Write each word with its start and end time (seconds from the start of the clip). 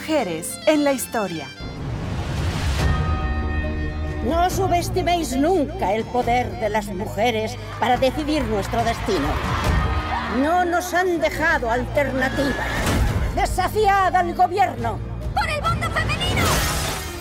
Mujeres 0.00 0.58
en 0.66 0.82
la 0.82 0.92
historia. 0.94 1.46
No 4.24 4.48
subestiméis 4.48 5.36
nunca 5.36 5.92
el 5.92 6.04
poder 6.04 6.50
de 6.58 6.70
las 6.70 6.86
mujeres 6.86 7.54
para 7.78 7.98
decidir 7.98 8.42
nuestro 8.44 8.82
destino. 8.82 9.28
No 10.38 10.64
nos 10.64 10.94
han 10.94 11.20
dejado 11.20 11.70
alternativa. 11.70 12.64
Desafiad 13.34 14.16
al 14.16 14.34
gobierno. 14.34 14.98
¡Por 15.34 15.50
el 15.50 15.60
voto 15.60 15.90
femenino! 15.90 16.46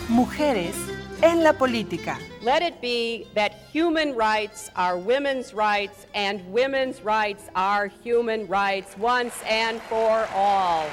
Mujeres 0.08 0.74
en 1.22 1.44
la 1.44 1.52
política. 1.52 2.18
Let 2.42 2.62
it 2.66 2.80
be 2.80 3.28
that 3.36 3.52
human 3.74 4.16
rights 4.16 4.72
are 4.74 4.98
women's 4.98 5.54
rights 5.54 6.08
and 6.16 6.42
women's 6.50 7.04
rights 7.04 7.44
are 7.56 7.92
human 8.06 8.48
rights 8.48 8.96
once 8.98 9.34
and 9.46 9.82
for 9.82 10.26
all. 10.34 10.86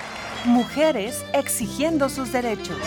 Mujeres 0.44 1.24
exigiendo 1.32 2.08
sus 2.08 2.32
derechos. 2.32 2.78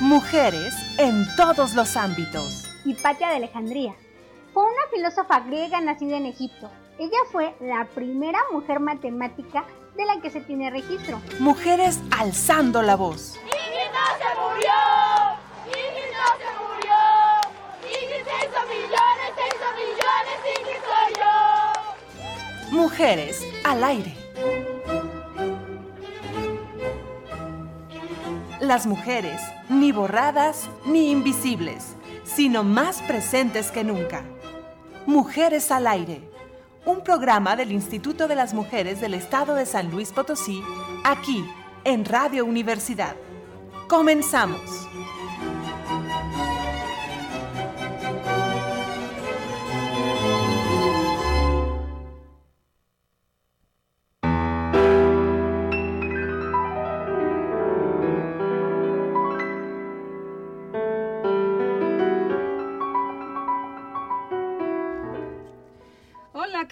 Mujeres 0.00 0.74
en 0.98 1.26
todos 1.36 1.74
los 1.74 1.96
ámbitos. 1.96 2.64
Hipatia 2.84 3.28
de 3.28 3.36
Alejandría. 3.36 3.94
Fue 4.52 4.62
una 4.62 4.86
filósofa 4.92 5.40
griega 5.40 5.80
nacida 5.80 6.16
en 6.16 6.26
Egipto. 6.26 6.70
Ella 6.98 7.18
fue 7.32 7.54
la 7.60 7.86
primera 7.94 8.38
mujer 8.52 8.80
matemática 8.80 9.64
de 9.96 10.04
la 10.04 10.20
que 10.20 10.30
se 10.30 10.40
tiene 10.40 10.70
registro. 10.70 11.20
Mujeres 11.38 12.00
alzando 12.10 12.82
la 12.82 12.96
voz. 12.96 13.36
¡Ingrid 13.36 13.90
no 13.92 14.06
se 14.18 14.30
murió! 14.40 14.72
¡Ingrid 15.66 16.10
no 16.12 16.26
se 16.40 16.50
murió! 16.60 16.98
¡Ingrid 18.02 18.24
se 18.24 18.36
hizo 18.44 18.60
millones, 18.68 19.28
se 19.36 19.44
hizo 19.54 19.68
millones! 19.82 20.36
¡Ingrid 20.58 20.82
soy 20.84 21.10
yo! 21.20 22.76
Mujeres 22.76 23.44
al 23.64 23.84
aire. 23.84 24.16
Las 28.60 28.86
mujeres, 28.86 29.40
ni 29.68 29.92
borradas 29.92 30.70
ni 30.86 31.10
invisibles, 31.10 31.94
sino 32.24 32.64
más 32.64 33.02
presentes 33.02 33.70
que 33.70 33.84
nunca. 33.84 34.24
Mujeres 35.06 35.70
al 35.70 35.86
aire, 35.86 36.30
un 36.86 37.02
programa 37.02 37.56
del 37.56 37.72
Instituto 37.72 38.28
de 38.28 38.34
las 38.34 38.52
Mujeres 38.52 39.00
del 39.00 39.14
Estado 39.14 39.54
de 39.54 39.66
San 39.66 39.90
Luis 39.90 40.12
Potosí, 40.12 40.62
aquí 41.04 41.44
en 41.84 42.04
Radio 42.04 42.44
Universidad. 42.44 43.16
Comenzamos. 43.88 44.93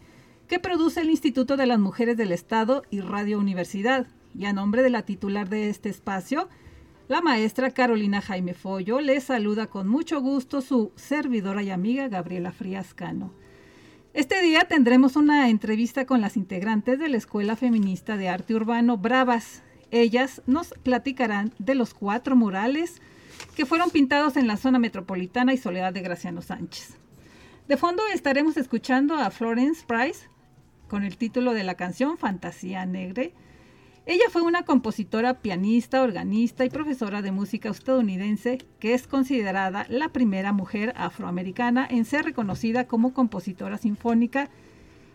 que 0.47 0.59
produce 0.59 1.01
el 1.01 1.09
Instituto 1.09 1.57
de 1.57 1.65
las 1.65 1.79
Mujeres 1.79 2.15
del 2.15 2.31
Estado 2.31 2.83
y 2.91 3.01
Radio 3.01 3.39
Universidad. 3.39 4.05
Y 4.37 4.45
a 4.45 4.53
nombre 4.53 4.83
de 4.83 4.91
la 4.91 5.01
titular 5.01 5.49
de 5.49 5.69
este 5.69 5.89
espacio, 5.89 6.47
la 7.07 7.21
maestra 7.21 7.71
Carolina 7.71 8.21
Jaime 8.21 8.53
Follo, 8.53 9.01
les 9.01 9.23
saluda 9.23 9.65
con 9.65 9.87
mucho 9.87 10.21
gusto 10.21 10.61
su 10.61 10.91
servidora 10.95 11.63
y 11.63 11.71
amiga 11.71 12.09
Gabriela 12.09 12.51
Frías 12.51 12.93
Cano. 12.93 13.33
Este 14.13 14.43
día 14.43 14.65
tendremos 14.65 15.15
una 15.15 15.49
entrevista 15.49 16.05
con 16.05 16.21
las 16.21 16.37
integrantes 16.37 16.99
de 16.99 17.09
la 17.09 17.17
Escuela 17.17 17.55
Feminista 17.55 18.15
de 18.15 18.29
Arte 18.29 18.53
Urbano 18.53 18.99
Bravas. 18.99 19.63
Ellas 19.89 20.43
nos 20.45 20.75
platicarán 20.83 21.51
de 21.57 21.73
los 21.73 21.95
cuatro 21.95 22.35
murales 22.35 23.01
que 23.55 23.65
fueron 23.65 23.89
pintados 23.89 24.37
en 24.37 24.47
la 24.47 24.57
zona 24.57 24.79
metropolitana 24.79 25.53
y 25.53 25.57
Soledad 25.57 25.93
de 25.93 26.01
Graciano 26.01 26.41
Sánchez. 26.41 26.97
De 27.67 27.77
fondo 27.77 28.03
estaremos 28.13 28.57
escuchando 28.57 29.15
a 29.15 29.31
Florence 29.31 29.85
Price 29.87 30.27
con 30.87 31.03
el 31.03 31.17
título 31.17 31.53
de 31.53 31.63
la 31.63 31.75
canción 31.75 32.17
Fantasía 32.17 32.85
Negre. 32.85 33.33
Ella 34.05 34.25
fue 34.29 34.41
una 34.41 34.63
compositora, 34.63 35.41
pianista, 35.41 36.03
organista 36.03 36.65
y 36.65 36.69
profesora 36.69 37.21
de 37.21 37.31
música 37.31 37.69
estadounidense 37.69 38.57
que 38.79 38.93
es 38.93 39.07
considerada 39.07 39.85
la 39.87 40.09
primera 40.09 40.51
mujer 40.51 40.93
afroamericana 40.97 41.87
en 41.89 42.03
ser 42.03 42.25
reconocida 42.25 42.85
como 42.85 43.13
compositora 43.13 43.77
sinfónica 43.77 44.49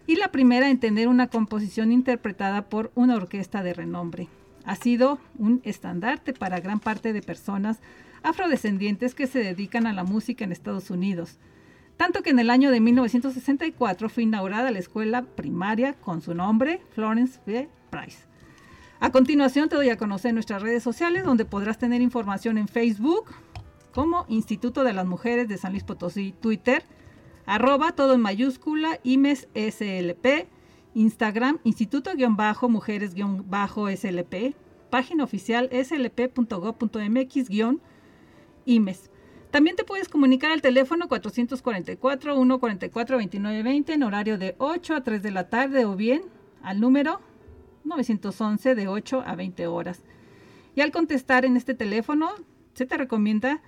y 0.06 0.17
la 0.17 0.33
primera 0.33 0.71
en 0.71 0.81
tener 0.81 1.06
una 1.06 1.27
composición 1.27 1.93
interpretada 1.93 2.62
por 2.71 2.91
una 2.94 3.17
orquesta 3.17 3.62
de 3.62 3.75
renombre. 3.75 4.28
Ha 4.65 4.75
sido 4.75 5.19
un 5.38 5.61
estandarte 5.65 6.33
para 6.33 6.61
gran 6.61 6.81
parte 6.81 7.12
de 7.12 7.21
personas 7.21 7.78
afrodescendientes 8.23 9.15
que 9.15 9.27
se 9.27 9.41
dedican 9.41 9.87
a 9.87 9.93
la 9.93 10.05
música 10.05 10.45
en 10.45 10.53
Estados 10.53 10.91
Unidos. 10.91 11.39
Tanto 11.97 12.23
que 12.23 12.31
en 12.31 12.39
el 12.39 12.51
año 12.51 12.71
de 12.71 12.81
1964 12.81 14.09
fue 14.09 14.23
inaugurada 14.23 14.71
la 14.71 14.79
escuela 14.79 15.23
primaria 15.23 15.95
con 15.95 16.23
su 16.23 16.34
nombre, 16.34 16.81
Florence 16.91 17.41
B. 17.45 17.69
Price. 17.91 18.29
A 19.01 19.11
continuación 19.11 19.69
te 19.69 19.77
doy 19.77 19.91
a 19.91 19.97
conocer 19.97 20.34
nuestras 20.34 20.62
redes 20.62 20.83
sociales 20.83 21.23
donde 21.25 21.45
podrás 21.45 21.79
tener 21.79 22.01
información 22.01 22.59
en 22.59 22.67
Facebook 22.69 23.27
como 23.93 24.25
Instituto 24.29 24.83
de 24.85 24.93
las 24.93 25.06
Mujeres 25.06 25.49
de 25.49 25.59
San 25.59 25.73
Luis 25.73 25.85
Potosí, 25.85 26.35
Twitter, 26.41 26.85
arroba 27.47 27.93
todo 27.93 28.15
en 28.15 28.21
mayúscula, 28.21 28.99
IMES 29.03 29.49
SLP, 29.55 30.49
Instagram, 30.95 31.59
Instituto-Mujeres-SLP, 31.65 34.55
página 34.91 35.25
oficial 35.25 35.69
slp.gov.mx- 35.73 37.49
IMES. 38.69 39.11
También 39.51 39.75
te 39.77 39.84
puedes 39.84 40.11
comunicar 40.11 40.53
al 40.53 40.61
teléfono 40.61 41.09
444-144-2920 41.09 43.95
en 43.95 44.03
horario 44.03 44.37
de 44.37 44.56
8 44.59 44.95
a 44.95 45.03
3 45.03 45.23
de 45.23 45.31
la 45.31 45.49
tarde 45.49 45.87
o 45.87 45.97
bien 45.97 46.21
al 46.62 46.79
número 46.81 47.23
911 47.84 48.75
de 48.75 48.89
8 48.89 49.23
a 49.27 49.34
20 49.34 49.67
horas. 49.67 50.03
Y 50.75 50.83
al 50.83 50.93
contestar 50.93 51.47
en 51.47 51.56
este 51.56 51.73
teléfono, 51.75 52.29
se 52.75 52.84
te 52.84 52.99
recomienda 52.99 53.62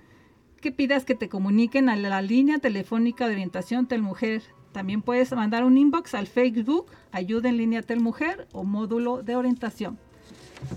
que 0.61 0.71
pidas 0.71 1.03
que 1.03 1.15
te 1.15 1.29
comuniquen 1.29 1.89
a 1.89 1.95
la 1.95 2.21
línea 2.21 2.59
telefónica 2.59 3.27
de 3.27 3.33
orientación 3.33 3.87
Telmujer. 3.87 4.43
También 4.71 5.01
puedes 5.01 5.31
mandar 5.33 5.65
un 5.65 5.75
inbox 5.77 6.13
al 6.13 6.27
Facebook 6.27 6.85
Ayuda 7.11 7.49
en 7.49 7.57
línea 7.57 7.81
Telmujer 7.81 8.47
o 8.53 8.63
módulo 8.63 9.23
de 9.23 9.35
orientación. 9.35 9.97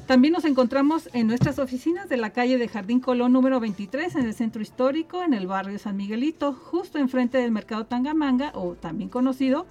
También 0.07 0.33
nos 0.33 0.45
encontramos 0.45 1.09
en 1.13 1.27
nuestras 1.27 1.59
oficinas 1.59 2.09
de 2.09 2.19
la 2.19 2.31
calle 2.31 2.59
de 2.59 2.69
Jardín 2.69 3.01
Colón 3.01 3.33
número 3.33 3.59
23 3.59 4.17
en 4.17 4.27
el 4.27 4.35
centro 4.35 4.61
histórico, 4.61 5.23
en 5.23 5.33
el 5.33 5.47
barrio 5.47 5.79
San 5.79 5.97
Miguelito, 5.97 6.53
justo 6.53 6.99
enfrente 6.99 7.39
del 7.39 7.53
mercado 7.53 7.87
Tangamanga 7.87 8.53
o 8.55 8.75
también 8.75 9.09
conocido 9.09 9.67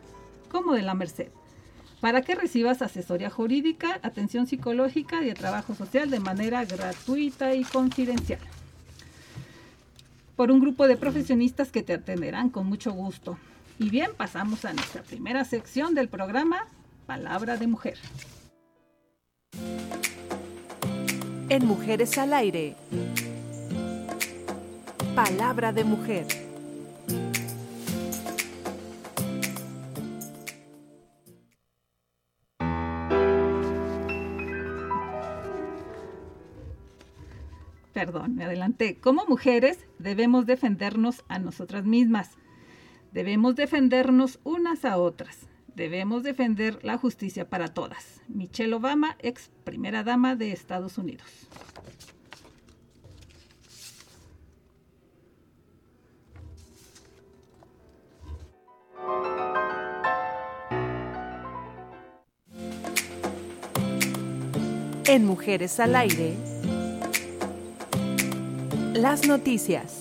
como 0.50 0.74
de 0.74 0.82
la 0.82 0.96
Merced, 0.96 1.30
para 2.02 2.22
que 2.22 2.36
recibas 2.36 2.82
asesoría 2.82 3.30
jurídica, 3.30 4.00
atención 4.02 4.48
psicológica 4.48 5.22
y 5.22 5.26
de 5.26 5.34
trabajo 5.34 5.76
social 5.76 6.10
de 6.10 6.20
manera 6.20 6.66
gratuita 6.66 7.54
y 7.54 7.64
confidencial. 7.64 8.40
Por 10.36 10.52
un 10.52 10.60
grupo 10.60 10.88
de 10.88 10.98
profesionistas 10.98 11.72
que 11.72 11.84
te 11.84 11.94
atenderán 11.94 12.50
con 12.50 12.66
mucho 12.66 12.92
gusto. 12.92 13.38
Y 13.78 13.90
bien, 13.90 14.12
pasamos 14.18 14.66
a 14.66 14.74
nuestra 14.74 15.04
primera 15.04 15.46
sección 15.46 15.94
del 15.94 16.08
programa, 16.08 16.68
Palabra 17.06 17.58
de 17.58 17.68
Mujer. 17.68 17.98
En 21.50 21.66
Mujeres 21.66 22.18
al 22.18 22.34
Aire. 22.34 22.76
Palabra 25.16 25.72
de 25.72 25.84
mujer. 25.84 26.26
perdón, 38.06 38.36
me 38.36 38.44
adelanté. 38.44 39.00
Como 39.00 39.26
mujeres 39.26 39.88
debemos 39.98 40.46
defendernos 40.46 41.24
a 41.30 41.40
nosotras 41.40 41.86
mismas. 41.86 42.32
Debemos 43.14 43.56
defendernos 43.56 44.42
unas 44.44 44.84
a 44.84 44.98
otras. 44.98 45.48
Debemos 45.76 46.22
defender 46.22 46.80
la 46.84 46.98
justicia 46.98 47.50
para 47.50 47.74
todas. 47.74 48.22
Michelle 48.28 48.76
Obama, 48.76 49.16
ex 49.20 49.50
primera 49.64 50.04
dama 50.04 50.36
de 50.36 50.52
Estados 50.52 50.98
Unidos. 50.98 51.48
En 65.06 65.26
Mujeres 65.26 65.80
al 65.80 65.96
Aire, 65.96 66.36
las 68.94 69.28
noticias. 69.28 70.00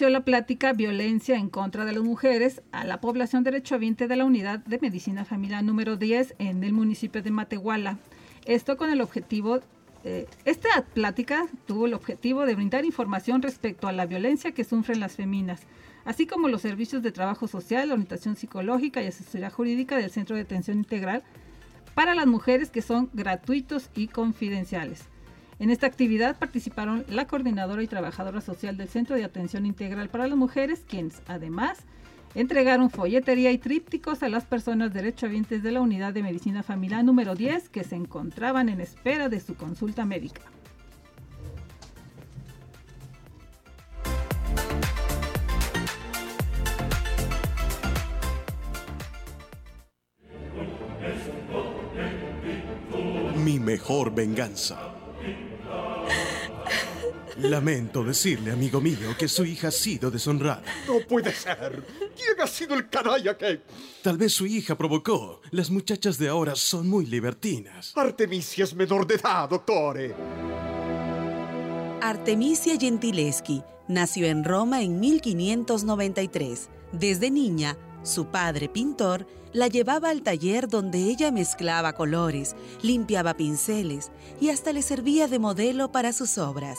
La 0.00 0.24
plática 0.24 0.72
Violencia 0.72 1.36
en 1.36 1.50
contra 1.50 1.84
de 1.84 1.92
las 1.92 2.02
mujeres 2.02 2.62
a 2.72 2.84
la 2.84 3.00
población 3.00 3.44
derechohabiente 3.44 4.08
de 4.08 4.16
la 4.16 4.24
Unidad 4.24 4.58
de 4.60 4.78
Medicina 4.80 5.26
Familiar 5.26 5.62
número 5.62 5.96
10 5.96 6.34
en 6.38 6.64
el 6.64 6.72
municipio 6.72 7.22
de 7.22 7.30
Matehuala. 7.30 7.98
Esto 8.46 8.78
con 8.78 8.90
el 8.90 9.02
objetivo, 9.02 9.60
eh, 10.02 10.26
esta 10.46 10.86
plática 10.94 11.46
tuvo 11.66 11.86
el 11.86 11.94
objetivo 11.94 12.46
de 12.46 12.54
brindar 12.54 12.86
información 12.86 13.42
respecto 13.42 13.86
a 13.86 13.92
la 13.92 14.06
violencia 14.06 14.52
que 14.52 14.64
sufren 14.64 14.98
las 14.98 15.14
feminas, 15.14 15.60
así 16.06 16.26
como 16.26 16.48
los 16.48 16.62
servicios 16.62 17.02
de 17.02 17.12
trabajo 17.12 17.46
social, 17.46 17.92
orientación 17.92 18.34
psicológica 18.34 19.02
y 19.02 19.08
asesoría 19.08 19.50
jurídica 19.50 19.98
del 19.98 20.10
Centro 20.10 20.34
de 20.36 20.42
Atención 20.42 20.78
Integral 20.78 21.22
para 21.94 22.14
las 22.14 22.26
mujeres 22.26 22.70
que 22.70 22.82
son 22.82 23.10
gratuitos 23.12 23.90
y 23.94 24.08
confidenciales. 24.08 25.11
En 25.58 25.70
esta 25.70 25.86
actividad 25.86 26.38
participaron 26.38 27.04
la 27.08 27.26
coordinadora 27.26 27.82
y 27.82 27.86
trabajadora 27.86 28.40
social 28.40 28.76
del 28.76 28.88
Centro 28.88 29.16
de 29.16 29.24
Atención 29.24 29.66
Integral 29.66 30.08
para 30.08 30.26
las 30.26 30.36
Mujeres, 30.36 30.84
quienes 30.88 31.22
además 31.26 31.78
entregaron 32.34 32.90
folletería 32.90 33.52
y 33.52 33.58
trípticos 33.58 34.22
a 34.22 34.28
las 34.28 34.44
personas 34.44 34.92
derechohabientes 34.92 35.62
de 35.62 35.72
la 35.72 35.80
Unidad 35.80 36.14
de 36.14 36.22
Medicina 36.22 36.62
Familiar 36.62 37.04
número 37.04 37.34
10 37.34 37.68
que 37.68 37.84
se 37.84 37.96
encontraban 37.96 38.68
en 38.68 38.80
espera 38.80 39.28
de 39.28 39.40
su 39.40 39.54
consulta 39.54 40.04
médica. 40.04 40.42
Mi 53.44 53.58
mejor 53.58 54.14
venganza. 54.14 55.01
Lamento 57.42 58.04
decirle, 58.04 58.52
amigo 58.52 58.80
mío, 58.80 59.16
que 59.18 59.26
su 59.26 59.44
hija 59.44 59.68
ha 59.68 59.72
sido 59.72 60.10
deshonrada. 60.12 60.62
No 60.86 61.00
puede 61.00 61.32
ser. 61.32 61.84
¿Quién 62.16 62.40
ha 62.40 62.46
sido 62.46 62.74
el 62.76 62.88
canalla 62.88 63.36
que... 63.36 63.62
Tal 64.00 64.16
vez 64.16 64.32
su 64.32 64.46
hija 64.46 64.76
provocó. 64.76 65.40
Las 65.50 65.68
muchachas 65.68 66.18
de 66.18 66.28
ahora 66.28 66.54
son 66.54 66.88
muy 66.88 67.04
libertinas. 67.04 67.92
Artemisia 67.96 68.62
es 68.62 68.74
menor 68.74 69.06
de 69.08 69.16
edad, 69.16 69.48
doctore. 69.48 70.14
Artemisia 72.00 72.78
Gentileschi 72.78 73.62
nació 73.88 74.26
en 74.26 74.44
Roma 74.44 74.82
en 74.82 75.00
1593. 75.00 76.68
Desde 76.92 77.30
niña, 77.30 77.76
su 78.04 78.26
padre, 78.26 78.68
pintor, 78.68 79.26
la 79.52 79.66
llevaba 79.66 80.10
al 80.10 80.22
taller 80.22 80.68
donde 80.68 80.98
ella 80.98 81.32
mezclaba 81.32 81.92
colores, 81.92 82.54
limpiaba 82.82 83.34
pinceles 83.34 84.12
y 84.40 84.50
hasta 84.50 84.72
le 84.72 84.82
servía 84.82 85.26
de 85.26 85.38
modelo 85.38 85.90
para 85.90 86.12
sus 86.12 86.38
obras. 86.38 86.78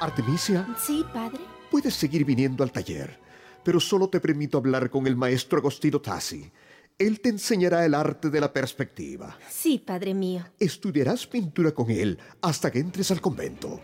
Artemisia, 0.00 0.66
Sí, 0.78 1.04
padre. 1.12 1.40
puedes 1.70 1.94
seguir 1.94 2.24
viniendo 2.24 2.62
al 2.62 2.70
taller, 2.72 3.18
pero 3.64 3.80
solo 3.80 4.08
te 4.08 4.20
permito 4.20 4.58
hablar 4.58 4.90
con 4.90 5.06
el 5.06 5.16
maestro 5.16 5.58
Agostino 5.58 6.00
Tassi. 6.00 6.50
Él 6.98 7.20
te 7.20 7.28
enseñará 7.28 7.84
el 7.84 7.94
arte 7.94 8.28
de 8.30 8.40
la 8.40 8.52
perspectiva. 8.52 9.36
Sí, 9.48 9.78
padre 9.84 10.14
mío. 10.14 10.44
Estudiarás 10.58 11.26
pintura 11.26 11.70
con 11.72 11.90
él 11.90 12.18
hasta 12.40 12.70
que 12.70 12.80
entres 12.80 13.10
al 13.10 13.20
convento. 13.20 13.80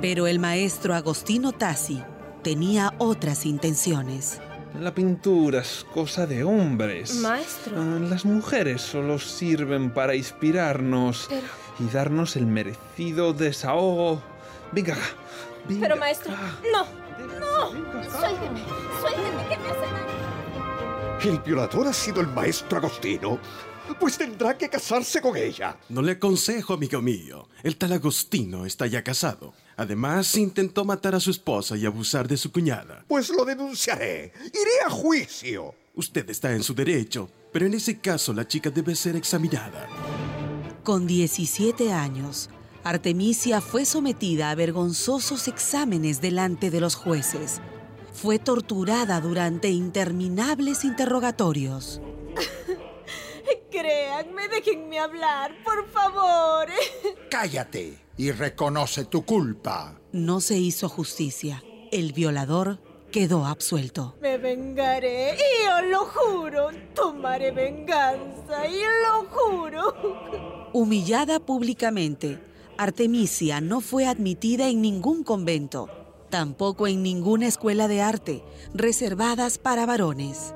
Pero 0.00 0.26
el 0.26 0.38
maestro 0.38 0.94
Agostino 0.94 1.52
Tassi 1.52 2.02
tenía 2.42 2.94
otras 2.98 3.44
intenciones. 3.44 4.40
La 4.80 4.94
pintura 4.94 5.60
es 5.60 5.84
cosa 5.92 6.26
de 6.26 6.44
hombres. 6.44 7.16
Maestro. 7.16 7.74
Ah, 7.78 7.98
Las 8.00 8.24
mujeres 8.24 8.80
solo 8.80 9.18
sirven 9.18 9.92
para 9.92 10.14
inspirarnos 10.14 11.26
Pero- 11.28 11.42
y 11.78 11.92
darnos 11.92 12.36
el 12.36 12.46
merecido 12.46 13.34
desahogo. 13.34 14.22
Venga 14.72 14.94
acá. 14.94 15.02
venga 15.68 15.80
Pero 15.88 15.96
maestro, 15.96 16.32
acá. 16.32 16.58
no. 16.72 17.02
No. 17.38 17.70
Suélteme. 18.18 18.62
Suélteme 19.00 19.48
que 19.48 19.56
me 19.58 19.68
hace 19.70 19.80
daño. 19.80 21.20
¿El 21.24 21.38
violador 21.40 21.86
ha 21.88 21.92
sido 21.92 22.20
el 22.20 22.26
maestro 22.28 22.78
Agostino? 22.78 23.38
Pues 24.00 24.16
tendrá 24.16 24.56
que 24.56 24.68
casarse 24.68 25.20
con 25.20 25.36
ella. 25.36 25.76
No 25.88 26.02
le 26.02 26.12
aconsejo, 26.12 26.74
amigo 26.74 27.00
mío. 27.02 27.48
El 27.62 27.76
tal 27.76 27.92
Agostino 27.92 28.64
está 28.64 28.86
ya 28.86 29.02
casado. 29.04 29.52
Además, 29.76 30.34
intentó 30.36 30.84
matar 30.84 31.14
a 31.14 31.20
su 31.20 31.30
esposa 31.30 31.76
y 31.76 31.84
abusar 31.86 32.26
de 32.26 32.36
su 32.36 32.50
cuñada. 32.50 33.04
Pues 33.08 33.28
lo 33.30 33.44
denunciaré. 33.44 34.32
Iré 34.46 34.80
a 34.86 34.90
juicio. 34.90 35.74
Usted 35.94 36.28
está 36.30 36.52
en 36.52 36.62
su 36.62 36.74
derecho, 36.74 37.28
pero 37.52 37.66
en 37.66 37.74
ese 37.74 37.98
caso 38.00 38.32
la 38.32 38.46
chica 38.48 38.70
debe 38.70 38.94
ser 38.96 39.14
examinada. 39.16 39.86
Con 40.82 41.06
17 41.06 41.92
años, 41.92 42.48
Artemisia 42.84 43.60
fue 43.60 43.84
sometida 43.84 44.50
a 44.50 44.54
vergonzosos 44.56 45.46
exámenes 45.46 46.20
delante 46.20 46.70
de 46.70 46.80
los 46.80 46.96
jueces. 46.96 47.60
Fue 48.12 48.38
torturada 48.38 49.20
durante 49.20 49.70
interminables 49.70 50.84
interrogatorios. 50.84 52.00
Créanme, 53.70 54.48
déjenme 54.48 54.98
hablar, 54.98 55.52
por 55.64 55.88
favor. 55.90 56.68
Cállate 57.30 57.98
y 58.16 58.32
reconoce 58.32 59.04
tu 59.04 59.24
culpa. 59.24 59.98
No 60.10 60.40
se 60.40 60.58
hizo 60.58 60.88
justicia. 60.88 61.62
El 61.92 62.12
violador 62.12 62.80
quedó 63.12 63.46
absuelto. 63.46 64.16
Me 64.20 64.38
vengaré, 64.38 65.36
y 65.36 65.68
os 65.68 65.90
lo 65.90 66.04
juro. 66.06 66.70
Tomaré 66.94 67.52
venganza, 67.52 68.66
y 68.66 68.80
lo 68.80 69.28
juro. 69.28 70.70
Humillada 70.72 71.38
públicamente, 71.38 72.38
Artemisia 72.82 73.60
no 73.60 73.80
fue 73.80 74.06
admitida 74.06 74.68
en 74.68 74.82
ningún 74.82 75.22
convento, 75.22 75.88
tampoco 76.30 76.88
en 76.88 77.00
ninguna 77.00 77.46
escuela 77.46 77.86
de 77.86 78.02
arte, 78.02 78.42
reservadas 78.74 79.56
para 79.58 79.86
varones. 79.86 80.52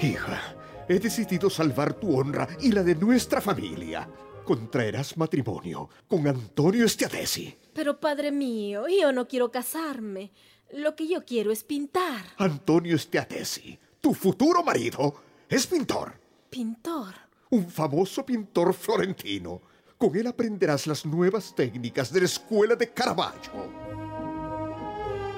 Hija, 0.00 0.56
he 0.88 0.98
decidido 0.98 1.50
salvar 1.50 1.92
tu 1.92 2.18
honra 2.18 2.48
y 2.62 2.72
la 2.72 2.82
de 2.82 2.94
nuestra 2.94 3.42
familia. 3.42 4.08
Contraerás 4.46 5.18
matrimonio 5.18 5.90
con 6.08 6.26
Antonio 6.26 6.86
Estiadesi. 6.86 7.58
Pero 7.74 8.00
padre 8.00 8.32
mío, 8.32 8.86
yo 8.88 9.12
no 9.12 9.28
quiero 9.28 9.50
casarme. 9.50 10.32
Lo 10.72 10.96
que 10.96 11.06
yo 11.06 11.26
quiero 11.26 11.52
es 11.52 11.62
pintar. 11.62 12.24
Antonio 12.38 12.96
Estiadesi, 12.96 13.78
tu 14.00 14.14
futuro 14.14 14.64
marido, 14.64 15.14
es 15.46 15.66
pintor. 15.66 16.14
Pintor. 16.48 17.12
Un 17.50 17.68
famoso 17.68 18.24
pintor 18.24 18.72
florentino. 18.72 19.60
Con 20.02 20.16
él 20.16 20.26
aprenderás 20.26 20.88
las 20.88 21.06
nuevas 21.06 21.54
técnicas 21.54 22.12
de 22.12 22.18
la 22.18 22.26
escuela 22.26 22.74
de 22.74 22.90
Caravaggio. 22.90 23.52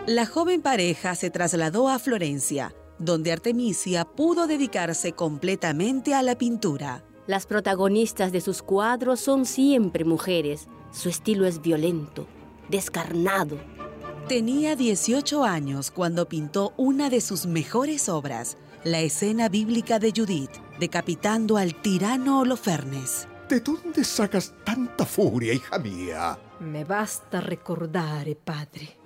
La 0.07 0.25
joven 0.25 0.63
pareja 0.63 1.15
se 1.17 1.29
trasladó 1.29 1.91
a 1.91 1.99
Florencia, 1.99 2.75
donde 2.99 3.31
Artemisia 3.31 4.07
pudo 4.07 4.47
dedicarse 4.47 5.13
completamente 5.13 6.15
a 6.15 6.23
la 6.23 6.39
pintura. 6.39 7.05
Las 7.27 7.45
protagonistas 7.45 8.33
de 8.33 8.41
sus 8.41 8.63
cuadros 8.63 9.21
son 9.21 9.45
siempre 9.45 10.07
mujeres. 10.07 10.67
Su 10.93 11.11
estilo 11.11 11.45
es 11.45 11.61
violento, 11.61 12.27
descarnado. 12.71 13.59
Tenía 14.29 14.77
18 14.77 15.45
años 15.45 15.91
cuando 15.91 16.27
pintó 16.27 16.73
una 16.79 17.11
de 17.11 17.21
sus 17.21 17.45
mejores 17.45 18.09
obras, 18.09 18.57
la 18.83 19.01
escena 19.01 19.51
bíblica 19.51 19.99
de 19.99 20.11
Judith, 20.17 20.53
decapitando 20.81 21.59
al 21.59 21.75
tirano 21.83 22.41
Holofernes. 22.41 23.29
¿De 23.55 23.61
dónde 23.61 24.03
sacas 24.03 24.53
tanta 24.65 25.07
furia, 25.07 25.53
hija 25.55 25.79
mía? 25.79 26.37
Me 26.59 26.83
basta 26.83 27.41
recordar, 27.41 28.27
padre. 28.35 28.97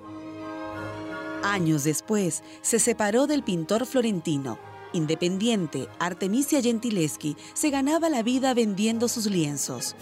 Años 1.45 1.85
después, 1.85 2.43
se 2.63 2.79
separó 2.79 3.27
del 3.27 3.43
pintor 3.43 3.85
florentino. 3.85 4.59
Independiente, 4.95 5.87
Artemisia 5.99 6.63
Gentileschi 6.63 7.37
se 7.53 7.69
ganaba 7.69 8.09
la 8.09 8.23
vida 8.23 8.55
vendiendo 8.55 9.09
sus 9.09 9.27
lienzos. 9.27 9.95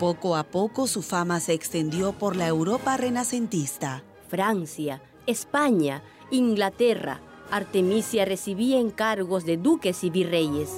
Poco 0.00 0.34
a 0.34 0.42
poco 0.42 0.88
su 0.88 1.00
fama 1.02 1.38
se 1.38 1.52
extendió 1.52 2.12
por 2.12 2.34
la 2.34 2.48
Europa 2.48 2.96
renacentista. 2.96 4.02
Francia, 4.28 5.00
España, 5.28 6.02
Inglaterra, 6.32 7.20
Artemisia 7.52 8.24
recibía 8.24 8.80
encargos 8.80 9.44
de 9.44 9.58
duques 9.58 10.02
y 10.02 10.10
virreyes. 10.10 10.70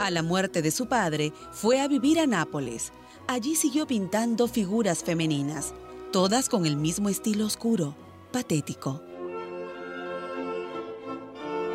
A 0.00 0.10
la 0.10 0.22
muerte 0.22 0.62
de 0.62 0.70
su 0.70 0.86
padre, 0.86 1.34
fue 1.52 1.78
a 1.78 1.86
vivir 1.86 2.20
a 2.20 2.26
Nápoles. 2.26 2.90
Allí 3.28 3.54
siguió 3.54 3.86
pintando 3.86 4.48
figuras 4.48 5.04
femeninas, 5.04 5.74
todas 6.10 6.48
con 6.48 6.64
el 6.64 6.78
mismo 6.78 7.10
estilo 7.10 7.44
oscuro, 7.44 7.94
patético. 8.32 9.02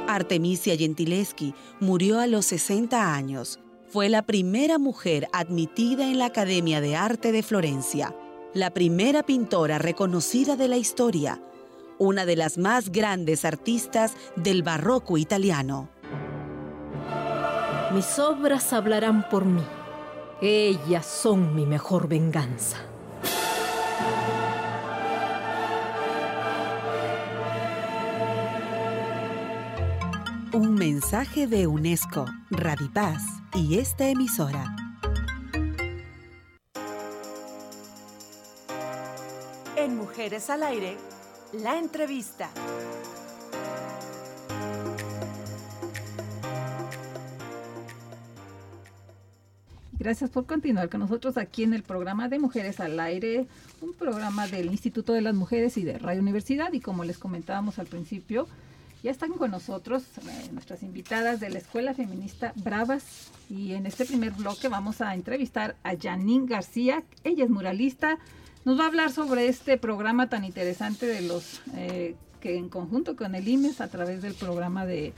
Artemisia 0.07 0.75
Gentileschi 0.75 1.53
murió 1.79 2.19
a 2.19 2.25
los 2.25 2.47
60 2.47 3.13
años. 3.13 3.59
Fue 3.89 4.09
la 4.09 4.23
primera 4.23 4.79
mujer 4.79 5.27
admitida 5.31 6.09
en 6.09 6.17
la 6.17 6.25
Academia 6.25 6.81
de 6.81 6.95
Arte 6.95 7.31
de 7.31 7.43
Florencia, 7.43 8.15
la 8.55 8.71
primera 8.71 9.21
pintora 9.21 9.77
reconocida 9.77 10.55
de 10.55 10.67
la 10.67 10.77
historia, 10.77 11.43
una 11.99 12.25
de 12.25 12.35
las 12.35 12.57
más 12.57 12.91
grandes 12.91 13.45
artistas 13.45 14.13
del 14.35 14.63
barroco 14.63 15.19
italiano. 15.19 15.91
Mis 17.95 18.19
obras 18.19 18.73
hablarán 18.73 19.29
por 19.29 19.45
mí. 19.45 19.63
Ellas 20.41 21.05
son 21.05 21.55
mi 21.55 21.65
mejor 21.65 22.09
venganza. 22.09 22.75
Un 30.51 30.75
mensaje 30.75 31.47
de 31.47 31.67
UNESCO, 31.67 32.25
Radipaz 32.49 33.23
y 33.53 33.79
esta 33.79 34.09
emisora. 34.09 34.75
En 39.77 39.95
Mujeres 39.95 40.49
al 40.49 40.63
Aire, 40.63 40.97
la 41.53 41.77
entrevista. 41.77 42.49
Gracias 50.05 50.29
por 50.29 50.45
continuar 50.45 50.87
con 50.87 50.99
nosotros 50.99 51.35
aquí 51.35 51.63
en 51.63 51.73
el 51.73 51.81
programa 51.81 52.29
de 52.29 52.37
Mujeres 52.37 52.79
al 52.79 52.99
Aire, 52.99 53.47
un 53.81 53.91
programa 53.93 54.45
del 54.45 54.67
Instituto 54.67 55.13
de 55.13 55.21
las 55.21 55.33
Mujeres 55.33 55.77
y 55.77 55.83
de 55.83 55.97
Radio 55.97 56.21
Universidad. 56.21 56.71
Y 56.73 56.79
como 56.79 57.03
les 57.03 57.17
comentábamos 57.17 57.79
al 57.79 57.87
principio, 57.87 58.47
ya 59.01 59.09
están 59.09 59.31
con 59.31 59.49
nosotros 59.49 60.03
eh, 60.03 60.49
nuestras 60.51 60.83
invitadas 60.83 61.39
de 61.39 61.49
la 61.49 61.57
Escuela 61.57 61.95
Feminista 61.95 62.53
Bravas. 62.57 63.31
Y 63.49 63.73
en 63.73 63.87
este 63.87 64.05
primer 64.05 64.33
bloque 64.33 64.67
vamos 64.67 65.01
a 65.01 65.15
entrevistar 65.15 65.75
a 65.81 65.95
Janine 65.99 66.45
García. 66.45 67.01
Ella 67.23 67.43
es 67.43 67.49
muralista. 67.49 68.19
Nos 68.63 68.79
va 68.79 68.83
a 68.83 68.87
hablar 68.89 69.11
sobre 69.11 69.47
este 69.47 69.79
programa 69.79 70.29
tan 70.29 70.45
interesante 70.45 71.07
de 71.07 71.21
los 71.21 71.63
eh, 71.73 72.15
que 72.45 72.57
en 72.57 72.69
conjunto 72.69 73.15
con 73.15 73.33
el 73.33 73.47
IMES 73.47 73.81
a 73.81 73.87
través 73.87 74.21
del 74.21 74.35
programa 74.35 74.85
de 74.85 75.13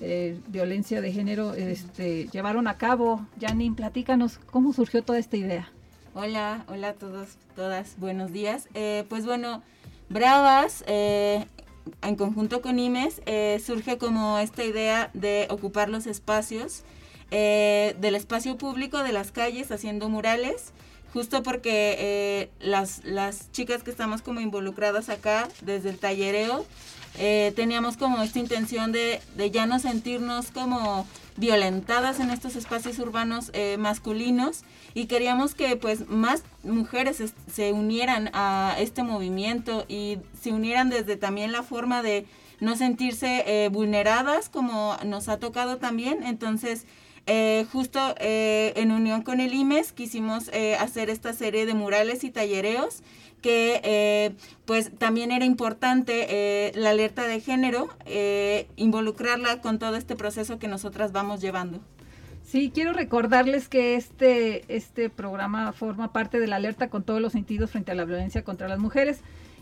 eh, 0.00 0.38
violencia 0.46 1.00
de 1.00 1.10
género 1.10 1.54
este, 1.54 2.28
llevaron 2.28 2.68
a 2.68 2.78
cabo. 2.78 3.26
Janine, 3.40 3.74
platícanos 3.74 4.38
cómo 4.52 4.72
surgió 4.72 5.02
toda 5.02 5.18
esta 5.18 5.36
idea. 5.36 5.72
Hola, 6.14 6.64
hola 6.68 6.90
a 6.90 6.92
todos, 6.92 7.30
todas, 7.56 7.96
buenos 7.98 8.30
días. 8.30 8.68
Eh, 8.74 9.04
pues 9.08 9.26
bueno, 9.26 9.60
Bravas, 10.08 10.84
eh, 10.86 11.46
en 12.02 12.14
conjunto 12.14 12.62
con 12.62 12.78
IMES, 12.78 13.22
eh, 13.26 13.60
surge 13.66 13.98
como 13.98 14.38
esta 14.38 14.62
idea 14.62 15.10
de 15.14 15.48
ocupar 15.50 15.88
los 15.88 16.06
espacios 16.06 16.84
del 17.28 18.14
espacio 18.14 18.56
público, 18.56 19.02
de 19.02 19.12
las 19.12 19.32
calles, 19.32 19.72
haciendo 19.72 20.08
murales 20.08 20.72
justo 21.18 21.42
porque 21.42 21.96
eh, 21.98 22.50
las, 22.60 23.04
las 23.04 23.50
chicas 23.50 23.82
que 23.82 23.90
estamos 23.90 24.22
como 24.22 24.38
involucradas 24.38 25.08
acá 25.08 25.48
desde 25.62 25.90
el 25.90 25.98
tallereo, 25.98 26.64
eh, 27.18 27.52
teníamos 27.56 27.96
como 27.96 28.22
esta 28.22 28.38
intención 28.38 28.92
de, 28.92 29.20
de, 29.34 29.50
ya 29.50 29.66
no 29.66 29.80
sentirnos 29.80 30.52
como 30.52 31.08
violentadas 31.34 32.20
en 32.20 32.30
estos 32.30 32.54
espacios 32.54 33.00
urbanos 33.00 33.50
eh, 33.52 33.78
masculinos 33.80 34.62
y 34.94 35.06
queríamos 35.06 35.56
que 35.56 35.74
pues 35.74 36.08
más 36.08 36.44
mujeres 36.62 37.20
se 37.52 37.72
unieran 37.72 38.30
a 38.32 38.76
este 38.78 39.02
movimiento 39.02 39.86
y 39.88 40.18
se 40.40 40.52
unieran 40.52 40.88
desde 40.88 41.16
también 41.16 41.50
la 41.50 41.64
forma 41.64 42.00
de 42.00 42.26
no 42.60 42.76
sentirse 42.76 43.68
vulneradas 43.72 44.48
como 44.48 44.96
nos 45.04 45.28
ha 45.28 45.38
tocado 45.38 45.78
también, 45.78 46.24
entonces 46.24 46.86
eh, 47.30 47.66
justo 47.70 48.14
eh, 48.18 48.72
en 48.76 48.90
unión 48.90 49.20
con 49.20 49.40
el 49.40 49.52
IMES 49.52 49.92
quisimos 49.92 50.48
eh, 50.48 50.76
hacer 50.76 51.10
esta 51.10 51.34
serie 51.34 51.66
de 51.66 51.74
murales 51.74 52.24
y 52.24 52.30
tallereos 52.30 53.02
que 53.42 54.34
pues 54.64 54.90
también 54.98 55.30
era 55.30 55.44
importante 55.44 56.72
la 56.74 56.90
alerta 56.90 57.24
de 57.24 57.40
género, 57.40 57.88
involucrarla 58.74 59.60
con 59.60 59.78
todo 59.78 59.94
este 59.94 60.16
proceso 60.16 60.58
que 60.58 60.66
nosotras 60.66 61.12
vamos 61.12 61.40
llevando. 61.40 61.78
Sí, 62.44 62.72
quiero 62.74 62.92
recordarles 62.92 63.68
que 63.68 63.94
este, 63.94 64.64
este 64.74 65.08
programa 65.08 65.72
forma 65.72 66.12
parte 66.12 66.40
de 66.40 66.48
la 66.48 66.56
alerta 66.56 66.88
con 66.88 67.04
todos 67.04 67.20
los 67.20 67.32
sentidos 67.32 67.70
frente 67.70 67.92
a 67.92 67.94
la 67.94 68.04
violencia 68.04 68.42
contra 68.42 68.66
las 68.66 68.80
mujeres. 68.80 69.20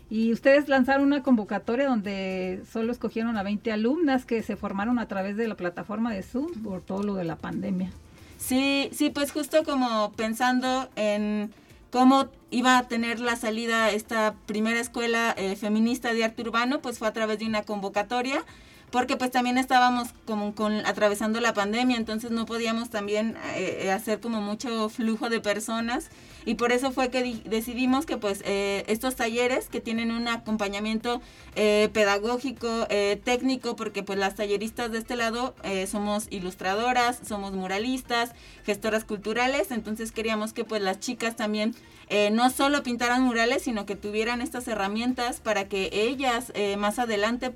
Y 0.08 0.32
ustedes 0.32 0.68
lanzaron 0.68 1.06
una 1.06 1.22
convocatoria 1.22 1.88
donde 1.88 2.62
solo 2.70 2.92
escogieron 2.92 3.36
a 3.36 3.42
20 3.42 3.72
alumnas 3.72 4.24
que 4.24 4.42
se 4.42 4.56
formaron 4.56 4.98
a 4.98 5.08
través 5.08 5.36
de 5.36 5.48
la 5.48 5.56
plataforma 5.56 6.12
de 6.12 6.22
Zoom 6.22 6.62
por 6.62 6.80
todo 6.80 7.02
lo 7.02 7.14
de 7.14 7.24
la 7.24 7.36
pandemia. 7.36 7.90
Sí, 8.38 8.88
sí, 8.92 9.10
pues 9.10 9.32
justo 9.32 9.64
como 9.64 10.12
pensando 10.12 10.88
en 10.94 11.50
cómo 11.90 12.28
iba 12.50 12.78
a 12.78 12.86
tener 12.86 13.18
la 13.18 13.34
salida 13.34 13.90
esta 13.90 14.34
primera 14.46 14.78
escuela 14.78 15.34
eh, 15.36 15.56
feminista 15.56 16.12
de 16.12 16.24
arte 16.24 16.42
urbano, 16.42 16.80
pues 16.80 16.98
fue 16.98 17.08
a 17.08 17.12
través 17.12 17.38
de 17.40 17.46
una 17.46 17.62
convocatoria 17.62 18.44
porque 18.90 19.16
pues 19.16 19.30
también 19.30 19.58
estábamos 19.58 20.08
como 20.26 20.54
con 20.54 20.86
atravesando 20.86 21.40
la 21.40 21.52
pandemia, 21.52 21.96
entonces 21.96 22.30
no 22.30 22.46
podíamos 22.46 22.90
también 22.90 23.36
eh, 23.54 23.90
hacer 23.90 24.20
como 24.20 24.40
mucho 24.40 24.88
flujo 24.88 25.28
de 25.28 25.40
personas 25.40 26.10
y 26.44 26.54
por 26.54 26.70
eso 26.70 26.92
fue 26.92 27.10
que 27.10 27.40
decidimos 27.44 28.06
que 28.06 28.16
pues 28.16 28.40
eh, 28.44 28.84
estos 28.86 29.16
talleres 29.16 29.68
que 29.68 29.80
tienen 29.80 30.12
un 30.12 30.28
acompañamiento 30.28 31.20
eh, 31.56 31.90
pedagógico, 31.92 32.86
eh, 32.88 33.20
técnico, 33.22 33.74
porque 33.74 34.04
pues 34.04 34.16
las 34.16 34.36
talleristas 34.36 34.92
de 34.92 34.98
este 34.98 35.16
lado 35.16 35.56
eh, 35.64 35.88
somos 35.88 36.28
ilustradoras, 36.30 37.18
somos 37.26 37.52
muralistas, 37.52 38.30
gestoras 38.64 39.04
culturales, 39.04 39.72
entonces 39.72 40.12
queríamos 40.12 40.52
que 40.52 40.64
pues 40.64 40.80
las 40.80 41.00
chicas 41.00 41.34
también 41.34 41.74
eh, 42.08 42.30
no 42.30 42.48
solo 42.50 42.84
pintaran 42.84 43.22
murales, 43.22 43.62
sino 43.62 43.84
que 43.84 43.96
tuvieran 43.96 44.40
estas 44.40 44.68
herramientas 44.68 45.40
para 45.40 45.68
que 45.68 45.90
ellas 45.92 46.52
eh, 46.54 46.76
más 46.76 47.00
adelante 47.00 47.52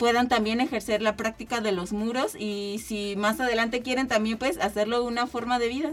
puedan 0.00 0.28
también 0.28 0.62
ejercer 0.62 1.02
la 1.02 1.14
práctica 1.14 1.60
de 1.60 1.72
los 1.72 1.92
muros 1.92 2.34
y 2.34 2.80
si 2.82 3.16
más 3.16 3.38
adelante 3.38 3.82
quieren 3.82 4.08
también 4.08 4.38
pues 4.38 4.56
hacerlo 4.56 5.04
una 5.04 5.26
forma 5.26 5.58
de 5.58 5.68
vida 5.68 5.92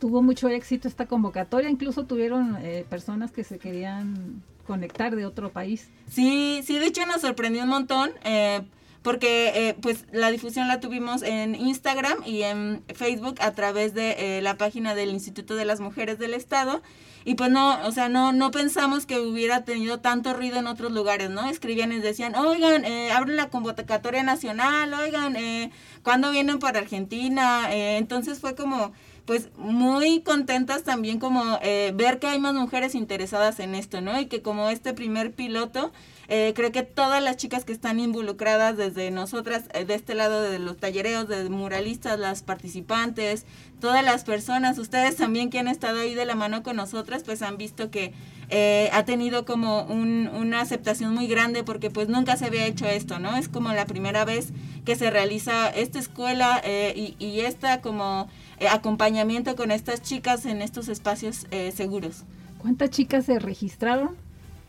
tuvo 0.00 0.20
mucho 0.20 0.48
éxito 0.48 0.88
esta 0.88 1.06
convocatoria, 1.06 1.70
incluso 1.70 2.06
tuvieron 2.06 2.56
eh, 2.60 2.84
personas 2.90 3.30
que 3.30 3.44
se 3.44 3.58
querían 3.58 4.42
conectar 4.66 5.14
de 5.14 5.26
otro 5.26 5.52
país. 5.52 5.88
Sí, 6.10 6.62
sí, 6.66 6.80
de 6.80 6.86
hecho 6.86 7.06
nos 7.06 7.20
sorprendió 7.20 7.62
un 7.62 7.68
montón. 7.68 8.10
Eh, 8.24 8.62
porque 9.04 9.52
eh, 9.54 9.76
pues 9.82 10.06
la 10.12 10.30
difusión 10.30 10.66
la 10.66 10.80
tuvimos 10.80 11.22
en 11.22 11.54
Instagram 11.54 12.16
y 12.24 12.42
en 12.42 12.82
Facebook 12.94 13.36
a 13.40 13.52
través 13.52 13.92
de 13.92 14.38
eh, 14.38 14.42
la 14.42 14.56
página 14.56 14.94
del 14.94 15.10
Instituto 15.10 15.54
de 15.54 15.66
las 15.66 15.78
Mujeres 15.78 16.18
del 16.18 16.32
Estado 16.32 16.82
y 17.24 17.34
pues 17.36 17.50
no, 17.50 17.78
o 17.86 17.92
sea, 17.92 18.08
no, 18.08 18.32
no 18.32 18.50
pensamos 18.50 19.06
que 19.06 19.18
hubiera 19.18 19.64
tenido 19.64 20.00
tanto 20.00 20.34
ruido 20.34 20.58
en 20.58 20.66
otros 20.66 20.92
lugares, 20.92 21.30
¿no? 21.30 21.48
Escribían 21.48 21.92
y 21.92 21.98
decían, 21.98 22.34
oigan, 22.34 22.84
eh, 22.84 23.12
abren 23.12 23.36
la 23.36 23.48
convocatoria 23.48 24.22
nacional, 24.22 24.92
oigan, 24.92 25.36
eh, 25.36 25.70
¿cuándo 26.02 26.30
vienen 26.30 26.58
para 26.58 26.80
Argentina? 26.80 27.72
Eh, 27.72 27.96
entonces 27.96 28.40
fue 28.40 28.54
como, 28.54 28.92
pues 29.24 29.48
muy 29.56 30.20
contentas 30.20 30.82
también 30.82 31.18
como 31.18 31.58
eh, 31.62 31.92
ver 31.94 32.18
que 32.18 32.26
hay 32.26 32.38
más 32.38 32.54
mujeres 32.54 32.94
interesadas 32.94 33.58
en 33.60 33.74
esto, 33.74 34.00
¿no? 34.00 34.20
Y 34.20 34.26
que 34.26 34.42
como 34.42 34.68
este 34.68 34.92
primer 34.92 35.32
piloto, 35.32 35.92
eh, 36.28 36.52
creo 36.54 36.72
que 36.72 36.82
todas 36.82 37.22
las 37.22 37.36
chicas 37.36 37.64
que 37.64 37.72
están 37.72 38.00
involucradas 38.00 38.76
desde 38.76 39.10
nosotras, 39.10 39.64
eh, 39.74 39.84
de 39.84 39.94
este 39.94 40.14
lado 40.14 40.42
de 40.42 40.58
los 40.58 40.76
tallereos, 40.76 41.28
de 41.28 41.48
muralistas, 41.50 42.18
las 42.18 42.42
participantes, 42.42 43.46
todas 43.80 44.04
las 44.04 44.24
personas, 44.24 44.78
ustedes 44.78 45.16
también 45.16 45.50
que 45.50 45.58
han 45.58 45.68
estado 45.68 46.00
ahí 46.00 46.14
de 46.14 46.24
la 46.24 46.34
mano 46.34 46.62
con 46.62 46.76
nosotras, 46.76 47.22
pues 47.24 47.42
han 47.42 47.56
visto 47.58 47.90
que 47.90 48.12
eh, 48.50 48.90
ha 48.92 49.04
tenido 49.04 49.44
como 49.44 49.84
un, 49.84 50.28
una 50.28 50.60
aceptación 50.60 51.14
muy 51.14 51.26
grande 51.26 51.64
porque 51.64 51.90
pues 51.90 52.08
nunca 52.08 52.36
se 52.36 52.46
había 52.46 52.66
hecho 52.66 52.86
esto, 52.86 53.18
¿no? 53.18 53.36
Es 53.36 53.48
como 53.48 53.72
la 53.72 53.86
primera 53.86 54.24
vez 54.24 54.48
que 54.84 54.96
se 54.96 55.10
realiza 55.10 55.68
esta 55.70 55.98
escuela 55.98 56.60
eh, 56.64 56.92
y, 56.94 57.24
y 57.24 57.40
esta 57.40 57.80
como 57.80 58.28
eh, 58.58 58.68
acompañamiento 58.68 59.56
con 59.56 59.70
estas 59.70 60.02
chicas 60.02 60.46
en 60.46 60.62
estos 60.62 60.88
espacios 60.88 61.46
eh, 61.50 61.72
seguros. 61.74 62.24
¿Cuántas 62.58 62.90
chicas 62.90 63.26
se 63.26 63.38
registraron? 63.38 64.16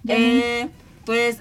Eh, 0.08 0.70
pues 1.06 1.40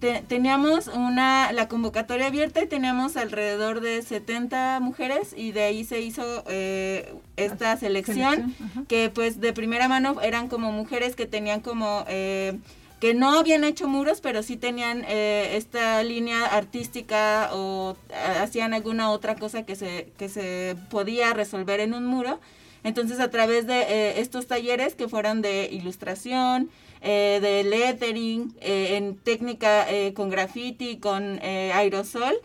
teníamos 0.00 0.88
una, 0.88 1.52
la 1.52 1.68
convocatoria 1.68 2.26
abierta 2.26 2.62
y 2.62 2.66
teníamos 2.66 3.16
alrededor 3.16 3.80
de 3.80 4.02
70 4.02 4.80
mujeres 4.80 5.34
y 5.36 5.52
de 5.52 5.62
ahí 5.62 5.84
se 5.84 6.00
hizo 6.00 6.44
eh, 6.48 7.14
esta 7.36 7.76
selección, 7.76 8.54
que 8.88 9.10
pues 9.10 9.40
de 9.40 9.52
primera 9.52 9.88
mano 9.88 10.20
eran 10.20 10.48
como 10.48 10.72
mujeres 10.72 11.16
que 11.16 11.26
tenían 11.26 11.60
como... 11.60 12.04
Eh, 12.08 12.58
que 13.00 13.12
no 13.12 13.38
habían 13.38 13.62
hecho 13.62 13.88
muros, 13.88 14.22
pero 14.22 14.42
sí 14.42 14.56
tenían 14.56 15.04
eh, 15.06 15.50
esta 15.52 16.02
línea 16.02 16.46
artística 16.46 17.50
o 17.52 17.94
hacían 18.40 18.72
alguna 18.72 19.10
otra 19.10 19.36
cosa 19.36 19.64
que 19.64 19.76
se, 19.76 20.08
que 20.16 20.30
se 20.30 20.76
podía 20.88 21.34
resolver 21.34 21.80
en 21.80 21.92
un 21.92 22.06
muro. 22.06 22.40
Entonces, 22.84 23.20
a 23.20 23.30
través 23.30 23.66
de 23.66 24.18
estos 24.18 24.46
talleres 24.46 24.94
que 24.94 25.08
fueron 25.08 25.42
de 25.42 25.68
ilustración, 25.70 26.70
eh, 27.00 27.38
de 27.40 27.64
lettering, 27.64 28.54
eh, 28.60 28.96
en 28.96 29.16
técnica 29.16 29.88
eh, 29.90 30.12
con 30.14 30.30
graffiti, 30.30 30.98
con 30.98 31.38
aerosol, 31.42 32.40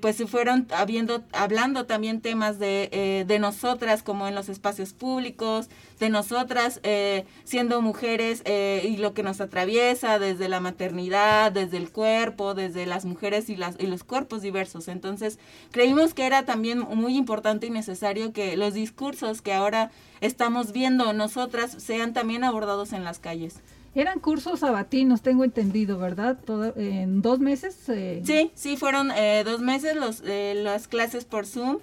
pues 0.00 0.16
se 0.16 0.26
fueron 0.26 0.66
habiendo, 0.74 1.22
hablando 1.32 1.86
también 1.86 2.20
temas 2.20 2.58
de, 2.58 3.24
de 3.26 3.38
nosotras 3.38 4.02
como 4.02 4.26
en 4.26 4.34
los 4.34 4.48
espacios 4.48 4.92
públicos, 4.92 5.68
de 6.02 6.10
nosotras 6.10 6.80
eh, 6.82 7.24
siendo 7.44 7.80
mujeres 7.80 8.42
eh, 8.44 8.82
y 8.84 8.96
lo 8.96 9.14
que 9.14 9.22
nos 9.22 9.40
atraviesa 9.40 10.18
desde 10.18 10.48
la 10.48 10.58
maternidad, 10.58 11.52
desde 11.52 11.76
el 11.76 11.90
cuerpo, 11.90 12.54
desde 12.54 12.86
las 12.86 13.04
mujeres 13.04 13.48
y, 13.48 13.56
las, 13.56 13.76
y 13.78 13.86
los 13.86 14.02
cuerpos 14.02 14.42
diversos. 14.42 14.88
Entonces, 14.88 15.38
creímos 15.70 16.12
que 16.12 16.26
era 16.26 16.44
también 16.44 16.80
muy 16.80 17.16
importante 17.16 17.68
y 17.68 17.70
necesario 17.70 18.32
que 18.32 18.56
los 18.56 18.74
discursos 18.74 19.42
que 19.42 19.52
ahora 19.52 19.92
estamos 20.20 20.72
viendo 20.72 21.12
nosotras 21.12 21.76
sean 21.78 22.12
también 22.12 22.42
abordados 22.42 22.92
en 22.92 23.04
las 23.04 23.20
calles. 23.20 23.60
Eran 23.94 24.20
cursos 24.20 24.60
sabatinos, 24.60 25.22
tengo 25.22 25.44
entendido, 25.44 25.98
¿verdad? 25.98 26.38
en 26.76 27.20
dos 27.22 27.40
meses. 27.40 27.76
Eh. 27.88 28.22
Sí, 28.24 28.50
sí, 28.54 28.76
fueron 28.76 29.10
dos 29.44 29.60
meses 29.60 29.96
los, 29.96 30.22
las 30.24 30.88
clases 30.88 31.24
por 31.24 31.46
Zoom. 31.46 31.78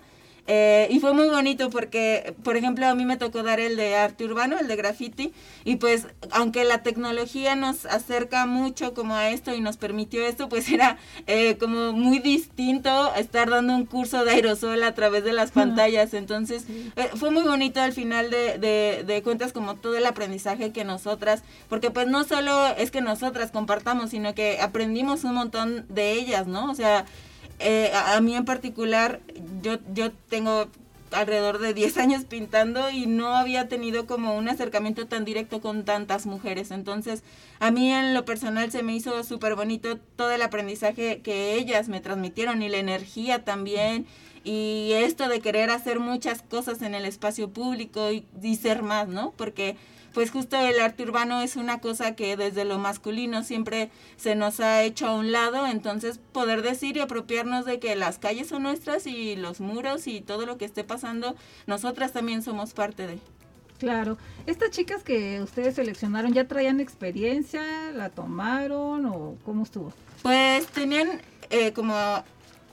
Eh, 0.52 0.88
y 0.90 1.00
fue 1.00 1.14
muy 1.14 1.28
bonito 1.30 1.70
porque, 1.70 2.34
por 2.44 2.58
ejemplo, 2.58 2.88
a 2.88 2.96
mí 2.96 3.06
me 3.06 3.18
tocó 3.18 3.44
dar 3.44 3.60
el 3.60 3.76
de 3.76 3.96
arte 3.96 4.26
urbano, 4.26 4.58
el 4.58 4.68
de 4.68 4.76
graffiti, 4.76 5.32
y 5.64 5.76
pues 5.76 6.08
aunque 6.32 6.64
la 6.64 6.82
tecnología 6.82 7.56
nos 7.56 7.86
acerca 7.86 8.48
mucho 8.48 8.96
como 8.96 9.14
a 9.14 9.30
esto 9.30 9.54
y 9.54 9.62
nos 9.62 9.78
permitió 9.78 10.26
esto, 10.26 10.50
pues 10.50 10.72
era 10.72 10.98
eh, 11.28 11.58
como 11.60 11.94
muy 11.94 12.18
distinto 12.18 13.14
estar 13.14 13.48
dando 13.52 13.76
un 13.76 13.86
curso 13.86 14.26
de 14.26 14.32
aerosol 14.32 14.82
a 14.82 14.96
través 14.96 15.24
de 15.24 15.34
las 15.34 15.52
pantallas. 15.52 16.16
Entonces, 16.16 16.66
eh, 16.96 17.10
fue 17.14 17.30
muy 17.30 17.44
bonito 17.44 17.80
al 17.80 17.94
final 17.94 18.32
de, 18.32 18.58
de, 18.58 19.04
de 19.06 19.22
cuentas 19.22 19.54
como 19.54 19.76
todo 19.76 19.98
el 19.98 20.06
aprendizaje 20.08 20.72
que 20.72 20.84
nosotras, 20.84 21.44
porque 21.70 21.92
pues 21.92 22.08
no 22.08 22.24
solo 22.24 22.70
es 22.76 22.90
que 22.90 23.02
nosotras 23.02 23.52
compartamos, 23.52 24.10
sino 24.10 24.34
que 24.34 24.60
aprendimos 24.60 25.26
un 25.26 25.36
montón 25.36 25.86
de 25.90 26.14
ellas, 26.14 26.48
¿no? 26.48 26.72
O 26.72 26.74
sea, 26.74 27.06
eh, 27.60 27.92
a, 27.94 28.20
mí 28.22 28.36
en 28.36 28.46
particular, 28.46 29.20
yo, 29.62 29.78
yo 29.94 30.12
tengo 30.30 30.68
alrededor 31.12 31.60
de 31.60 31.74
10 31.74 31.98
años 31.98 32.26
pintando 32.26 32.90
y 32.90 33.06
no 33.08 33.36
había 33.36 33.68
tenido 33.68 34.06
como 34.06 34.38
un 34.38 34.48
acercamiento 34.48 35.08
tan 35.08 35.26
directo 35.26 35.62
con 35.62 35.84
tantas 35.84 36.26
mujeres. 36.26 36.72
Entonces, 36.72 37.24
a 37.60 37.72
mí 37.72 37.92
en 37.92 38.14
lo 38.14 38.26
personal 38.26 38.72
se 38.72 38.84
me 38.84 38.96
hizo 38.96 39.24
súper 39.24 39.56
bonito 39.56 39.98
todo 40.16 40.32
el 40.32 40.42
aprendizaje 40.42 41.22
que 41.22 41.56
ellas 41.56 41.90
me 41.90 42.02
transmitieron 42.02 42.62
y 42.62 42.70
la 42.70 42.78
energía 42.78 43.44
también. 43.44 44.06
Y 44.44 44.92
esto 44.94 45.28
de 45.28 45.42
querer 45.42 45.70
hacer 45.70 46.00
muchas 46.00 46.42
cosas 46.42 46.82
en 46.82 46.96
el 46.96 47.06
espacio 47.06 47.50
público 47.50 48.12
y, 48.12 48.26
y 48.42 48.56
ser 48.56 48.84
más, 48.84 49.08
¿no? 49.08 49.34
Porque 49.36 49.76
pues 50.14 50.32
justo 50.32 50.58
el 50.58 50.80
arte 50.80 51.04
urbano 51.04 51.42
es 51.42 51.56
una 51.56 51.80
cosa 51.80 52.16
que 52.16 52.38
desde 52.38 52.66
lo 52.66 52.80
masculino 52.80 53.44
siempre 53.44 53.90
se 54.18 54.36
nos 54.36 54.60
ha 54.60 54.84
hecho 54.84 55.08
a 55.08 55.16
un 55.16 55.32
lado, 55.32 55.68
entonces 55.68 56.20
poder 56.32 56.62
decir 56.62 56.98
y 56.98 57.02
apropiarnos 57.02 57.66
de 57.66 57.80
que 57.80 57.96
las 57.96 58.20
calles 58.20 58.48
son 58.48 58.64
nuestras 58.64 59.08
y 59.08 59.36
los 59.36 59.60
muros 59.60 60.08
y 60.08 60.22
todo 60.22 60.46
lo 60.46 60.58
que 60.58 60.66
esté 60.66 60.84
pasando, 60.84 61.36
nosotras 61.68 62.14
también 62.14 62.42
somos 62.42 62.74
parte 62.74 63.08
de. 63.08 63.20
Claro. 63.80 64.18
Estas 64.46 64.72
chicas 64.72 65.04
que 65.04 65.42
ustedes 65.42 65.76
seleccionaron, 65.76 66.34
¿ya 66.34 66.48
traían 66.48 66.82
experiencia? 66.82 67.92
¿La 67.94 68.10
tomaron 68.10 69.06
o 69.06 69.38
cómo 69.46 69.64
estuvo? 69.64 69.94
Pues 70.22 70.68
tenían 70.68 71.22
eh, 71.50 71.72
como 71.72 71.96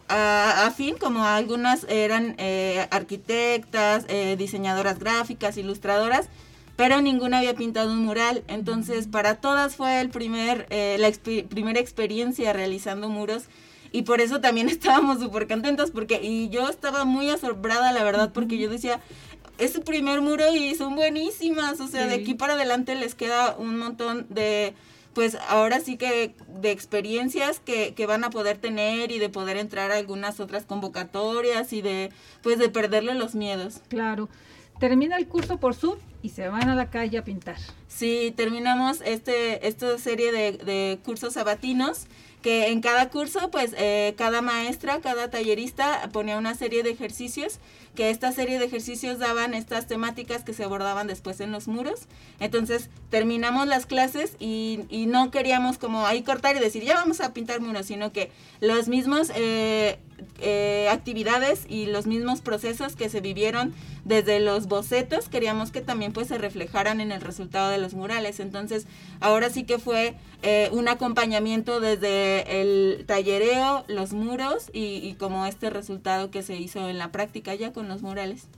a, 0.09 0.73
fin, 0.77 0.97
como 0.99 1.25
algunas 1.25 1.85
eran 1.89 2.35
eh, 2.39 2.87
arquitectas, 2.91 4.05
eh, 4.09 4.37
diseñadoras 4.37 4.99
gráficas, 4.99 5.57
ilustradoras, 5.57 6.29
pero 6.77 7.01
ninguna 7.01 7.39
había 7.39 7.55
pintado 7.55 7.93
un 7.93 8.05
mural. 8.05 8.45
Entonces, 8.49 9.07
para 9.09 9.37
todas 9.37 9.77
fue 9.77 10.01
el 10.01 10.11
primer, 10.11 10.67
eh, 10.71 10.97
la 10.99 11.11
primera 11.49 11.81
experiencia 11.81 12.53
realizando 12.53 13.09
muros. 13.09 13.45
Y 13.93 14.03
por 14.03 14.21
eso 14.21 14.41
también 14.41 14.69
estábamos 14.69 15.21
súper 15.21 15.49
contentos, 15.49 15.91
porque, 15.91 16.21
y 16.23 16.51
yo 16.51 16.69
estaba 16.69 17.05
muy 17.05 17.31
asombrada, 17.31 17.93
la 17.93 18.05
verdad, 18.05 18.31
porque 18.33 18.59
yo 18.59 18.69
decía, 18.69 19.01
es 19.59 19.73
su 19.73 19.83
primer 19.83 20.21
muro 20.21 20.55
y 20.55 20.75
son 20.75 20.97
buenísimas, 20.97 21.81
o 21.81 21.89
sea, 21.89 22.07
de 22.07 22.17
aquí 22.17 22.35
para 22.35 22.55
adelante 22.55 22.95
les 22.95 23.15
queda 23.15 23.57
un 23.57 23.79
montón 23.79 24.27
de, 24.29 24.75
pues 25.15 25.39
ahora 25.49 25.81
sí 25.81 25.97
que 25.97 26.35
de 26.61 26.71
experiencias 26.73 27.59
que, 27.61 27.95
que, 27.95 28.05
van 28.05 28.23
a 28.25 28.29
poder 28.29 28.59
tener 28.59 29.11
y 29.13 29.19
de 29.19 29.31
poder 29.31 29.57
entrar 29.57 29.93
a 29.93 29.97
algunas 29.97 30.41
otras 30.41 30.67
convocatorias 30.67 31.73
y 31.73 31.81
de, 31.81 32.11
pues 32.43 32.59
de 32.59 32.69
perderle 32.69 33.15
los 33.15 33.35
miedos. 33.35 33.81
Claro 33.89 34.29
termina 34.79 35.17
el 35.17 35.27
curso 35.27 35.59
por 35.59 35.75
Zoom 35.75 35.99
y 36.23 36.31
se 36.31 36.49
van 36.49 36.69
a 36.69 36.75
la 36.75 36.91
calle 36.91 37.19
a 37.19 37.25
pintar. 37.25 37.57
Sí, 37.89 38.33
terminamos 38.37 39.01
este, 39.05 39.67
esta 39.67 39.99
serie 39.99 40.33
de, 40.33 40.53
de 40.53 40.99
cursos 41.05 41.35
sabatinos 41.35 42.07
que 42.47 42.69
en 42.69 42.81
cada 42.81 43.09
curso, 43.11 43.51
pues 43.51 43.75
eh, 43.77 44.15
cada 44.17 44.41
maestra, 44.41 45.01
cada 45.01 45.31
tallerista 45.31 46.09
ponía 46.13 46.39
una 46.39 46.55
serie 46.55 46.85
de 46.85 46.91
ejercicios, 46.91 47.59
que 47.97 48.11
esta 48.11 48.31
serie 48.31 48.61
de 48.61 48.67
ejercicios 48.67 49.19
daban 49.19 49.55
estas 49.55 49.89
temáticas 49.89 50.45
que 50.45 50.53
se 50.53 50.63
abordaban 50.63 51.09
después 51.09 51.41
en 51.41 51.51
los 51.51 51.67
muros. 51.67 52.03
Entonces 52.39 52.89
terminamos 53.11 53.67
las 53.67 53.87
clases 53.87 54.37
y, 54.39 54.85
y 54.89 55.07
no 55.07 55.33
queríamos 55.33 55.79
como 55.79 56.07
ahí 56.07 56.23
cortar 56.23 56.55
y 56.55 56.61
decir, 56.61 56.85
ya 56.85 56.95
vamos 56.95 57.21
a 57.21 57.35
pintar 57.35 57.61
muros, 57.61 57.87
sino 57.87 58.13
que 58.13 58.31
los 58.61 58.87
mismos 58.87 59.33
eh, 59.35 59.99
eh, 60.41 60.89
actividades 60.91 61.67
y 61.69 61.87
los 61.87 62.07
mismos 62.07 62.41
procesos 62.41 62.97
que 62.97 63.09
se 63.09 63.21
vivieron 63.21 63.75
desde 64.05 64.39
los 64.39 64.67
bocetos, 64.67 65.29
queríamos 65.29 65.73
que 65.73 65.81
también 65.81 66.13
pues 66.13 66.29
se 66.29 66.39
reflejaran 66.39 67.01
en 67.01 67.11
el 67.11 67.21
resultado 67.21 67.71
de 67.71 67.79
los 67.79 67.95
murales. 67.95 68.41
Entonces, 68.41 68.87
ahora 69.21 69.51
sí 69.51 69.65
que 69.65 69.79
fue 69.79 70.15
eh, 70.43 70.69
un 70.73 70.89
acompañamiento 70.89 71.81
desde 71.81 72.61
el 72.61 73.05
tallereo, 73.07 73.85
los 73.89 74.13
muros 74.13 74.71
y, 74.73 75.15
como 75.15 75.47
este 75.47 75.71
resultado 75.71 76.31
que 76.31 76.43
se 76.43 76.57
hizo 76.57 76.89
en 76.89 76.99
la 76.99 77.13
práctica 77.13 77.55
ya 77.55 77.73
con 77.73 77.86
los 77.89 78.03
murales. 78.03 78.49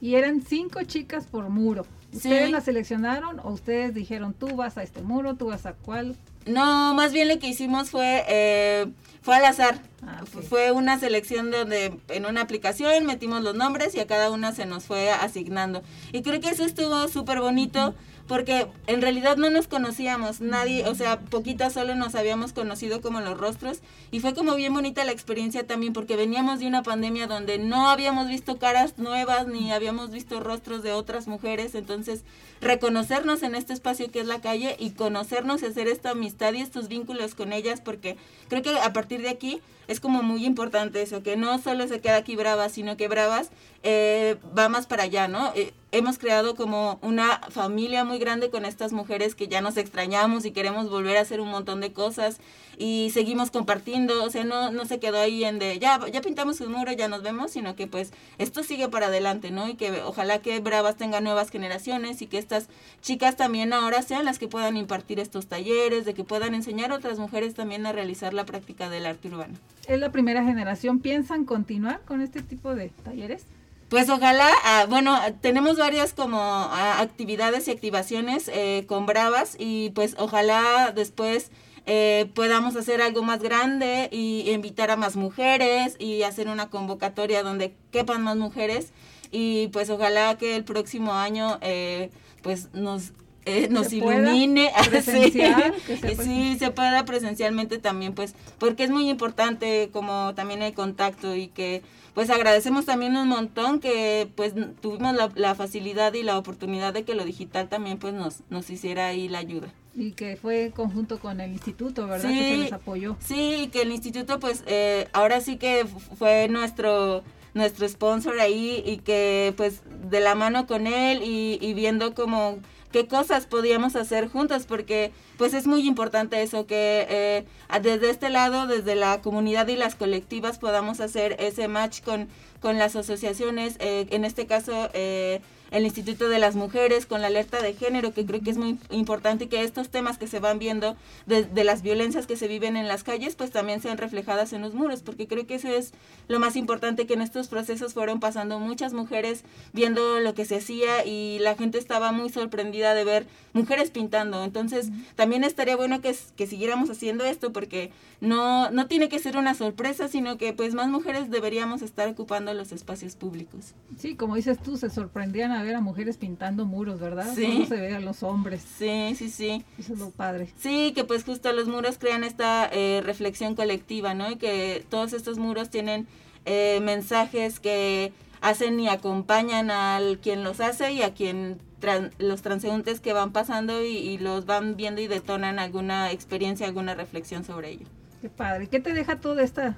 Y 0.00 0.16
eran 0.16 0.42
cinco 0.42 0.82
chicas 0.82 1.26
por 1.26 1.48
muro. 1.48 1.86
¿Ustedes 2.12 2.50
las 2.50 2.64
seleccionaron 2.64 3.40
o 3.40 3.50
ustedes 3.50 3.92
dijeron 3.92 4.34
tú 4.34 4.54
vas 4.54 4.78
a 4.78 4.82
este 4.82 5.02
muro, 5.02 5.34
tú 5.34 5.46
vas 5.46 5.66
a 5.66 5.72
cuál? 5.72 6.16
No, 6.46 6.94
más 6.94 7.12
bien 7.12 7.28
lo 7.28 7.38
que 7.38 7.48
hicimos 7.48 7.90
fue 7.90 8.24
eh, 8.28 8.86
fue 9.22 9.36
al 9.36 9.44
azar. 9.46 9.80
Ah, 10.02 10.22
fue 10.26 10.70
una 10.70 10.98
selección 10.98 11.50
donde 11.50 11.98
en 12.08 12.26
una 12.26 12.42
aplicación 12.42 13.06
metimos 13.06 13.42
los 13.42 13.54
nombres 13.54 13.94
y 13.94 14.00
a 14.00 14.06
cada 14.06 14.30
una 14.30 14.52
se 14.52 14.66
nos 14.66 14.84
fue 14.84 15.10
asignando. 15.10 15.82
Y 16.12 16.22
creo 16.22 16.40
que 16.40 16.50
eso 16.50 16.64
estuvo 16.64 17.08
súper 17.08 17.40
bonito 17.40 17.94
porque 18.26 18.68
en 18.86 19.02
realidad 19.02 19.36
no 19.36 19.50
nos 19.50 19.68
conocíamos, 19.68 20.40
nadie, 20.40 20.86
o 20.88 20.94
sea, 20.94 21.20
poquitas 21.20 21.74
solo 21.74 21.94
nos 21.94 22.14
habíamos 22.14 22.52
conocido 22.52 23.00
como 23.00 23.20
los 23.20 23.38
rostros 23.38 23.80
y 24.10 24.20
fue 24.20 24.34
como 24.34 24.54
bien 24.54 24.72
bonita 24.72 25.04
la 25.04 25.12
experiencia 25.12 25.66
también 25.66 25.92
porque 25.92 26.16
veníamos 26.16 26.60
de 26.60 26.66
una 26.66 26.82
pandemia 26.82 27.26
donde 27.26 27.58
no 27.58 27.88
habíamos 27.88 28.28
visto 28.28 28.58
caras 28.58 28.98
nuevas 28.98 29.46
ni 29.46 29.72
habíamos 29.72 30.10
visto 30.10 30.40
rostros 30.40 30.82
de 30.82 30.92
otras 30.92 31.28
mujeres, 31.28 31.74
entonces 31.74 32.24
reconocernos 32.60 33.42
en 33.42 33.54
este 33.54 33.74
espacio 33.74 34.10
que 34.10 34.20
es 34.20 34.26
la 34.26 34.40
calle 34.40 34.76
y 34.78 34.90
conocernos 34.90 35.62
y 35.62 35.66
hacer 35.66 35.88
esta 35.88 36.10
amistad 36.10 36.54
y 36.54 36.62
estos 36.62 36.88
vínculos 36.88 37.34
con 37.34 37.52
ellas 37.52 37.80
porque 37.82 38.16
creo 38.48 38.62
que 38.62 38.78
a 38.78 38.92
partir 38.92 39.20
de 39.20 39.28
aquí 39.28 39.60
es 39.86 40.00
como 40.00 40.22
muy 40.22 40.44
importante 40.46 41.02
eso, 41.02 41.22
que 41.22 41.36
no 41.36 41.58
solo 41.58 41.86
se 41.88 42.00
queda 42.00 42.16
aquí 42.16 42.36
Bravas, 42.36 42.72
sino 42.72 42.96
que 42.96 43.08
Bravas 43.08 43.50
eh, 43.82 44.36
va 44.56 44.68
más 44.68 44.86
para 44.86 45.04
allá, 45.04 45.28
¿no? 45.28 45.52
Eh, 45.54 45.74
hemos 45.94 46.18
creado 46.18 46.56
como 46.56 46.98
una 47.02 47.40
familia 47.50 48.04
muy 48.04 48.18
grande 48.18 48.50
con 48.50 48.64
estas 48.64 48.92
mujeres 48.92 49.36
que 49.36 49.46
ya 49.46 49.60
nos 49.60 49.76
extrañamos 49.76 50.44
y 50.44 50.50
queremos 50.50 50.90
volver 50.90 51.16
a 51.16 51.20
hacer 51.20 51.40
un 51.40 51.48
montón 51.48 51.80
de 51.80 51.92
cosas 51.92 52.40
y 52.76 53.10
seguimos 53.14 53.52
compartiendo, 53.52 54.24
o 54.24 54.30
sea, 54.30 54.42
no, 54.42 54.72
no 54.72 54.86
se 54.86 54.98
quedó 54.98 55.20
ahí 55.20 55.44
en 55.44 55.60
de, 55.60 55.78
ya, 55.78 56.00
ya 56.10 56.20
pintamos 56.20 56.60
un 56.60 56.72
muro, 56.72 56.90
ya 56.90 57.06
nos 57.06 57.22
vemos, 57.22 57.52
sino 57.52 57.76
que 57.76 57.86
pues 57.86 58.12
esto 58.38 58.64
sigue 58.64 58.88
para 58.88 59.06
adelante, 59.06 59.52
¿no? 59.52 59.68
Y 59.68 59.74
que 59.74 60.02
ojalá 60.02 60.40
que 60.40 60.58
Bravas 60.58 60.96
tenga 60.96 61.20
nuevas 61.20 61.50
generaciones 61.50 62.20
y 62.22 62.26
que 62.26 62.38
estas 62.38 62.68
chicas 63.00 63.36
también 63.36 63.72
ahora 63.72 64.02
sean 64.02 64.24
las 64.24 64.40
que 64.40 64.48
puedan 64.48 64.76
impartir 64.76 65.20
estos 65.20 65.46
talleres, 65.46 66.04
de 66.04 66.14
que 66.14 66.24
puedan 66.24 66.54
enseñar 66.54 66.90
a 66.90 66.96
otras 66.96 67.20
mujeres 67.20 67.54
también 67.54 67.86
a 67.86 67.92
realizar 67.92 68.34
la 68.34 68.44
práctica 68.44 68.90
del 68.90 69.06
arte 69.06 69.28
urbano. 69.28 69.54
¿Es 69.86 70.00
la 70.00 70.10
primera 70.10 70.42
generación? 70.42 70.98
¿Piensan 70.98 71.44
continuar 71.44 72.00
con 72.00 72.20
este 72.20 72.42
tipo 72.42 72.74
de 72.74 72.88
talleres? 73.04 73.46
Pues 73.88 74.08
ojalá, 74.08 74.50
ah, 74.64 74.86
bueno, 74.88 75.18
tenemos 75.40 75.76
varias 75.78 76.14
como 76.14 76.38
ah, 76.40 77.00
actividades 77.00 77.68
y 77.68 77.70
activaciones 77.70 78.48
eh, 78.48 78.84
con 78.88 79.06
Bravas 79.06 79.56
y 79.58 79.90
pues 79.90 80.16
ojalá 80.18 80.92
después 80.94 81.50
eh, 81.86 82.30
podamos 82.34 82.76
hacer 82.76 83.02
algo 83.02 83.22
más 83.22 83.42
grande 83.42 84.08
y 84.10 84.50
invitar 84.50 84.90
a 84.90 84.96
más 84.96 85.16
mujeres 85.16 85.96
y 85.98 86.22
hacer 86.22 86.48
una 86.48 86.70
convocatoria 86.70 87.42
donde 87.42 87.74
quepan 87.90 88.22
más 88.22 88.36
mujeres. 88.36 88.92
Y 89.30 89.68
pues 89.68 89.90
ojalá 89.90 90.38
que 90.38 90.56
el 90.56 90.64
próximo 90.64 91.12
año 91.14 91.58
eh, 91.60 92.10
pues 92.42 92.72
nos 92.72 93.12
eh, 93.46 93.68
nos 93.70 93.88
Se 93.88 93.96
ilumine 93.96 94.72
presenciar, 94.88 95.74
sí, 95.74 95.82
que 96.00 96.16
se 96.16 96.16
sí 96.24 96.56
se 96.58 96.70
pueda 96.70 97.04
presencialmente 97.04 97.78
también 97.78 98.14
pues 98.14 98.34
porque 98.58 98.84
es 98.84 98.90
muy 98.90 99.08
importante 99.08 99.90
como 99.92 100.34
también 100.34 100.62
el 100.62 100.72
contacto 100.74 101.34
y 101.34 101.48
que 101.48 101.82
pues 102.14 102.30
agradecemos 102.30 102.86
también 102.86 103.16
un 103.16 103.28
montón 103.28 103.80
que 103.80 104.28
pues 104.36 104.54
tuvimos 104.80 105.14
la, 105.14 105.30
la 105.34 105.54
facilidad 105.54 106.14
y 106.14 106.22
la 106.22 106.38
oportunidad 106.38 106.94
de 106.94 107.04
que 107.04 107.14
lo 107.14 107.24
digital 107.24 107.68
también 107.68 107.98
pues 107.98 108.14
nos 108.14 108.40
nos 108.50 108.70
hiciera 108.70 109.08
ahí 109.08 109.28
la 109.28 109.38
ayuda 109.38 109.68
Y 109.94 110.12
que 110.12 110.36
fue 110.36 110.72
conjunto 110.74 111.18
con 111.18 111.40
el 111.40 111.52
instituto, 111.52 112.06
¿verdad? 112.06 112.28
Que 112.28 112.34
se 112.34 112.56
les 112.56 112.72
apoyó. 112.72 113.16
Sí, 113.20 113.68
que 113.72 113.82
el 113.82 113.92
instituto, 113.92 114.40
pues, 114.40 114.64
eh, 114.66 115.06
ahora 115.12 115.40
sí 115.40 115.56
que 115.56 115.86
fue 116.18 116.48
nuestro 116.48 117.22
nuestro 117.54 117.88
sponsor 117.88 118.40
ahí 118.40 118.82
y 118.84 118.96
que, 118.98 119.54
pues, 119.56 119.82
de 120.10 120.18
la 120.18 120.34
mano 120.34 120.66
con 120.66 120.88
él 120.88 121.22
y, 121.22 121.58
y 121.60 121.74
viendo 121.74 122.12
como 122.12 122.58
qué 122.94 123.08
cosas 123.08 123.46
podíamos 123.46 123.96
hacer 123.96 124.28
juntas, 124.28 124.66
porque, 124.66 125.10
pues, 125.36 125.52
es 125.52 125.66
muy 125.66 125.84
importante 125.84 126.40
eso, 126.42 126.64
que 126.64 127.04
eh, 127.10 127.44
desde 127.82 128.08
este 128.08 128.30
lado, 128.30 128.68
desde 128.68 128.94
la 128.94 129.20
comunidad 129.20 129.66
y 129.66 129.74
las 129.74 129.96
colectivas, 129.96 130.60
podamos 130.60 131.00
hacer 131.00 131.34
ese 131.40 131.66
match 131.66 132.02
con, 132.02 132.28
con 132.60 132.78
las 132.78 132.94
asociaciones, 132.94 133.74
eh, 133.80 134.06
en 134.10 134.24
este 134.24 134.46
caso, 134.46 134.90
eh, 134.94 135.40
el 135.74 135.84
Instituto 135.84 136.28
de 136.28 136.38
las 136.38 136.54
Mujeres 136.54 137.04
con 137.04 137.20
la 137.20 137.26
alerta 137.26 137.60
de 137.60 137.74
género, 137.74 138.14
que 138.14 138.24
creo 138.24 138.40
que 138.40 138.50
es 138.50 138.58
muy 138.58 138.78
importante 138.90 139.48
que 139.48 139.62
estos 139.62 139.88
temas 139.88 140.18
que 140.18 140.28
se 140.28 140.38
van 140.38 140.60
viendo 140.60 140.94
de, 141.26 141.44
de 141.44 141.64
las 141.64 141.82
violencias 141.82 142.28
que 142.28 142.36
se 142.36 142.46
viven 142.46 142.76
en 142.76 142.86
las 142.86 143.02
calles, 143.02 143.34
pues 143.34 143.50
también 143.50 143.82
sean 143.82 143.98
reflejadas 143.98 144.52
en 144.52 144.62
los 144.62 144.74
muros, 144.74 145.02
porque 145.02 145.26
creo 145.26 145.48
que 145.48 145.56
eso 145.56 145.68
es 145.68 145.92
lo 146.28 146.38
más 146.38 146.54
importante, 146.54 147.06
que 147.06 147.14
en 147.14 147.22
estos 147.22 147.48
procesos 147.48 147.92
fueron 147.92 148.20
pasando 148.20 148.60
muchas 148.60 148.92
mujeres 148.92 149.42
viendo 149.72 150.20
lo 150.20 150.34
que 150.34 150.44
se 150.44 150.56
hacía 150.56 151.04
y 151.04 151.40
la 151.40 151.56
gente 151.56 151.78
estaba 151.78 152.12
muy 152.12 152.30
sorprendida 152.30 152.94
de 152.94 153.04
ver 153.04 153.26
mujeres 153.52 153.90
pintando. 153.90 154.44
Entonces, 154.44 154.90
también 155.16 155.42
estaría 155.42 155.74
bueno 155.74 156.00
que, 156.00 156.14
que 156.36 156.46
siguiéramos 156.46 156.88
haciendo 156.88 157.24
esto, 157.24 157.52
porque 157.52 157.90
no, 158.20 158.70
no 158.70 158.86
tiene 158.86 159.08
que 159.08 159.18
ser 159.18 159.36
una 159.36 159.54
sorpresa, 159.54 160.06
sino 160.06 160.38
que 160.38 160.52
pues 160.52 160.72
más 160.74 160.88
mujeres 160.88 161.30
deberíamos 161.30 161.82
estar 161.82 162.08
ocupando 162.08 162.54
los 162.54 162.70
espacios 162.70 163.16
públicos. 163.16 163.74
Sí, 163.98 164.14
como 164.14 164.36
dices 164.36 164.58
tú, 164.62 164.76
se 164.76 164.88
sorprendían 164.88 165.50
a 165.50 165.63
ver 165.64 165.74
a 165.74 165.80
mujeres 165.80 166.16
pintando 166.16 166.64
muros, 166.66 167.00
¿verdad? 167.00 167.26
Sí. 167.34 167.46
Solo 167.52 167.66
se 167.66 167.76
ve 167.80 167.94
a 167.94 168.00
los 168.00 168.22
hombres. 168.22 168.62
Sí, 168.78 169.14
sí, 169.16 169.28
sí. 169.30 169.64
Eso 169.78 169.94
es 169.94 169.98
lo 169.98 170.10
padre. 170.10 170.48
Sí, 170.56 170.92
que 170.94 171.04
pues 171.04 171.24
justo 171.24 171.52
los 171.52 171.66
muros 171.68 171.98
crean 171.98 172.22
esta 172.24 172.68
eh, 172.72 173.02
reflexión 173.04 173.54
colectiva, 173.54 174.14
¿no? 174.14 174.30
Y 174.30 174.36
que 174.36 174.84
todos 174.90 175.12
estos 175.12 175.38
muros 175.38 175.70
tienen 175.70 176.06
eh, 176.44 176.80
mensajes 176.82 177.58
que 177.60 178.12
hacen 178.40 178.78
y 178.78 178.88
acompañan 178.88 179.70
al 179.70 180.18
quien 180.18 180.44
los 180.44 180.60
hace 180.60 180.92
y 180.92 181.02
a 181.02 181.14
quien 181.14 181.58
tran- 181.80 182.12
los 182.18 182.42
transeúntes 182.42 183.00
que 183.00 183.12
van 183.14 183.32
pasando 183.32 183.82
y, 183.82 183.96
y 183.96 184.18
los 184.18 184.44
van 184.44 184.76
viendo 184.76 185.00
y 185.00 185.06
detonan 185.06 185.58
alguna 185.58 186.10
experiencia, 186.12 186.66
alguna 186.66 186.94
reflexión 186.94 187.44
sobre 187.44 187.70
ello. 187.70 187.86
Qué 188.20 188.28
padre. 188.28 188.66
¿Qué 188.68 188.80
te 188.80 188.92
deja 188.92 189.18
toda 189.20 189.42
esta 189.42 189.76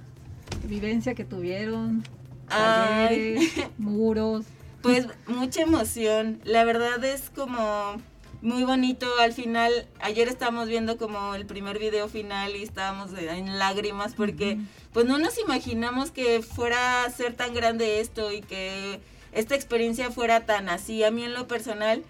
vivencia 0.69 1.15
que 1.15 1.25
tuvieron? 1.25 2.03
Talleres, 2.49 3.53
muros. 3.79 4.45
Pues 4.87 5.09
mucha 5.27 5.63
emoción. 5.63 6.41
La 6.45 6.63
verdad 6.65 7.05
es 7.05 7.31
como 7.31 8.01
muy 8.41 8.63
bonito. 8.63 9.07
Al 9.21 9.33
final, 9.33 9.73
ayer 10.01 10.29
estábamos 10.29 10.69
viendo 10.69 10.97
como 10.97 11.35
el 11.35 11.45
primer 11.45 11.81
video 11.81 12.09
final 12.09 12.55
y 12.55 12.63
estábamos 12.63 13.11
en 13.19 13.59
lágrimas 13.59 14.15
porque 14.15 14.59
pues 14.93 15.07
no 15.07 15.19
nos 15.19 15.39
imaginamos 15.41 16.13
que 16.13 16.41
fuera 16.41 17.03
a 17.05 17.11
ser 17.11 17.35
tan 17.35 17.53
grande 17.53 18.01
esto 18.01 18.33
y 18.33 18.43
que 18.43 19.01
esta 19.33 19.57
experiencia 19.57 20.13
fuera 20.13 20.47
tan 20.47 20.69
así. 20.69 21.03
A 21.03 21.11
mí 21.11 21.25
en 21.25 21.35
lo 21.35 21.49
personal, 21.49 22.05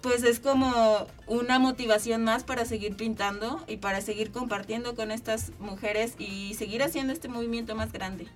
pues 0.00 0.22
es 0.22 0.38
como 0.38 1.08
una 1.26 1.58
motivación 1.58 2.22
más 2.22 2.44
para 2.44 2.64
seguir 2.64 2.94
pintando 2.94 3.60
y 3.66 3.78
para 3.78 4.02
seguir 4.02 4.30
compartiendo 4.30 4.94
con 4.94 5.10
estas 5.10 5.50
mujeres 5.58 6.14
y 6.18 6.54
seguir 6.54 6.84
haciendo 6.84 7.12
este 7.12 7.28
movimiento 7.28 7.74
más 7.74 7.90
grande. 7.92 8.28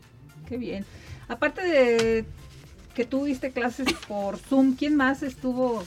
Qué 0.49 0.57
bien. 0.57 0.85
Aparte 1.29 1.63
de 1.63 2.27
que 2.95 3.05
tú 3.05 3.25
diste 3.25 3.51
clases 3.51 3.93
por 4.07 4.39
Zoom, 4.39 4.77
¿quién 4.77 4.97
más 4.97 5.23
estuvo 5.23 5.83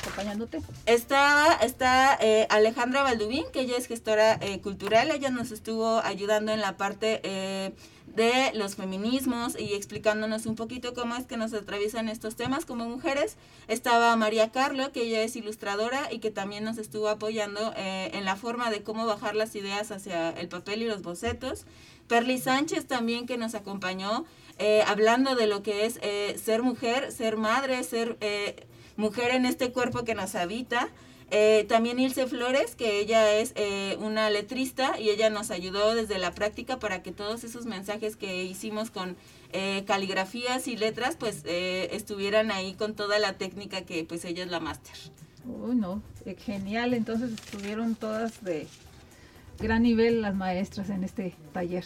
acompañándote? 0.00 0.60
Está, 0.86 1.54
está 1.62 2.18
eh, 2.20 2.46
Alejandra 2.50 3.02
Baldubín, 3.02 3.44
que 3.52 3.60
ella 3.60 3.76
es 3.76 3.86
gestora 3.86 4.38
eh, 4.40 4.60
cultural, 4.60 5.10
ella 5.10 5.30
nos 5.30 5.52
estuvo 5.52 6.00
ayudando 6.00 6.52
en 6.52 6.60
la 6.60 6.76
parte 6.76 7.20
eh, 7.22 7.72
de 8.14 8.52
los 8.54 8.74
feminismos 8.74 9.58
y 9.58 9.74
explicándonos 9.74 10.46
un 10.46 10.56
poquito 10.56 10.94
cómo 10.94 11.14
es 11.14 11.26
que 11.26 11.36
nos 11.36 11.52
atraviesan 11.52 12.08
estos 12.08 12.36
temas 12.36 12.64
como 12.64 12.86
mujeres. 12.86 13.36
Estaba 13.68 14.14
María 14.16 14.50
Carlo, 14.50 14.92
que 14.92 15.02
ella 15.02 15.22
es 15.22 15.36
ilustradora 15.36 16.12
y 16.12 16.18
que 16.18 16.30
también 16.30 16.64
nos 16.64 16.78
estuvo 16.78 17.08
apoyando 17.08 17.72
eh, 17.76 18.10
en 18.14 18.24
la 18.24 18.36
forma 18.36 18.70
de 18.70 18.82
cómo 18.82 19.06
bajar 19.06 19.36
las 19.36 19.54
ideas 19.54 19.90
hacia 19.90 20.30
el 20.30 20.48
papel 20.48 20.82
y 20.82 20.86
los 20.86 21.02
bocetos. 21.02 21.64
Perly 22.08 22.38
Sánchez 22.38 22.86
también 22.86 23.26
que 23.26 23.36
nos 23.36 23.54
acompañó 23.54 24.24
eh, 24.60 24.84
hablando 24.86 25.34
de 25.34 25.46
lo 25.48 25.62
que 25.64 25.86
es 25.86 25.98
eh, 26.02 26.38
ser 26.38 26.62
mujer, 26.62 27.10
ser 27.10 27.36
madre, 27.36 27.82
ser 27.82 28.16
eh, 28.20 28.66
mujer 28.96 29.32
en 29.32 29.46
este 29.46 29.72
cuerpo 29.72 30.04
que 30.04 30.14
nos 30.14 30.34
habita. 30.36 30.88
Eh, 31.32 31.64
también 31.68 32.00
Ilse 32.00 32.26
Flores, 32.26 32.74
que 32.74 32.98
ella 32.98 33.32
es 33.38 33.52
eh, 33.54 33.96
una 34.00 34.30
letrista 34.30 34.98
y 34.98 35.10
ella 35.10 35.30
nos 35.30 35.50
ayudó 35.52 35.94
desde 35.94 36.18
la 36.18 36.32
práctica 36.32 36.78
para 36.80 37.02
que 37.02 37.12
todos 37.12 37.44
esos 37.44 37.66
mensajes 37.66 38.16
que 38.16 38.44
hicimos 38.44 38.90
con 38.90 39.16
eh, 39.52 39.84
caligrafías 39.86 40.66
y 40.66 40.76
letras, 40.76 41.16
pues 41.16 41.42
estuvieran 41.44 42.50
ahí 42.50 42.74
con 42.74 42.94
toda 42.94 43.18
la 43.18 43.34
técnica 43.38 43.82
que 43.82 44.04
pues 44.04 44.24
ella 44.24 44.42
es 44.42 44.50
la 44.50 44.58
máster. 44.58 44.96
Uy, 45.46 45.76
no, 45.76 46.02
genial. 46.44 46.94
Entonces 46.94 47.30
estuvieron 47.30 47.94
todas 47.94 48.42
de 48.42 48.66
gran 49.60 49.84
nivel 49.84 50.22
las 50.22 50.34
maestras 50.34 50.90
en 50.90 51.04
este 51.04 51.36
taller. 51.52 51.84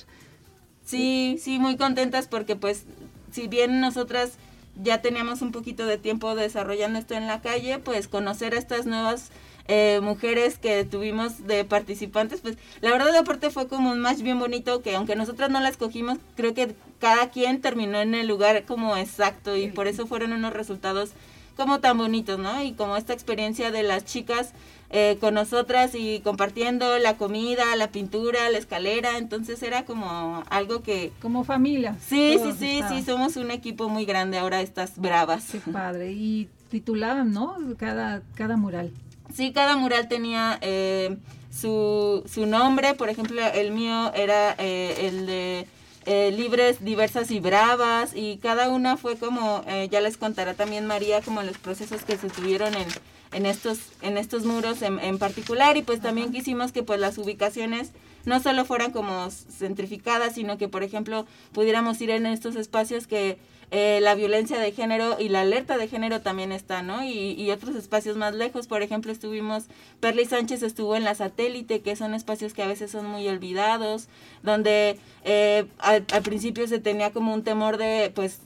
Sí, 0.84 1.38
sí, 1.40 1.58
muy 1.58 1.76
contentas 1.76 2.28
porque 2.28 2.56
pues 2.56 2.84
si 3.32 3.48
bien 3.48 3.80
nosotras 3.80 4.34
ya 4.82 5.00
teníamos 5.00 5.40
un 5.40 5.52
poquito 5.52 5.86
de 5.86 5.98
tiempo 5.98 6.34
desarrollando 6.34 6.98
esto 6.98 7.14
en 7.14 7.26
la 7.26 7.40
calle, 7.40 7.78
pues 7.78 8.08
conocer 8.08 8.54
a 8.54 8.58
estas 8.58 8.86
nuevas 8.86 9.30
eh, 9.66 10.00
mujeres 10.02 10.58
que 10.58 10.84
tuvimos 10.84 11.46
de 11.46 11.64
participantes, 11.64 12.40
pues 12.42 12.58
la 12.82 12.90
verdad 12.90 13.16
aparte 13.16 13.50
fue 13.50 13.66
como 13.66 13.92
un 13.92 14.00
match 14.00 14.18
bien 14.20 14.38
bonito 14.38 14.82
que 14.82 14.94
aunque 14.94 15.16
nosotras 15.16 15.50
no 15.50 15.60
la 15.60 15.70
escogimos, 15.70 16.18
creo 16.36 16.52
que 16.52 16.74
cada 16.98 17.30
quien 17.30 17.60
terminó 17.62 18.00
en 18.00 18.14
el 18.14 18.26
lugar 18.26 18.64
como 18.64 18.96
exacto 18.96 19.56
y 19.56 19.68
por 19.68 19.86
eso 19.86 20.06
fueron 20.06 20.32
unos 20.32 20.52
resultados 20.52 21.12
como 21.56 21.80
tan 21.80 21.96
bonitos, 21.96 22.38
¿no? 22.38 22.62
Y 22.62 22.72
como 22.72 22.96
esta 22.96 23.12
experiencia 23.12 23.70
de 23.70 23.84
las 23.84 24.04
chicas 24.04 24.52
eh, 24.96 25.18
con 25.20 25.34
nosotras 25.34 25.90
y 25.94 26.20
compartiendo 26.20 26.98
la 26.98 27.16
comida, 27.16 27.74
la 27.74 27.88
pintura, 27.88 28.48
la 28.48 28.58
escalera, 28.58 29.18
entonces 29.18 29.60
era 29.64 29.84
como 29.84 30.44
algo 30.48 30.82
que... 30.82 31.10
Como 31.20 31.42
familia. 31.42 31.96
Sí, 31.98 32.38
sí, 32.40 32.52
sí, 32.56 32.70
estaban. 32.76 32.96
sí, 32.96 33.04
somos 33.04 33.36
un 33.36 33.50
equipo 33.50 33.88
muy 33.88 34.04
grande 34.04 34.38
ahora, 34.38 34.60
estas 34.60 34.96
bravas. 34.96 35.46
Qué 35.50 35.58
padre. 35.72 36.12
Y 36.12 36.48
titulaban, 36.70 37.32
¿no? 37.32 37.56
Cada, 37.76 38.22
cada 38.36 38.56
mural. 38.56 38.92
Sí, 39.34 39.52
cada 39.52 39.76
mural 39.76 40.06
tenía 40.06 40.58
eh, 40.60 41.16
su, 41.50 42.22
su 42.32 42.46
nombre, 42.46 42.94
por 42.94 43.08
ejemplo, 43.08 43.42
el 43.52 43.72
mío 43.72 44.12
era 44.14 44.54
eh, 44.58 45.08
el 45.08 45.26
de 45.26 45.66
eh, 46.06 46.30
Libres, 46.30 46.84
Diversas 46.84 47.30
y 47.30 47.40
Bravas, 47.40 48.12
y 48.14 48.36
cada 48.36 48.68
una 48.68 48.96
fue 48.96 49.16
como, 49.16 49.64
eh, 49.66 49.88
ya 49.90 50.00
les 50.00 50.18
contará 50.18 50.54
también 50.54 50.86
María, 50.86 51.20
como 51.22 51.42
los 51.42 51.58
procesos 51.58 52.02
que 52.04 52.16
se 52.16 52.28
tuvieron 52.28 52.74
en, 52.74 52.86
en, 53.34 53.46
estos, 53.46 53.78
en 54.00 54.16
estos 54.16 54.44
muros 54.44 54.82
en, 54.82 54.98
en 54.98 55.18
particular, 55.18 55.76
y 55.76 55.82
pues 55.82 56.00
también 56.00 56.32
quisimos 56.32 56.72
que 56.72 56.82
pues 56.82 57.00
las 57.00 57.18
ubicaciones 57.18 57.90
no 58.24 58.40
solo 58.40 58.64
fueran 58.64 58.90
como 58.90 59.28
centrificadas, 59.30 60.34
sino 60.34 60.56
que, 60.56 60.68
por 60.68 60.82
ejemplo, 60.82 61.26
pudiéramos 61.52 62.00
ir 62.00 62.10
en 62.10 62.24
estos 62.24 62.56
espacios 62.56 63.06
que 63.06 63.36
eh, 63.70 63.98
la 64.00 64.14
violencia 64.14 64.58
de 64.58 64.72
género 64.72 65.16
y 65.18 65.28
la 65.28 65.40
alerta 65.40 65.76
de 65.76 65.88
género 65.88 66.20
también 66.20 66.52
está, 66.52 66.82
¿no? 66.82 67.04
Y, 67.04 67.32
y 67.32 67.50
otros 67.50 67.74
espacios 67.76 68.16
más 68.16 68.34
lejos, 68.34 68.66
por 68.66 68.82
ejemplo, 68.82 69.10
estuvimos, 69.10 69.64
Perly 70.00 70.24
Sánchez 70.26 70.62
estuvo 70.62 70.96
en 70.96 71.04
la 71.04 71.14
satélite, 71.14 71.80
que 71.80 71.96
son 71.96 72.14
espacios 72.14 72.54
que 72.54 72.62
a 72.62 72.66
veces 72.66 72.90
son 72.90 73.06
muy 73.06 73.26
olvidados, 73.28 74.08
donde 74.42 74.98
eh, 75.24 75.66
al, 75.78 76.04
al 76.12 76.22
principio 76.22 76.66
se 76.68 76.78
tenía 76.78 77.10
como 77.10 77.34
un 77.34 77.42
temor 77.42 77.76
de, 77.76 78.12
pues, 78.14 78.40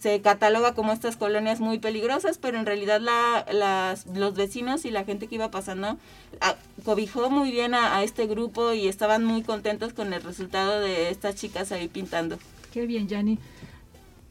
se 0.00 0.20
cataloga 0.20 0.74
como 0.74 0.92
estas 0.92 1.16
colonias 1.16 1.58
muy 1.60 1.78
peligrosas, 1.78 2.38
pero 2.38 2.58
en 2.58 2.66
realidad 2.66 3.00
la, 3.00 3.44
las, 3.52 4.06
los 4.06 4.34
vecinos 4.34 4.84
y 4.84 4.90
la 4.92 5.04
gente 5.04 5.26
que 5.26 5.34
iba 5.34 5.50
pasando 5.50 5.98
a- 6.40 6.54
cobijó 6.84 7.30
muy 7.30 7.50
bien 7.50 7.74
a, 7.74 7.96
a 7.96 8.04
este 8.04 8.26
grupo 8.26 8.72
y 8.72 8.86
estaban 8.86 9.24
muy 9.24 9.42
contentos 9.42 9.92
con 9.92 10.12
el 10.12 10.22
resultado 10.22 10.80
de 10.80 11.10
estas 11.10 11.34
chicas 11.34 11.72
ahí 11.72 11.88
pintando. 11.88 12.38
Qué 12.72 12.86
bien, 12.86 13.08
Yanni. 13.08 13.38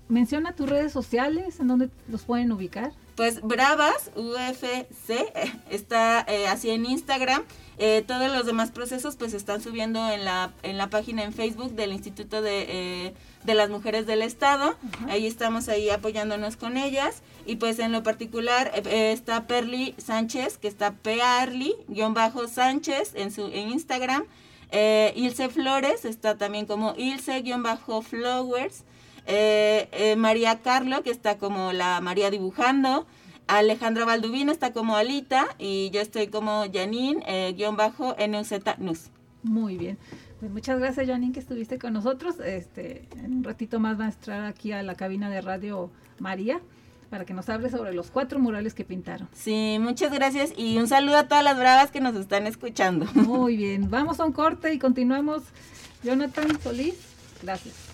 Menciona 0.09 0.53
tus 0.53 0.69
redes 0.69 0.93
sociales, 0.93 1.59
en 1.59 1.67
donde 1.67 1.89
los 2.07 2.21
pueden 2.23 2.51
ubicar. 2.53 2.93
Pues 3.17 3.41
Bravas 3.41 4.11
UFC 4.15 5.11
está 5.69 6.23
eh, 6.29 6.47
así 6.47 6.69
en 6.69 6.85
Instagram. 6.85 7.43
Eh, 7.79 8.03
todos 8.07 8.31
los 8.31 8.45
demás 8.45 8.71
procesos 8.71 9.17
pues 9.17 9.31
se 9.31 9.37
están 9.37 9.61
subiendo 9.61 10.09
en 10.09 10.23
la, 10.23 10.53
en 10.63 10.77
la 10.77 10.89
página 10.89 11.23
en 11.23 11.33
Facebook 11.33 11.73
del 11.73 11.93
Instituto 11.93 12.41
de, 12.41 12.65
eh, 12.69 13.13
de 13.43 13.53
las 13.55 13.69
Mujeres 13.69 14.05
del 14.05 14.21
Estado. 14.21 14.77
Ahí 15.09 15.25
estamos 15.25 15.67
ahí 15.67 15.89
apoyándonos 15.89 16.57
con 16.57 16.77
ellas. 16.77 17.23
Y 17.47 17.55
pues 17.55 17.79
en 17.79 17.91
lo 17.91 18.03
particular 18.03 18.71
eh, 18.75 19.11
está 19.11 19.47
Perly 19.47 19.95
Sánchez, 19.97 20.59
que 20.59 20.67
está 20.67 20.91
Pearly, 20.91 21.75
guion 21.87 22.13
bajo 22.13 22.47
Sánchez 22.47 23.13
en 23.15 23.31
su 23.31 23.47
en 23.47 23.69
Instagram. 23.69 24.25
Eh, 24.71 25.13
Ilse 25.15 25.49
Flores 25.49 26.05
está 26.05 26.37
también 26.37 26.65
como 26.65 26.93
Ilse, 26.97 27.41
guion 27.41 27.63
bajo 27.63 28.03
Flowers. 28.03 28.83
Eh, 29.27 29.89
eh, 29.91 30.15
María 30.15 30.61
Carlo, 30.61 31.03
que 31.03 31.11
está 31.11 31.37
como 31.37 31.73
la 31.73 31.99
María 32.01 32.31
dibujando. 32.31 33.05
Alejandra 33.47 34.05
Valdubino 34.05 34.51
está 34.51 34.73
como 34.73 34.95
Alita 34.95 35.47
y 35.57 35.89
yo 35.91 36.01
estoy 36.01 36.27
como 36.27 36.65
Janine, 36.71 37.23
eh, 37.27 37.53
guion 37.55 37.77
bajo 37.77 38.15
NUZ 38.15 38.53
Nus. 38.79 39.09
Muy 39.43 39.77
bien. 39.77 39.97
Pues 40.39 40.51
muchas 40.51 40.79
gracias, 40.79 41.07
Janine, 41.07 41.33
que 41.33 41.39
estuviste 41.39 41.77
con 41.77 41.93
nosotros. 41.93 42.39
Este, 42.39 43.07
en 43.15 43.37
un 43.37 43.43
ratito 43.43 43.79
más 43.79 43.99
va 43.99 44.05
a 44.05 44.09
entrar 44.09 44.45
aquí 44.45 44.71
a 44.71 44.81
la 44.83 44.95
cabina 44.95 45.29
de 45.29 45.41
Radio 45.41 45.91
María 46.19 46.61
para 47.09 47.25
que 47.25 47.33
nos 47.33 47.47
hable 47.49 47.69
sobre 47.69 47.93
los 47.93 48.11
cuatro 48.11 48.39
murales 48.39 48.73
que 48.73 48.83
pintaron. 48.83 49.27
Sí, 49.33 49.77
muchas 49.79 50.11
gracias 50.11 50.53
y 50.57 50.77
un 50.77 50.87
saludo 50.87 51.17
a 51.17 51.27
todas 51.27 51.43
las 51.43 51.57
bravas 51.57 51.91
que 51.91 52.01
nos 52.01 52.15
están 52.15 52.47
escuchando. 52.47 53.05
Muy 53.13 53.57
bien, 53.57 53.89
vamos 53.89 54.19
a 54.19 54.25
un 54.25 54.33
corte 54.33 54.73
y 54.73 54.79
continuamos. 54.79 55.43
Jonathan 56.03 56.59
Solís, 56.61 56.95
gracias. 57.41 57.86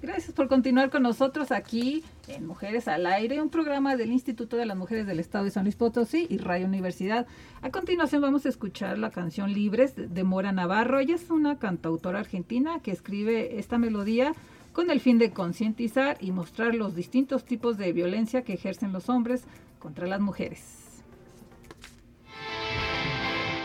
Gracias 0.00 0.32
por 0.32 0.46
continuar 0.46 0.90
con 0.90 1.02
nosotros 1.02 1.50
aquí 1.50 2.04
en 2.28 2.46
Mujeres 2.46 2.86
al 2.86 3.04
Aire, 3.04 3.42
un 3.42 3.50
programa 3.50 3.96
del 3.96 4.12
Instituto 4.12 4.56
de 4.56 4.64
las 4.64 4.76
Mujeres 4.76 5.08
del 5.08 5.18
Estado 5.18 5.44
de 5.44 5.50
San 5.50 5.64
Luis 5.64 5.74
Potosí 5.74 6.28
y 6.30 6.38
Radio 6.38 6.66
Universidad. 6.66 7.26
A 7.62 7.70
continuación 7.70 8.22
vamos 8.22 8.46
a 8.46 8.48
escuchar 8.48 8.96
la 8.96 9.10
canción 9.10 9.52
Libres 9.52 9.94
de 9.96 10.22
Mora 10.22 10.52
Navarro. 10.52 11.00
Ella 11.00 11.16
es 11.16 11.30
una 11.30 11.58
cantautora 11.58 12.20
argentina 12.20 12.78
que 12.80 12.92
escribe 12.92 13.58
esta 13.58 13.76
melodía 13.76 14.34
con 14.72 14.92
el 14.92 15.00
fin 15.00 15.18
de 15.18 15.32
concientizar 15.32 16.16
y 16.20 16.30
mostrar 16.30 16.76
los 16.76 16.94
distintos 16.94 17.44
tipos 17.44 17.76
de 17.76 17.92
violencia 17.92 18.42
que 18.42 18.52
ejercen 18.52 18.92
los 18.92 19.08
hombres 19.08 19.42
contra 19.80 20.06
las 20.06 20.20
mujeres. 20.20 21.02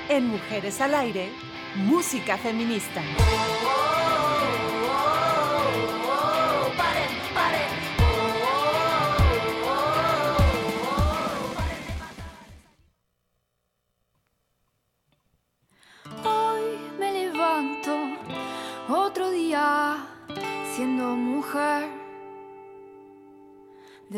En 0.10 0.28
Mujeres 0.30 0.82
al 0.82 0.96
Aire, 0.96 1.30
música 1.76 2.40
feminista. 2.40 3.04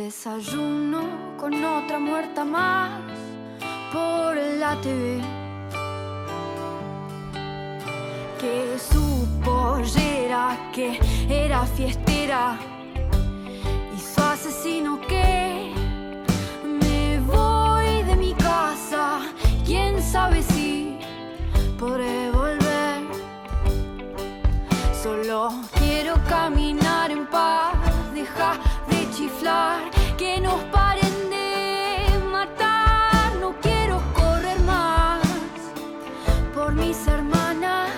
Desayuno 0.06 1.36
con 1.36 1.52
otra 1.65 1.98
muerta 1.98 2.46
más 2.46 2.91
por 3.91 4.38
la 4.38 4.80
TV. 4.80 5.20
Que 8.39 8.78
su 8.78 9.28
pollera, 9.44 10.70
que 10.72 11.00
era 11.28 11.65
fiestera, 11.65 12.56
y 13.96 14.00
su 14.00 14.22
asesino 14.22 15.02
que 15.02 15.74
me 16.63 17.20
voy 17.22 18.04
de 18.04 18.15
mi 18.15 18.36
casa. 18.36 19.22
Quién 19.65 20.04
sabe 20.04 20.44
si 20.44 21.00
podré 21.80 22.30
volver. 22.30 23.02
Solo 25.02 25.50
quiero 25.80 26.13
caminar 26.30 27.10
en 27.10 27.26
paz, 27.26 27.74
deja 28.13 28.60
de 28.88 29.10
chiflar, 29.12 29.94
que 30.17 30.39
nos 30.39 30.63
paren 30.65 31.30
de 31.30 32.28
matar. 32.32 33.36
No 33.39 33.54
quiero 33.62 34.01
correr 34.13 34.60
más 34.62 35.21
por 36.54 36.73
mis 36.73 37.08
hermanas, 37.08 37.89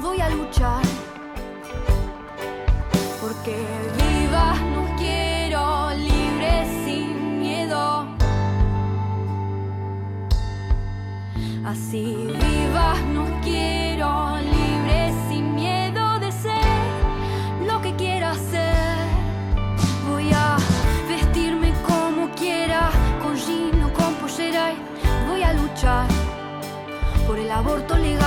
voy 0.00 0.20
a 0.20 0.28
luchar. 0.30 0.82
Porque 3.20 3.56
vivas 3.96 4.60
nos 4.74 4.90
quiero, 5.00 5.90
libres 5.94 6.68
sin 6.84 7.40
miedo. 7.40 8.06
Así 11.64 12.28
aborto 27.64 27.96
legal 27.96 28.23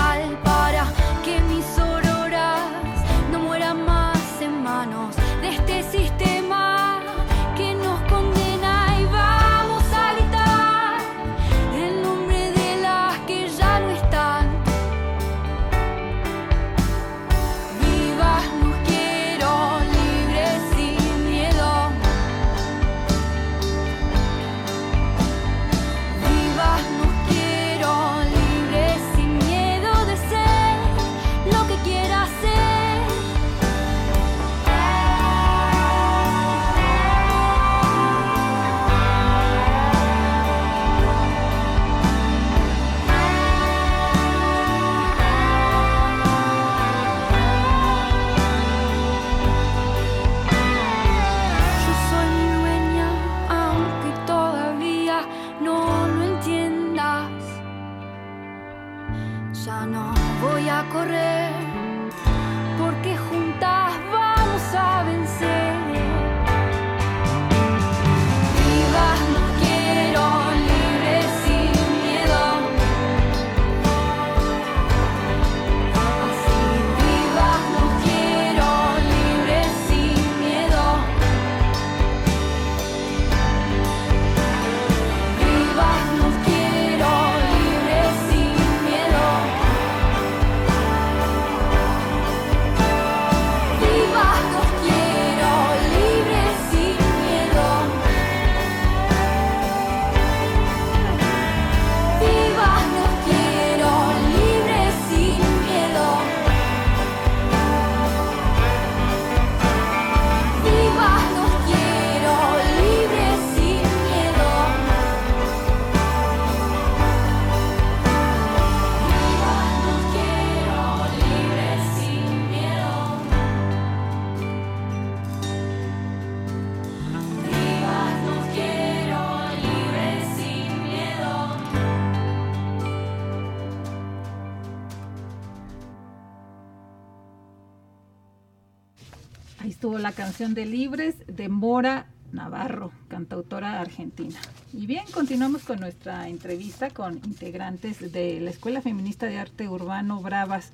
la 140.07 140.13
canción 140.13 140.53
de 140.53 140.65
Libres 140.65 141.15
de 141.27 141.49
Mora 141.49 142.05
Navarro, 142.31 142.93
cantautora 143.09 143.81
argentina. 143.81 144.39
Y 144.71 144.85
bien, 144.85 145.03
continuamos 145.13 145.63
con 145.63 145.81
nuestra 145.81 146.29
entrevista 146.29 146.89
con 146.91 147.15
integrantes 147.25 148.13
de 148.13 148.39
la 148.39 148.51
Escuela 148.51 148.81
Feminista 148.81 149.25
de 149.25 149.37
Arte 149.37 149.67
Urbano 149.67 150.21
Bravas. 150.21 150.71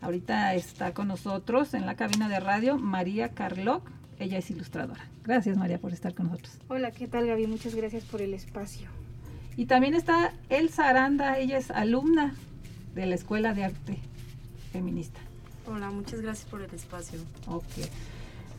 Ahorita 0.00 0.54
está 0.54 0.94
con 0.94 1.08
nosotros 1.08 1.74
en 1.74 1.84
la 1.84 1.96
cabina 1.96 2.28
de 2.28 2.38
radio 2.38 2.78
María 2.78 3.30
Carloc, 3.30 3.90
ella 4.20 4.38
es 4.38 4.48
ilustradora. 4.52 5.04
Gracias 5.24 5.56
María 5.56 5.80
por 5.80 5.92
estar 5.92 6.14
con 6.14 6.26
nosotros. 6.26 6.56
Hola, 6.68 6.92
¿qué 6.92 7.08
tal 7.08 7.26
Gaby? 7.26 7.48
Muchas 7.48 7.74
gracias 7.74 8.04
por 8.04 8.22
el 8.22 8.34
espacio. 8.34 8.88
Y 9.56 9.66
también 9.66 9.94
está 9.94 10.32
Elsa 10.48 10.88
Aranda, 10.88 11.38
ella 11.38 11.58
es 11.58 11.72
alumna 11.72 12.36
de 12.94 13.06
la 13.06 13.16
Escuela 13.16 13.52
de 13.52 13.64
Arte 13.64 13.98
Feminista. 14.72 15.18
Hola, 15.66 15.90
muchas 15.90 16.20
gracias 16.20 16.48
por 16.48 16.62
el 16.62 16.72
espacio. 16.72 17.18
Ok. 17.48 17.64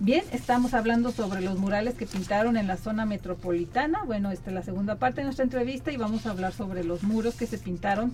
Bien, 0.03 0.23
estamos 0.31 0.73
hablando 0.73 1.11
sobre 1.11 1.41
los 1.41 1.59
murales 1.59 1.93
que 1.93 2.07
pintaron 2.07 2.57
en 2.57 2.65
la 2.65 2.77
zona 2.77 3.05
metropolitana. 3.05 4.01
Bueno, 4.03 4.31
esta 4.31 4.49
es 4.49 4.55
la 4.55 4.63
segunda 4.63 4.95
parte 4.95 5.21
de 5.21 5.25
nuestra 5.25 5.43
entrevista 5.43 5.91
y 5.91 5.97
vamos 5.97 6.25
a 6.25 6.31
hablar 6.31 6.53
sobre 6.53 6.83
los 6.83 7.03
muros 7.03 7.35
que 7.35 7.45
se 7.45 7.59
pintaron 7.59 8.11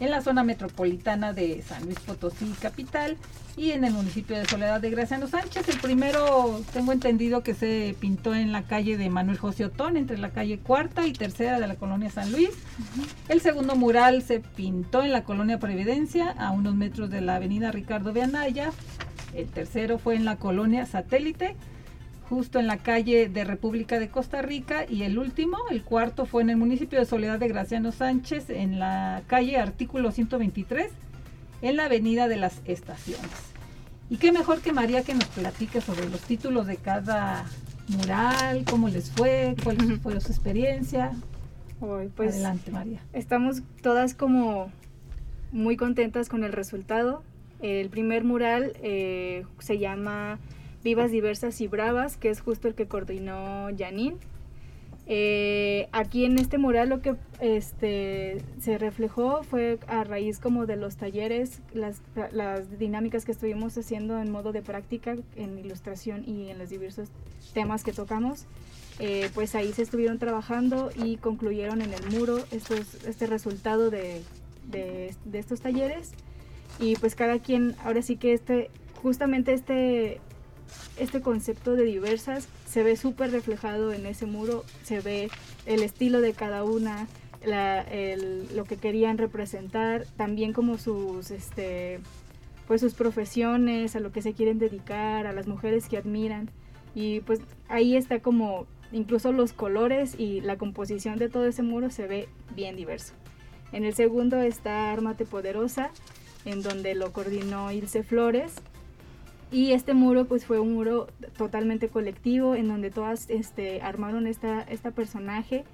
en 0.00 0.10
la 0.10 0.22
zona 0.22 0.42
metropolitana 0.42 1.32
de 1.32 1.62
San 1.62 1.84
Luis 1.84 2.00
Potosí 2.00 2.52
capital 2.60 3.16
y 3.56 3.70
en 3.70 3.84
el 3.84 3.92
municipio 3.92 4.36
de 4.36 4.44
Soledad 4.44 4.80
de 4.80 4.90
Graciano 4.90 5.28
Sánchez. 5.28 5.68
El 5.68 5.78
primero 5.78 6.62
tengo 6.72 6.90
entendido 6.90 7.44
que 7.44 7.54
se 7.54 7.94
pintó 8.00 8.34
en 8.34 8.50
la 8.50 8.62
calle 8.62 8.96
de 8.96 9.08
Manuel 9.08 9.38
José 9.38 9.66
Otón, 9.66 9.96
entre 9.96 10.18
la 10.18 10.30
calle 10.30 10.58
cuarta 10.58 11.06
y 11.06 11.12
tercera 11.12 11.60
de 11.60 11.68
la 11.68 11.76
colonia 11.76 12.10
San 12.10 12.32
Luis. 12.32 12.50
El 13.28 13.40
segundo 13.40 13.76
mural 13.76 14.22
se 14.22 14.40
pintó 14.40 15.04
en 15.04 15.12
la 15.12 15.22
colonia 15.22 15.60
Previdencia, 15.60 16.30
a 16.30 16.50
unos 16.50 16.74
metros 16.74 17.08
de 17.08 17.20
la 17.20 17.36
avenida 17.36 17.70
Ricardo 17.70 18.12
de 18.12 18.22
Anaya. 18.22 18.72
El 19.34 19.46
tercero 19.46 19.98
fue 19.98 20.16
en 20.16 20.24
la 20.24 20.36
colonia 20.36 20.86
Satélite 20.86 21.56
justo 22.30 22.60
en 22.60 22.68
la 22.68 22.76
calle 22.76 23.28
de 23.28 23.42
República 23.42 23.98
de 23.98 24.08
Costa 24.08 24.40
Rica 24.40 24.84
y 24.88 25.02
el 25.02 25.18
último, 25.18 25.58
el 25.68 25.82
cuarto, 25.82 26.26
fue 26.26 26.42
en 26.42 26.50
el 26.50 26.56
municipio 26.56 27.00
de 27.00 27.04
Soledad 27.04 27.40
de 27.40 27.48
Graciano 27.48 27.90
Sánchez, 27.90 28.50
en 28.50 28.78
la 28.78 29.22
calle 29.26 29.58
Artículo 29.58 30.12
123, 30.12 30.92
en 31.60 31.76
la 31.76 31.86
avenida 31.86 32.28
de 32.28 32.36
las 32.36 32.60
Estaciones. 32.66 33.50
Y 34.10 34.18
qué 34.18 34.30
mejor 34.30 34.60
que 34.60 34.72
María 34.72 35.02
que 35.02 35.12
nos 35.12 35.24
platique 35.24 35.80
sobre 35.80 36.08
los 36.08 36.20
títulos 36.20 36.68
de 36.68 36.76
cada 36.76 37.46
mural, 37.88 38.64
cómo 38.64 38.88
les 38.88 39.10
fue, 39.10 39.56
cuál 39.64 39.98
fue 40.00 40.20
su 40.20 40.28
experiencia. 40.28 41.10
pues, 42.14 42.34
Adelante, 42.34 42.70
María. 42.70 43.00
Estamos 43.12 43.62
todas 43.82 44.14
como 44.14 44.70
muy 45.50 45.76
contentas 45.76 46.28
con 46.28 46.44
el 46.44 46.52
resultado. 46.52 47.24
El 47.62 47.90
primer 47.90 48.24
mural 48.24 48.72
eh, 48.82 49.44
se 49.58 49.78
llama 49.78 50.38
Vivas, 50.82 51.10
Diversas 51.10 51.60
y 51.60 51.68
Bravas, 51.68 52.16
que 52.16 52.30
es 52.30 52.40
justo 52.40 52.68
el 52.68 52.74
que 52.74 52.86
coordinó 52.86 53.68
Janine. 53.76 54.16
Eh, 55.12 55.88
aquí 55.90 56.24
en 56.24 56.38
este 56.38 56.56
mural 56.56 56.88
lo 56.88 57.02
que 57.02 57.16
este, 57.40 58.42
se 58.60 58.78
reflejó 58.78 59.42
fue 59.42 59.78
a 59.88 60.04
raíz 60.04 60.38
como 60.38 60.66
de 60.66 60.76
los 60.76 60.96
talleres, 60.96 61.60
las, 61.74 62.00
dinámicas 62.78 63.24
que 63.24 63.32
estuvimos 63.32 63.76
haciendo 63.76 64.20
en 64.20 64.30
modo 64.30 64.52
de 64.52 64.62
práctica 64.62 65.16
en 65.34 65.58
ilustración 65.58 66.22
y 66.28 66.48
en 66.50 66.58
los 66.58 66.70
diversos 66.70 67.08
temas 67.52 67.82
que 67.82 67.92
tocamos. 67.92 68.46
Eh, 69.00 69.30
pues 69.34 69.54
ahí 69.54 69.72
se 69.72 69.82
estuvieron 69.82 70.18
trabajando 70.18 70.90
y 70.94 71.16
concluyeron 71.16 71.82
en 71.82 71.92
el 71.92 72.10
muro 72.16 72.38
este 72.52 73.26
resultado 73.26 73.90
de 73.90 74.22
estos 75.32 75.60
talleres. 75.60 76.12
Y 76.80 76.96
pues 76.96 77.14
cada 77.14 77.38
quien, 77.38 77.76
ahora 77.84 78.02
sí 78.02 78.16
que 78.16 78.32
este, 78.32 78.70
justamente 79.02 79.52
este 79.52 80.20
este 80.98 81.20
concepto 81.20 81.74
de 81.74 81.84
diversas 81.84 82.48
se 82.66 82.82
ve 82.82 82.96
súper 82.96 83.32
reflejado 83.32 83.92
en 83.92 84.06
ese 84.06 84.26
muro, 84.26 84.64
se 84.82 85.00
ve 85.00 85.30
el 85.66 85.82
estilo 85.82 86.20
de 86.20 86.32
cada 86.32 86.64
una, 86.64 87.08
lo 87.42 88.64
que 88.64 88.76
querían 88.76 89.18
representar, 89.18 90.06
también 90.16 90.52
como 90.52 90.78
sus, 90.78 91.30
este, 91.30 92.00
pues 92.68 92.80
sus 92.80 92.94
profesiones, 92.94 93.96
a 93.96 94.00
lo 94.00 94.12
que 94.12 94.22
se 94.22 94.34
quieren 94.34 94.58
dedicar, 94.58 95.26
a 95.26 95.32
las 95.32 95.46
mujeres 95.46 95.88
que 95.88 95.96
admiran. 95.96 96.50
Y 96.94 97.20
pues 97.20 97.40
ahí 97.68 97.96
está 97.96 98.20
como 98.20 98.66
incluso 98.92 99.32
los 99.32 99.52
colores 99.52 100.14
y 100.18 100.40
la 100.40 100.58
composición 100.58 101.18
de 101.18 101.28
todo 101.28 101.46
ese 101.46 101.62
muro 101.62 101.90
se 101.90 102.06
ve 102.06 102.28
bien 102.54 102.76
diverso. 102.76 103.14
En 103.72 103.84
el 103.84 103.94
segundo 103.94 104.40
está 104.40 104.92
Armate 104.92 105.24
Poderosa, 105.24 105.90
en 106.44 106.62
donde 106.62 106.94
lo 106.94 107.12
coordinó 107.12 107.70
Ilse 107.72 108.02
Flores 108.02 108.52
y 109.52 109.72
este 109.72 109.94
muro 109.94 110.26
pues 110.26 110.44
fue 110.44 110.60
un 110.60 110.74
muro 110.74 111.08
totalmente 111.36 111.88
colectivo 111.88 112.54
en 112.54 112.68
donde 112.68 112.90
todas 112.90 113.28
este, 113.30 113.82
armaron 113.82 114.26
esta, 114.26 114.62
esta 114.62 114.92
personaje 114.92 115.64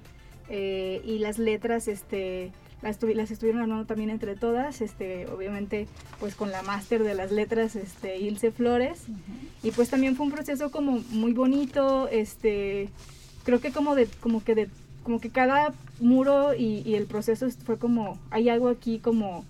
eh, 0.49 1.01
y 1.05 1.19
las 1.19 1.37
letras 1.37 1.87
este, 1.87 2.51
las, 2.81 3.01
las, 3.01 3.31
estuvieron 3.31 3.61
armando 3.61 3.85
también 3.85 4.09
entre 4.09 4.35
todas, 4.35 4.81
este, 4.81 5.27
obviamente 5.27 5.87
pues 6.19 6.35
con 6.35 6.51
la 6.51 6.63
máster 6.63 7.03
de 7.03 7.13
las 7.13 7.31
letras 7.31 7.75
este, 7.75 8.17
Ilse 8.17 8.51
Flores. 8.51 9.03
Y 9.61 9.71
pues 9.71 9.89
también 9.89 10.15
fue 10.15 10.25
un 10.25 10.31
proceso 10.31 10.71
como 10.71 10.99
muy 11.11 11.33
bonito, 11.33 12.07
este, 12.07 12.89
creo 13.43 13.59
que 13.59 13.71
como 13.71 13.95
de, 13.95 14.07
como 14.21 14.43
que 14.43 14.55
de, 14.55 14.69
como 15.03 15.19
que 15.19 15.29
cada 15.29 15.73
muro 15.99 16.55
y, 16.55 16.81
y 16.85 16.95
el 16.95 17.05
proceso 17.05 17.47
fue 17.65 17.77
como, 17.77 18.17
hay 18.31 18.49
algo 18.49 18.69
aquí 18.69 18.99
como 18.99 19.45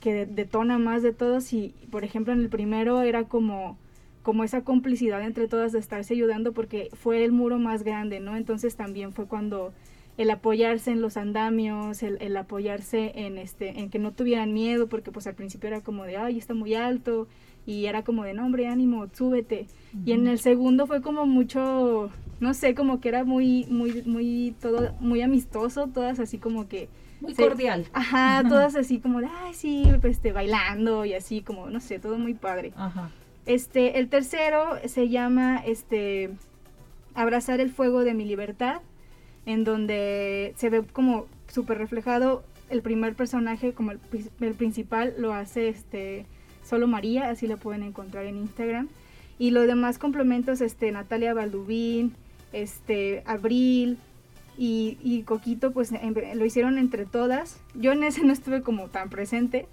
que 0.00 0.26
detona 0.26 0.78
más 0.78 1.02
de 1.02 1.12
todos 1.12 1.52
y 1.52 1.74
por 1.90 2.04
ejemplo 2.04 2.32
en 2.32 2.40
el 2.40 2.48
primero 2.48 3.02
era 3.02 3.24
como 3.24 3.78
como 4.22 4.44
esa 4.44 4.62
complicidad 4.62 5.22
entre 5.22 5.48
todas 5.48 5.72
de 5.72 5.78
estarse 5.78 6.12
ayudando 6.12 6.52
porque 6.52 6.90
fue 6.92 7.24
el 7.24 7.32
muro 7.32 7.58
más 7.58 7.82
grande, 7.82 8.20
¿no? 8.20 8.36
Entonces 8.36 8.76
también 8.76 9.12
fue 9.12 9.26
cuando 9.26 9.72
el 10.18 10.30
apoyarse 10.30 10.90
en 10.90 11.00
los 11.00 11.16
andamios, 11.16 12.02
el, 12.02 12.18
el, 12.20 12.36
apoyarse 12.36 13.12
en 13.14 13.38
este, 13.38 13.78
en 13.80 13.88
que 13.88 13.98
no 13.98 14.12
tuvieran 14.12 14.52
miedo, 14.52 14.88
porque 14.88 15.12
pues 15.12 15.26
al 15.26 15.34
principio 15.34 15.68
era 15.68 15.80
como 15.80 16.04
de 16.04 16.16
ay 16.16 16.36
está 16.36 16.52
muy 16.52 16.74
alto, 16.74 17.28
y 17.68 17.84
era 17.84 18.02
como 18.02 18.24
de 18.24 18.32
no 18.32 18.46
hombre, 18.46 18.66
ánimo, 18.66 19.08
súbete. 19.12 19.66
Y 20.06 20.12
en 20.12 20.26
el 20.26 20.38
segundo 20.38 20.86
fue 20.86 21.02
como 21.02 21.26
mucho, 21.26 22.10
no 22.40 22.54
sé, 22.54 22.74
como 22.74 22.98
que 22.98 23.10
era 23.10 23.24
muy, 23.24 23.66
muy, 23.68 24.02
muy, 24.06 24.54
todo, 24.58 24.94
muy 25.00 25.20
amistoso, 25.20 25.86
todas 25.86 26.18
así 26.18 26.38
como 26.38 26.66
que 26.66 26.88
muy 27.20 27.34
cordial. 27.34 27.86
Ajá, 27.92 28.42
todas 28.48 28.76
así 28.76 28.98
como 28.98 29.20
de, 29.20 29.28
ay, 29.44 29.54
sí, 29.54 29.84
pues, 30.00 30.16
este, 30.16 30.32
bailando 30.32 31.04
y 31.04 31.14
así 31.14 31.42
como, 31.42 31.70
no 31.70 31.80
sé, 31.80 31.98
todo 31.98 32.18
muy 32.18 32.34
padre. 32.34 32.72
Ajá. 32.76 33.10
Este, 33.46 33.98
el 33.98 34.08
tercero 34.08 34.78
se 34.86 35.08
llama, 35.08 35.62
este, 35.64 36.30
Abrazar 37.14 37.60
el 37.60 37.70
fuego 37.70 38.04
de 38.04 38.14
mi 38.14 38.24
libertad, 38.24 38.80
en 39.44 39.64
donde 39.64 40.54
se 40.56 40.70
ve 40.70 40.84
como 40.84 41.26
súper 41.48 41.78
reflejado 41.78 42.44
el 42.70 42.82
primer 42.82 43.14
personaje, 43.14 43.72
como 43.72 43.92
el, 43.92 44.00
el, 44.40 44.54
principal, 44.54 45.14
lo 45.18 45.32
hace, 45.32 45.68
este, 45.68 46.26
solo 46.62 46.86
María, 46.86 47.30
así 47.30 47.46
lo 47.46 47.56
pueden 47.56 47.82
encontrar 47.82 48.26
en 48.26 48.36
Instagram. 48.36 48.88
Y 49.38 49.50
los 49.50 49.66
demás 49.66 49.98
complementos, 49.98 50.60
este, 50.60 50.92
Natalia 50.92 51.34
Baldubín, 51.34 52.14
este, 52.52 53.22
Abril, 53.26 53.98
y, 54.58 55.22
Coquito 55.22 55.70
pues 55.72 55.92
lo 55.92 56.44
hicieron 56.44 56.78
entre 56.78 57.06
todas. 57.06 57.60
Yo 57.74 57.92
en 57.92 58.02
ese 58.02 58.22
no 58.24 58.32
estuve 58.32 58.62
como 58.62 58.88
tan 58.88 59.08
presente, 59.08 59.66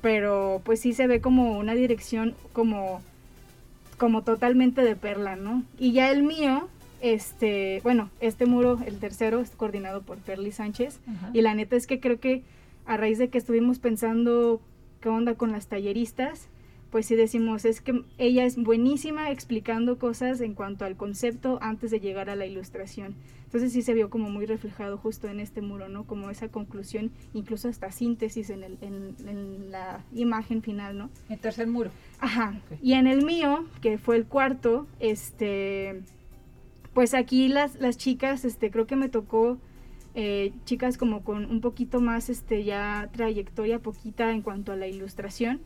pero 0.00 0.62
pues 0.64 0.80
sí 0.80 0.94
se 0.94 1.06
ve 1.06 1.20
como 1.20 1.58
una 1.58 1.74
dirección 1.74 2.34
como, 2.52 3.02
como 3.98 4.22
totalmente 4.22 4.82
de 4.82 4.96
perla, 4.96 5.36
¿no? 5.36 5.62
Y 5.78 5.92
ya 5.92 6.10
el 6.10 6.22
mío, 6.22 6.68
este, 7.00 7.80
bueno, 7.82 8.10
este 8.20 8.46
muro, 8.46 8.78
el 8.86 8.98
tercero, 8.98 9.40
es 9.40 9.50
coordinado 9.50 10.02
por 10.02 10.18
Perly 10.18 10.52
Sánchez. 10.52 11.00
Y 11.34 11.42
la 11.42 11.54
neta 11.54 11.76
es 11.76 11.86
que 11.86 12.00
creo 12.00 12.18
que 12.18 12.42
a 12.86 12.96
raíz 12.96 13.18
de 13.18 13.28
que 13.28 13.38
estuvimos 13.38 13.78
pensando 13.78 14.60
qué 15.00 15.10
onda 15.10 15.34
con 15.34 15.52
las 15.52 15.66
talleristas, 15.66 16.48
pues 16.94 17.06
sí 17.06 17.16
decimos, 17.16 17.64
es 17.64 17.80
que 17.80 18.04
ella 18.18 18.44
es 18.44 18.56
buenísima 18.56 19.32
explicando 19.32 19.98
cosas 19.98 20.40
en 20.40 20.54
cuanto 20.54 20.84
al 20.84 20.96
concepto 20.96 21.58
antes 21.60 21.90
de 21.90 21.98
llegar 21.98 22.30
a 22.30 22.36
la 22.36 22.46
ilustración. 22.46 23.16
Entonces 23.46 23.72
sí 23.72 23.82
se 23.82 23.94
vio 23.94 24.10
como 24.10 24.30
muy 24.30 24.46
reflejado 24.46 24.96
justo 24.96 25.26
en 25.26 25.40
este 25.40 25.60
muro, 25.60 25.88
¿no? 25.88 26.04
Como 26.04 26.30
esa 26.30 26.50
conclusión, 26.50 27.10
incluso 27.32 27.68
hasta 27.68 27.90
síntesis 27.90 28.48
en, 28.48 28.62
el, 28.62 28.78
en, 28.80 29.72
la 29.72 30.04
imagen 30.14 30.62
final, 30.62 30.96
¿no? 30.96 31.10
El 31.28 31.40
tercer 31.40 31.66
muro. 31.66 31.90
Ajá. 32.20 32.60
Y 32.80 32.92
en 32.92 33.08
el 33.08 33.24
mío, 33.24 33.64
que 33.82 33.98
fue 33.98 34.14
el 34.14 34.26
cuarto, 34.26 34.86
este, 35.00 36.00
pues 36.92 37.12
aquí 37.12 37.48
las, 37.48 37.74
las 37.80 37.98
chicas, 37.98 38.44
este, 38.44 38.70
creo 38.70 38.86
que 38.86 38.94
me 38.94 39.08
tocó 39.08 39.58
eh, 40.14 40.52
chicas 40.64 40.96
como 40.96 41.24
con 41.24 41.46
un 41.46 41.60
poquito 41.60 42.00
más, 42.00 42.30
este, 42.30 42.62
ya 42.62 43.10
trayectoria 43.12 43.80
poquita 43.80 44.30
en 44.30 44.42
cuanto 44.42 44.70
a 44.70 44.76
la 44.76 44.86
ilustración 44.86 45.60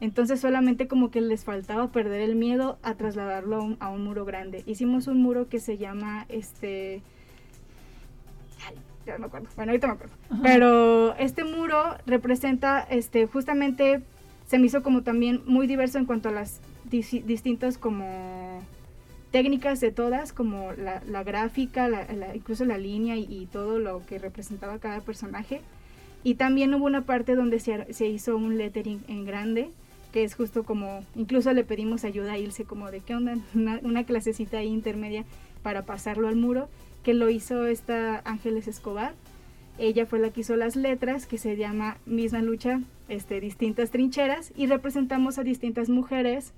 entonces 0.00 0.40
solamente 0.40 0.88
como 0.88 1.10
que 1.10 1.20
les 1.20 1.44
faltaba 1.44 1.88
perder 1.92 2.20
el 2.22 2.34
miedo 2.34 2.78
a 2.82 2.94
trasladarlo 2.94 3.76
a 3.80 3.88
un, 3.90 4.04
muro 4.04 4.24
grande. 4.24 4.62
Hicimos 4.66 5.06
un 5.06 5.20
muro 5.22 5.48
que 5.48 5.60
se 5.60 5.76
llama 5.78 6.26
este... 6.28 7.02
ya 9.06 9.14
no 9.14 9.20
me 9.20 9.26
acuerdo. 9.26 9.48
Bueno, 9.56 9.72
ahorita 9.72 9.86
me 9.88 9.92
acuerdo. 9.94 10.14
Pero 10.42 11.14
este 11.16 11.44
muro 11.44 11.96
representa 12.06 12.80
este 12.80 13.26
justamente 13.26 14.02
se 14.46 14.58
me 14.58 14.66
hizo 14.66 14.82
como 14.82 15.02
también 15.02 15.42
muy 15.46 15.66
diverso 15.66 15.98
en 15.98 16.06
cuanto 16.06 16.28
a 16.28 16.32
las 16.32 16.60
distintos 16.90 17.78
como 17.78 18.62
técnicas 19.30 19.78
de 19.80 19.92
todas, 19.92 20.32
como 20.32 20.72
la, 20.72 21.02
la 21.06 21.22
gráfica, 21.22 21.88
la- 21.88 22.10
la- 22.12 22.34
incluso 22.34 22.64
la 22.64 22.78
línea 22.78 23.16
y, 23.16 23.26
y 23.30 23.46
todo 23.46 23.78
lo 23.78 24.04
que 24.06 24.18
representaba 24.18 24.78
cada 24.80 25.00
personaje. 25.02 25.60
Y 26.24 26.34
también 26.34 26.74
hubo 26.74 26.84
una 26.86 27.02
parte 27.02 27.36
donde 27.36 27.60
se 27.60 28.06
hizo 28.08 28.36
un 28.36 28.58
lettering 28.58 29.04
en 29.08 29.24
grande, 29.24 29.70
que 30.12 30.24
es 30.24 30.34
justo 30.34 30.64
como, 30.64 31.04
incluso 31.14 31.52
le 31.52 31.64
pedimos 31.64 32.04
ayuda 32.04 32.32
a 32.32 32.38
Ilse 32.38 32.64
como 32.64 32.90
de 32.90 33.00
qué 33.00 33.14
onda, 33.14 33.36
una, 33.54 34.04
clasecita 34.04 34.58
ahí 34.58 34.68
intermedia 34.68 35.24
para 35.62 35.84
pasarlo 35.84 36.28
al 36.28 36.36
muro, 36.36 36.68
que 37.02 37.14
lo 37.14 37.30
hizo 37.30 37.66
esta 37.66 38.20
Ángeles 38.24 38.68
Escobar. 38.68 39.14
Ella 39.78 40.04
fue 40.04 40.18
la 40.18 40.30
que 40.30 40.42
hizo 40.42 40.56
las 40.56 40.76
letras, 40.76 41.26
que 41.26 41.38
se 41.38 41.56
llama 41.56 41.96
Misma 42.04 42.42
Lucha, 42.42 42.80
este, 43.08 43.40
Distintas 43.40 43.90
Trincheras, 43.90 44.52
y 44.56 44.66
representamos 44.66 45.38
a 45.38 45.42
distintas 45.42 45.88
mujeres 45.88 46.52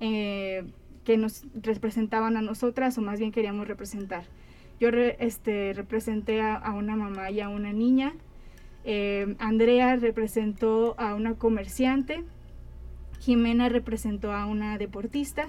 eh, 0.00 0.64
que 1.04 1.16
nos 1.16 1.44
representaban 1.62 2.36
a 2.36 2.42
nosotras, 2.42 2.98
o 2.98 3.02
más 3.02 3.20
bien 3.20 3.30
queríamos 3.30 3.68
representar. 3.68 4.24
Yo 4.80 4.88
este, 4.88 5.72
representé 5.72 6.40
a, 6.40 6.56
a 6.56 6.72
una 6.72 6.96
mamá 6.96 7.30
y 7.30 7.40
a 7.40 7.48
una 7.48 7.72
niña. 7.72 8.12
Eh, 8.84 9.34
Andrea 9.38 9.96
representó 9.96 10.94
a 10.98 11.14
una 11.14 11.34
comerciante. 11.34 12.24
Jimena 13.20 13.68
representó 13.68 14.32
a 14.32 14.46
una 14.46 14.78
deportista. 14.78 15.46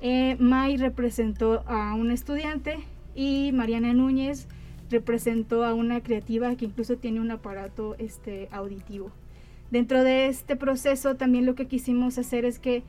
Eh, 0.00 0.36
May 0.38 0.76
representó 0.76 1.62
a 1.66 1.94
un 1.94 2.10
estudiante. 2.10 2.78
Y 3.14 3.50
Mariana 3.52 3.92
Núñez 3.94 4.46
representó 4.90 5.64
a 5.64 5.74
una 5.74 6.00
creativa 6.02 6.54
que 6.54 6.66
incluso 6.66 6.96
tiene 6.96 7.20
un 7.20 7.30
aparato 7.30 7.94
este, 7.98 8.48
auditivo. 8.52 9.10
Dentro 9.70 10.02
de 10.02 10.28
este 10.28 10.56
proceso 10.56 11.16
también 11.16 11.44
lo 11.44 11.54
que 11.54 11.66
quisimos 11.66 12.16
hacer 12.16 12.44
es 12.44 12.58
que 12.58 12.82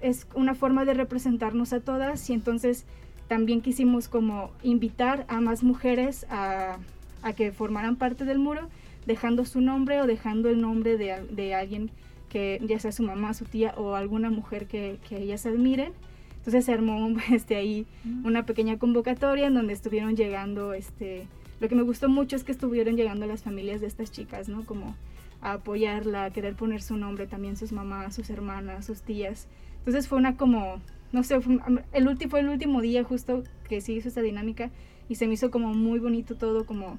es 0.00 0.28
una 0.34 0.54
forma 0.54 0.84
de 0.84 0.94
representarnos 0.94 1.72
a 1.72 1.80
todas 1.80 2.30
y 2.30 2.32
entonces 2.32 2.84
también 3.26 3.60
quisimos 3.60 4.08
como 4.08 4.50
invitar 4.62 5.24
a 5.28 5.40
más 5.40 5.64
mujeres 5.64 6.24
a, 6.30 6.78
a 7.22 7.32
que 7.32 7.50
formaran 7.50 7.96
parte 7.96 8.24
del 8.24 8.38
muro, 8.38 8.68
dejando 9.06 9.44
su 9.44 9.60
nombre 9.60 10.00
o 10.00 10.06
dejando 10.06 10.48
el 10.48 10.60
nombre 10.60 10.96
de, 10.96 11.26
de 11.30 11.54
alguien 11.54 11.90
que 12.28 12.60
ya 12.64 12.78
sea 12.78 12.92
su 12.92 13.02
mamá, 13.02 13.34
su 13.34 13.44
tía 13.44 13.74
o 13.76 13.94
alguna 13.94 14.30
mujer 14.30 14.66
que, 14.66 14.98
que 15.08 15.18
ellas 15.18 15.46
admiren. 15.46 15.92
Entonces 16.38 16.64
se 16.64 16.72
armó 16.72 17.08
este, 17.32 17.56
ahí 17.56 17.86
una 18.24 18.46
pequeña 18.46 18.78
convocatoria 18.78 19.46
en 19.46 19.54
donde 19.54 19.72
estuvieron 19.72 20.16
llegando, 20.16 20.74
este, 20.74 21.26
lo 21.60 21.68
que 21.68 21.74
me 21.74 21.82
gustó 21.82 22.08
mucho 22.08 22.36
es 22.36 22.44
que 22.44 22.52
estuvieron 22.52 22.96
llegando 22.96 23.26
las 23.26 23.42
familias 23.42 23.80
de 23.80 23.86
estas 23.86 24.12
chicas, 24.12 24.48
¿no? 24.48 24.64
Como 24.64 24.94
a 25.40 25.54
apoyarla, 25.54 26.24
a 26.24 26.30
querer 26.30 26.54
poner 26.54 26.82
su 26.82 26.96
nombre, 26.96 27.26
también 27.26 27.56
sus 27.56 27.72
mamás, 27.72 28.14
sus 28.14 28.30
hermanas, 28.30 28.86
sus 28.86 29.02
tías. 29.02 29.48
Entonces 29.78 30.08
fue 30.08 30.18
una 30.18 30.36
como, 30.36 30.80
no 31.12 31.22
sé, 31.22 31.40
fue, 31.40 31.58
el 31.92 32.08
último, 32.08 32.30
fue 32.30 32.40
el 32.40 32.48
último 32.48 32.80
día 32.80 33.04
justo 33.04 33.42
que 33.68 33.80
se 33.80 33.92
hizo 33.92 34.08
esta 34.08 34.22
dinámica 34.22 34.70
y 35.08 35.14
se 35.16 35.26
me 35.26 35.34
hizo 35.34 35.50
como 35.50 35.74
muy 35.74 35.98
bonito 35.98 36.34
todo, 36.34 36.66
como 36.66 36.98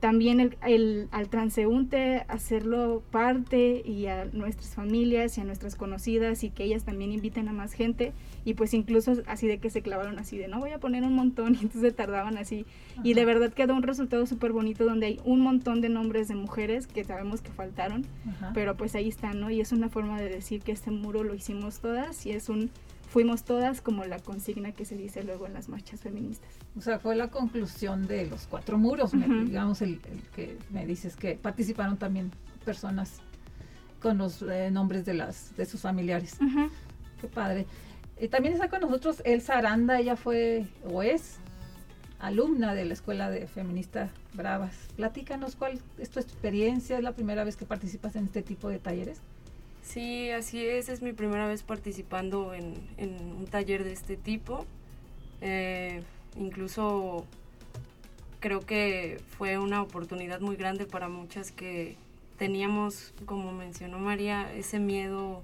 también 0.00 0.40
el, 0.40 0.56
el- 0.66 1.08
al 1.10 1.28
transeúnte 1.28 2.24
hacerlo 2.28 3.02
parte 3.10 3.82
y 3.84 4.06
a 4.06 4.26
nuestras 4.26 4.74
familias 4.74 5.38
y 5.38 5.40
a 5.40 5.44
nuestras 5.44 5.74
conocidas 5.74 6.44
y 6.44 6.50
que 6.50 6.64
ellas 6.64 6.84
también 6.84 7.12
inviten 7.12 7.48
a 7.48 7.52
más 7.52 7.72
gente. 7.72 8.12
Y 8.44 8.54
pues 8.54 8.74
incluso 8.74 9.14
así 9.26 9.46
de 9.48 9.58
que 9.58 9.70
se 9.70 9.82
clavaron 9.82 10.18
así 10.20 10.36
de 10.38 10.46
no 10.48 10.60
voy 10.60 10.70
a 10.70 10.78
poner 10.78 11.02
un 11.02 11.14
montón 11.14 11.54
y 11.60 11.62
entonces 11.64 11.96
tardaban 11.96 12.36
así. 12.36 12.66
Y 13.02 13.14
de 13.14 13.24
verdad 13.24 13.52
quedó 13.52 13.74
un 13.74 13.82
resultado 13.82 14.26
súper 14.26 14.52
bonito 14.52 14.84
donde 14.84 15.06
hay 15.06 15.20
un 15.24 15.40
montón 15.40 15.80
de 15.80 15.88
nombres 15.88 16.28
de 16.28 16.34
mujeres 16.36 16.86
que 16.86 17.02
sabemos 17.04 17.40
que 17.40 17.50
faltaron 17.50 18.04
Ajá. 18.28 18.52
pero 18.54 18.76
pues 18.76 18.94
ahí 18.94 19.08
están 19.08 19.40
no 19.40 19.50
y 19.50 19.60
es 19.60 19.72
una 19.72 19.88
forma 19.88 20.20
de 20.20 20.28
decir 20.28 20.62
que 20.62 20.72
este 20.72 20.90
muro 20.90 21.24
lo 21.24 21.34
hicimos 21.34 21.80
todas 21.80 22.24
y 22.26 22.30
es 22.32 22.48
un 22.48 22.70
fuimos 23.06 23.44
todas 23.44 23.80
como 23.80 24.04
la 24.04 24.18
consigna 24.18 24.72
que 24.72 24.84
se 24.84 24.96
dice 24.96 25.22
luego 25.22 25.46
en 25.46 25.54
las 25.54 25.68
marchas 25.68 26.00
feministas 26.00 26.50
O 26.76 26.80
sea, 26.80 26.98
fue 26.98 27.16
la 27.16 27.28
conclusión 27.28 28.06
de 28.06 28.26
los 28.26 28.46
cuatro 28.46 28.78
muros, 28.78 29.14
Ujú. 29.14 29.44
digamos, 29.44 29.80
el, 29.82 30.00
el 30.12 30.22
que 30.34 30.58
me 30.70 30.84
dices 30.86 31.16
que 31.16 31.34
participaron 31.36 31.96
también 31.96 32.32
personas 32.64 33.20
con 34.00 34.18
los 34.18 34.42
eh, 34.42 34.70
nombres 34.70 35.04
de 35.04 35.14
las 35.14 35.56
de 35.56 35.64
sus 35.66 35.80
familiares. 35.80 36.36
Qué 37.20 37.28
padre. 37.28 37.66
Eh, 38.18 38.28
también 38.28 38.54
está 38.54 38.68
con 38.68 38.80
nosotros 38.80 39.22
Elsa 39.24 39.56
Aranda, 39.58 39.98
ella 39.98 40.16
fue 40.16 40.66
o 40.90 41.02
es 41.02 41.38
alumna 42.18 42.74
de 42.74 42.84
la 42.84 42.94
Escuela 42.94 43.30
de 43.30 43.46
Feminista 43.46 44.10
Bravas. 44.34 44.74
Platícanos 44.96 45.54
cuál 45.56 45.80
es 45.98 46.10
tu 46.10 46.18
experiencia, 46.20 46.96
es 46.98 47.02
la 47.02 47.12
primera 47.12 47.44
vez 47.44 47.56
que 47.56 47.66
participas 47.66 48.16
en 48.16 48.24
este 48.24 48.42
tipo 48.42 48.68
de 48.68 48.78
talleres. 48.78 49.20
Sí, 49.86 50.30
así 50.30 50.66
es, 50.66 50.88
es 50.88 51.00
mi 51.00 51.12
primera 51.12 51.46
vez 51.46 51.62
participando 51.62 52.52
en, 52.54 52.74
un 52.98 53.46
taller 53.48 53.84
de 53.84 53.92
este 53.92 54.16
tipo. 54.16 54.66
Eh, 55.40 56.02
incluso 56.36 57.24
creo 58.40 58.60
que 58.60 59.20
fue 59.38 59.58
una 59.58 59.80
oportunidad 59.80 60.40
muy 60.40 60.56
grande 60.56 60.86
para 60.86 61.08
muchas 61.08 61.52
que 61.52 61.96
teníamos, 62.36 63.14
como 63.26 63.52
mencionó 63.52 63.98
María, 64.00 64.52
ese 64.54 64.80
miedo 64.80 65.42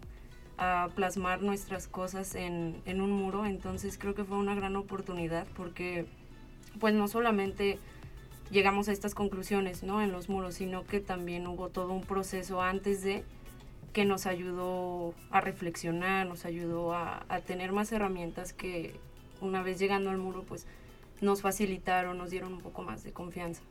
a 0.59 0.89
plasmar 0.97 1.41
nuestras 1.41 1.87
cosas 1.87 2.35
en, 2.35 2.83
en 2.85 3.01
un 3.01 3.13
muro. 3.13 3.47
Entonces 3.47 3.97
creo 3.97 4.15
que 4.15 4.25
fue 4.25 4.39
una 4.39 4.57
gran 4.57 4.75
oportunidad 4.75 5.47
porque 5.57 6.05
pues 6.81 6.95
no 6.95 7.07
solamente 7.07 7.79
llegamos 8.51 8.89
a 8.89 8.93
estas 8.93 9.15
conclusiones 9.15 9.85
¿no? 9.85 10.03
en 10.03 10.11
los 10.11 10.29
muros, 10.29 10.57
sino 10.57 10.85
que 10.85 10.99
también 10.99 11.47
hubo 11.47 11.69
todo 11.69 11.93
un 11.93 12.03
proceso 12.03 12.61
antes 12.61 13.03
de 13.03 13.25
que 13.93 14.05
nos 14.05 14.27
ayudó 14.27 15.15
a 15.31 15.41
reflexionar, 15.41 16.27
nos 16.27 16.45
ayudó 16.45 16.95
a, 16.95 17.25
a 17.29 17.41
tener 17.41 17.73
más 17.73 17.93
herramientas 17.93 18.53
que 18.53 18.95
una 19.41 19.63
vez 19.63 19.79
llegando 19.79 20.11
al 20.11 20.19
muro 20.19 20.45
pues 20.45 20.67
nos 21.21 21.43
facilitaron, 21.43 22.17
nos 22.19 22.31
dieron 22.31 22.53
un 22.55 22.61
poco 22.61 22.83
más 22.83 23.05
de 23.05 23.13
confianza. 23.13 23.63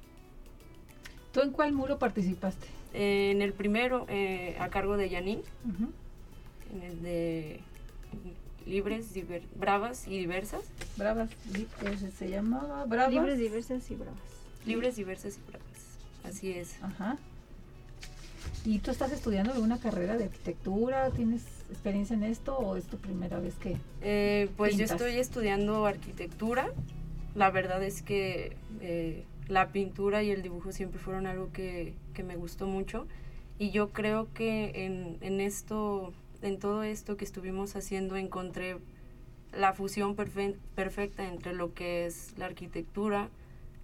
¿Tú 1.34 1.41
en 1.41 1.51
cuál 1.51 1.72
muro 1.74 1.97
participaste? 1.97 2.67
Eh, 2.93 3.32
en 3.32 3.41
el 3.41 3.53
primero, 3.53 4.05
eh, 4.09 4.55
a 4.59 4.67
cargo 4.69 4.97
de 4.97 5.09
Janine, 5.09 5.41
Ujú. 5.74 5.91
en 6.76 6.84
el 6.84 7.01
de 7.01 7.59
Libres, 8.65 9.13
Diver- 9.15 9.43
Bravas 9.55 10.07
y 10.07 10.19
Diversas. 10.19 10.61
Bravas, 10.97 11.30
se 12.17 12.30
llamaba 12.30 12.86
Bravas. 12.86 13.13
Libres, 13.13 13.39
diversas 13.39 13.89
y 13.89 13.95
bravas. 13.95 14.19
Libres, 14.65 14.95
Diversas 14.97 15.38
y 15.38 15.49
Bravas. 15.49 15.97
Así 16.26 16.51
es. 16.51 16.76
Ajá. 16.84 17.17
¿Y 18.65 18.79
tú 18.79 18.91
estás 18.91 19.11
estudiando 19.11 19.53
alguna 19.53 19.79
carrera 19.79 20.17
de 20.17 20.25
arquitectura? 20.25 21.09
¿Tienes 21.11 21.43
experiencia 21.69 22.15
en 22.15 22.23
esto 22.23 22.57
o 22.57 22.75
es 22.75 22.85
tu 22.85 22.97
primera 22.97 23.39
vez 23.39 23.55
que 23.55 23.77
Eh, 24.01 24.49
pues 24.57 24.73
yo 24.73 24.79
pintas? 24.79 25.01
estoy 25.01 25.17
estudiando 25.19 25.85
arquitectura. 25.85 26.69
La 27.33 27.49
verdad 27.49 27.81
es 27.83 28.01
que 28.01 28.55
eh, 28.81 29.23
la 29.47 29.71
pintura 29.71 30.21
y 30.21 30.31
el 30.31 30.41
dibujo 30.43 30.71
siempre 30.71 30.99
fueron 30.99 31.25
algo 31.27 31.51
que, 31.51 31.93
que 32.13 32.23
me 32.23 32.35
gustó 32.35 32.67
mucho. 32.67 33.07
Y 33.57 33.71
yo 33.71 33.89
creo 33.91 34.27
que 34.33 34.85
en, 34.85 35.17
en 35.21 35.39
esto, 35.41 36.13
en 36.41 36.59
todo 36.59 36.83
esto 36.83 37.17
que 37.17 37.25
estuvimos 37.25 37.75
haciendo, 37.75 38.15
encontré 38.15 38.77
la 39.57 39.73
fusión 39.73 40.15
perfe- 40.15 40.55
perfecta 40.75 41.27
entre 41.27 41.53
lo 41.53 41.73
que 41.73 42.05
es 42.05 42.37
la 42.37 42.45
arquitectura, 42.45 43.29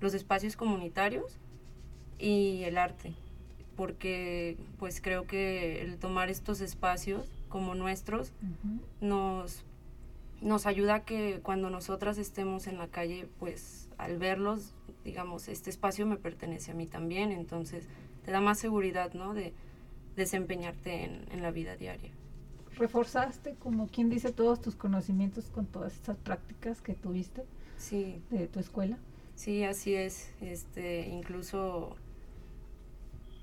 los 0.02 0.14
espacios 0.14 0.56
comunitarios 0.56 1.38
y 2.20 2.64
el 2.64 2.78
arte. 2.78 3.14
Porque 3.78 4.58
pues 4.80 5.00
creo 5.02 5.26
que 5.26 5.82
el 5.84 5.98
tomar 5.98 6.30
estos 6.30 6.60
espacios 6.60 7.30
como 7.48 7.76
nuestros 7.76 8.34
nos, 9.00 9.64
nos 10.42 10.66
ayuda 10.66 10.96
a 10.96 11.06
que 11.06 11.40
cuando 11.44 11.70
nosotras 11.70 12.18
estemos 12.18 12.68
en 12.68 12.78
la 12.78 12.88
calle, 12.88 13.30
pues 13.40 13.88
al 13.98 14.18
verlos, 14.18 14.74
digamos, 15.06 15.48
este 15.48 15.70
espacio 15.70 16.06
me 16.06 16.18
pertenece 16.18 16.72
a 16.72 16.74
mí 16.74 16.88
también, 16.88 17.32
entonces 17.32 17.86
te 18.26 18.32
da 18.32 18.42
más 18.42 18.60
seguridad, 18.60 19.14
¿no? 19.14 19.34
De 19.34 19.54
desempeñarte 20.16 21.04
en, 21.06 21.26
en 21.32 21.42
la 21.42 21.52
vida 21.52 21.78
diaria. 21.78 22.12
reforzaste, 22.76 23.56
como 23.60 23.88
quien 23.88 24.10
dice, 24.10 24.32
todos 24.32 24.60
tus 24.62 24.76
conocimientos 24.76 25.46
con 25.50 25.66
todas 25.68 25.94
estas 25.94 26.18
prácticas 26.18 26.82
que 26.82 26.94
tuviste 26.94 27.44
Sí. 27.78 28.22
de 28.32 28.48
tu 28.48 28.60
escuela? 28.60 28.98
Sí, 29.36 29.64
así 29.64 29.94
es. 29.96 30.32
Este, 30.42 31.08
incluso, 31.08 31.96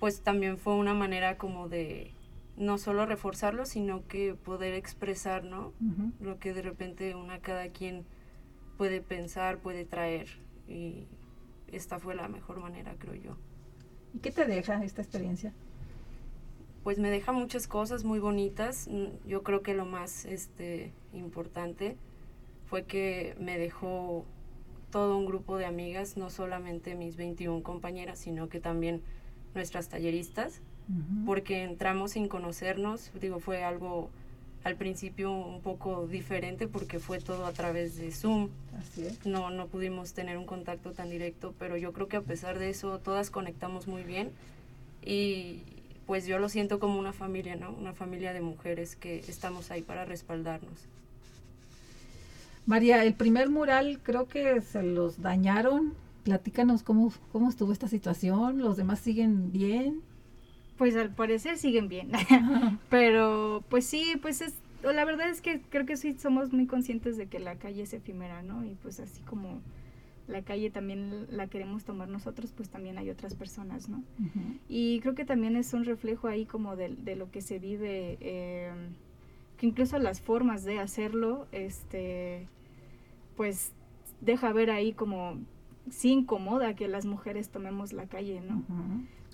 pues 0.00 0.22
también 0.22 0.58
fue 0.58 0.74
una 0.74 0.94
manera 0.94 1.38
como 1.38 1.68
de 1.68 2.12
no 2.56 2.78
solo 2.78 3.06
reforzarlo, 3.06 3.66
sino 3.66 4.06
que 4.06 4.34
poder 4.34 4.74
expresar, 4.74 5.44
¿no? 5.44 5.72
Lo 6.20 6.38
que 6.38 6.52
de 6.52 6.62
repente 6.62 7.14
una 7.14 7.40
cada 7.40 7.68
quien 7.68 8.04
puede 8.76 9.00
pensar, 9.00 9.58
puede 9.58 9.84
traer. 9.84 10.28
Y 10.68 11.06
esta 11.72 11.98
fue 11.98 12.14
la 12.14 12.28
mejor 12.28 12.60
manera, 12.60 12.94
creo 12.98 13.14
yo. 13.14 13.36
¿Y 14.12 14.18
qué 14.20 14.30
te 14.30 14.44
deja 14.44 14.84
esta 14.84 15.02
experiencia? 15.02 15.52
Pues 16.84 16.98
me 16.98 17.10
deja 17.10 17.32
muchas 17.32 17.66
cosas 17.66 18.04
muy 18.04 18.20
bonitas. 18.20 18.88
Yo 19.26 19.42
creo 19.42 19.62
que 19.62 19.74
lo 19.74 19.84
más 19.84 20.24
este, 20.24 20.92
importante 21.12 21.96
fue 22.66 22.84
que 22.84 23.34
me 23.40 23.58
dejó 23.58 24.24
todo 24.90 25.18
un 25.18 25.26
grupo 25.26 25.56
de 25.56 25.66
amigas, 25.66 26.16
no 26.16 26.30
solamente 26.30 26.94
mis 26.94 27.16
21 27.16 27.64
compañeras, 27.64 28.18
sino 28.20 28.48
que 28.48 28.60
también 28.60 29.02
nuestras 29.54 29.88
talleristas, 29.88 30.60
porque 31.24 31.62
entramos 31.62 32.12
sin 32.12 32.28
conocernos, 32.28 33.10
digo, 33.20 33.40
fue 33.40 33.64
algo 33.64 34.10
al 34.64 34.76
principio 34.76 35.30
un 35.30 35.60
poco 35.60 36.06
diferente 36.06 36.66
porque 36.66 36.98
fue 36.98 37.20
todo 37.20 37.44
a 37.46 37.52
través 37.52 37.96
de 37.96 38.10
Zoom. 38.10 38.48
Así 38.78 39.06
es. 39.06 39.24
No, 39.26 39.50
no 39.50 39.66
pudimos 39.66 40.14
tener 40.14 40.38
un 40.38 40.46
contacto 40.46 40.92
tan 40.92 41.10
directo, 41.10 41.54
pero 41.58 41.76
yo 41.76 41.92
creo 41.92 42.08
que 42.08 42.16
a 42.16 42.22
pesar 42.22 42.58
de 42.58 42.70
eso 42.70 42.98
todas 42.98 43.30
conectamos 43.30 43.86
muy 43.86 44.02
bien 44.02 44.30
y 45.02 45.62
pues 46.06 46.26
yo 46.26 46.38
lo 46.38 46.48
siento 46.48 46.78
como 46.80 46.98
una 46.98 47.12
familia, 47.12 47.56
¿no? 47.56 47.72
Una 47.72 47.92
familia 47.92 48.32
de 48.32 48.40
mujeres 48.40 48.96
que 48.96 49.18
estamos 49.20 49.70
ahí 49.70 49.82
para 49.82 50.04
respaldarnos. 50.04 50.88
María, 52.66 53.04
el 53.04 53.12
primer 53.12 53.50
mural 53.50 54.00
creo 54.02 54.26
que 54.26 54.62
se 54.62 54.82
los 54.82 55.20
dañaron. 55.20 55.94
Platícanos 56.24 56.82
cómo, 56.82 57.12
cómo 57.32 57.48
estuvo 57.48 57.72
esta 57.72 57.88
situación. 57.88 58.58
¿Los 58.58 58.76
demás 58.76 58.98
siguen 58.98 59.52
bien? 59.52 60.00
Pues 60.78 60.96
al 60.96 61.14
parecer 61.14 61.58
siguen 61.58 61.88
bien. 61.88 62.10
Pero 62.90 63.62
pues 63.68 63.86
sí, 63.86 64.16
pues 64.20 64.40
es, 64.40 64.54
la 64.82 65.04
verdad 65.04 65.28
es 65.28 65.40
que 65.40 65.60
creo 65.60 65.86
que 65.86 65.96
sí 65.96 66.16
somos 66.18 66.52
muy 66.52 66.66
conscientes 66.66 67.16
de 67.16 67.26
que 67.26 67.38
la 67.38 67.56
calle 67.56 67.82
es 67.82 67.92
efímera, 67.92 68.42
¿no? 68.42 68.64
Y 68.64 68.74
pues 68.82 69.00
así 69.00 69.20
como 69.22 69.60
la 70.26 70.42
calle 70.42 70.70
también 70.70 71.26
la 71.30 71.46
queremos 71.46 71.84
tomar 71.84 72.08
nosotros, 72.08 72.52
pues 72.56 72.70
también 72.70 72.96
hay 72.96 73.10
otras 73.10 73.34
personas, 73.34 73.88
¿no? 73.88 74.02
Y 74.68 75.00
creo 75.00 75.14
que 75.14 75.26
también 75.26 75.54
es 75.56 75.74
un 75.74 75.84
reflejo 75.84 76.28
ahí 76.28 76.46
como 76.46 76.76
de, 76.76 76.96
de 76.96 77.14
lo 77.14 77.30
que 77.30 77.42
se 77.42 77.58
vive, 77.58 78.16
eh, 78.20 78.72
que 79.58 79.66
incluso 79.66 79.98
las 79.98 80.22
formas 80.22 80.64
de 80.64 80.78
hacerlo, 80.78 81.46
este, 81.52 82.48
pues 83.36 83.72
deja 84.22 84.52
ver 84.54 84.70
ahí 84.70 84.92
como 84.94 85.38
sí 85.90 86.10
incomoda 86.10 86.74
que 86.74 86.88
las 86.88 87.06
mujeres 87.06 87.50
tomemos 87.50 87.92
la 87.92 88.06
calle, 88.06 88.40
¿no? 88.40 88.64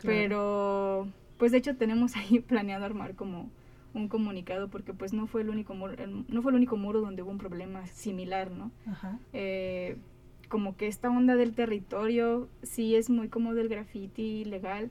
Pero, 0.03 1.09
pues 1.39 1.53
de 1.53 1.59
hecho 1.59 1.77
tenemos 1.77 2.15
ahí 2.17 2.41
planeado 2.41 2.85
armar 2.85 3.15
como 3.15 3.51
un 3.93 4.09
comunicado 4.09 4.69
porque 4.69 4.95
pues 4.95 5.13
no 5.13 5.27
fue 5.27 5.43
el 5.43 5.51
único 5.51 5.75
muro, 5.75 5.95
no 6.07 6.43
fue 6.43 6.53
el 6.53 6.57
único 6.57 6.77
muro 6.77 7.01
donde 7.01 7.23
hubo 7.23 7.31
un 7.31 7.39
problema 7.39 7.87
similar, 7.87 8.51
¿no? 8.51 8.71
Ajá. 8.87 9.19
Eh, 9.33 9.97
como 10.49 10.77
que 10.77 10.87
esta 10.89 11.09
onda 11.11 11.37
del 11.37 11.55
territorio 11.55 12.49
sí 12.63 12.97
es 12.97 13.09
muy 13.09 13.29
como 13.29 13.55
del 13.55 13.69
graffiti 13.69 14.45
legal, 14.45 14.91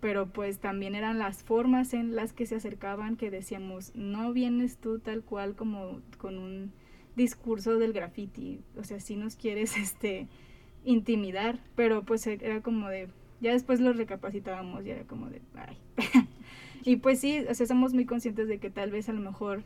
pero 0.00 0.26
pues 0.26 0.58
también 0.58 0.94
eran 0.94 1.18
las 1.18 1.42
formas 1.42 1.94
en 1.94 2.16
las 2.16 2.32
que 2.32 2.46
se 2.46 2.56
acercaban 2.56 3.16
que 3.16 3.30
decíamos, 3.30 3.94
no 3.94 4.32
vienes 4.32 4.76
tú 4.76 4.98
tal 4.98 5.22
cual 5.22 5.54
como 5.54 6.00
con 6.18 6.38
un 6.38 6.72
discurso 7.16 7.78
del 7.78 7.92
graffiti, 7.92 8.60
o 8.76 8.84
sea, 8.84 9.00
si 9.00 9.16
nos 9.16 9.36
quieres 9.36 9.76
este 9.76 10.28
intimidar, 10.88 11.58
pero 11.76 12.02
pues 12.02 12.26
era 12.26 12.60
como 12.62 12.88
de, 12.88 13.08
ya 13.40 13.52
después 13.52 13.80
lo 13.80 13.92
recapacitábamos 13.92 14.84
y 14.86 14.90
era 14.90 15.02
como 15.04 15.28
de, 15.28 15.40
ay. 15.54 15.76
y 16.84 16.96
pues 16.96 17.20
sí, 17.20 17.44
o 17.48 17.54
sea, 17.54 17.66
somos 17.66 17.92
muy 17.94 18.04
conscientes 18.06 18.48
de 18.48 18.58
que 18.58 18.70
tal 18.70 18.90
vez 18.90 19.08
a 19.08 19.12
lo 19.12 19.20
mejor 19.20 19.62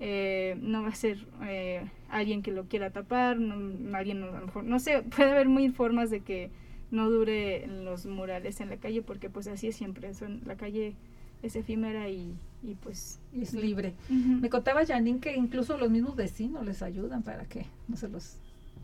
eh, 0.00 0.56
no 0.60 0.82
va 0.82 0.88
a 0.88 0.94
ser 0.94 1.26
eh, 1.44 1.84
alguien 2.08 2.42
que 2.42 2.52
lo 2.52 2.64
quiera 2.64 2.90
tapar, 2.90 3.38
no- 3.38 3.96
alguien 3.96 4.22
a 4.22 4.26
lo 4.26 4.46
mejor, 4.46 4.64
no 4.64 4.78
sé, 4.78 5.02
puede 5.16 5.30
haber 5.30 5.48
mil 5.48 5.72
formas 5.72 6.10
de 6.10 6.20
que 6.20 6.50
no 6.90 7.10
dure 7.10 7.66
los 7.68 8.06
murales 8.06 8.60
en 8.60 8.68
la 8.70 8.76
calle, 8.76 9.02
porque 9.02 9.30
pues 9.30 9.46
así 9.48 9.68
es 9.68 9.76
siempre, 9.76 10.12
son, 10.14 10.40
la 10.44 10.56
calle 10.56 10.94
es 11.42 11.56
efímera 11.56 12.08
y, 12.08 12.34
y 12.62 12.74
pues... 12.74 13.18
Y 13.32 13.42
es 13.42 13.54
libre. 13.54 13.94
Me 14.08 14.48
contaba 14.50 14.86
Janine 14.86 15.18
que 15.20 15.34
incluso 15.36 15.76
los 15.78 15.90
mismos 15.90 16.16
vecinos 16.16 16.64
les 16.64 16.82
ayudan 16.82 17.22
para 17.22 17.44
que 17.46 17.66
no 17.88 17.96
se 17.96 18.08
los... 18.08 18.36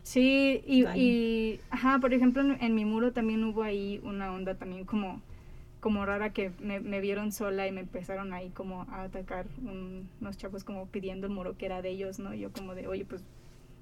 Sí, 0.03 0.61
y, 0.65 0.85
y 0.99 1.59
ajá, 1.69 1.99
por 1.99 2.13
ejemplo, 2.13 2.41
en, 2.41 2.57
en 2.63 2.73
mi 2.75 2.85
muro 2.85 3.11
también 3.11 3.43
hubo 3.43 3.63
ahí 3.63 3.99
una 4.03 4.31
onda 4.33 4.55
también 4.55 4.85
como, 4.85 5.21
como 5.79 6.05
rara 6.05 6.31
que 6.33 6.51
me, 6.61 6.79
me 6.79 6.99
vieron 6.99 7.31
sola 7.31 7.67
y 7.67 7.71
me 7.71 7.81
empezaron 7.81 8.33
ahí 8.33 8.49
como 8.49 8.83
a 8.89 9.03
atacar 9.03 9.45
un- 9.61 10.07
unos 10.21 10.37
chavos 10.37 10.63
como 10.63 10.87
pidiendo 10.87 11.27
el 11.27 11.33
muro 11.33 11.57
que 11.57 11.65
era 11.67 11.81
de 11.81 11.89
ellos, 11.91 12.17
¿no? 12.19 12.33
Yo 12.33 12.51
como 12.51 12.73
de, 12.75 12.87
oye, 12.87 13.05
pues 13.05 13.23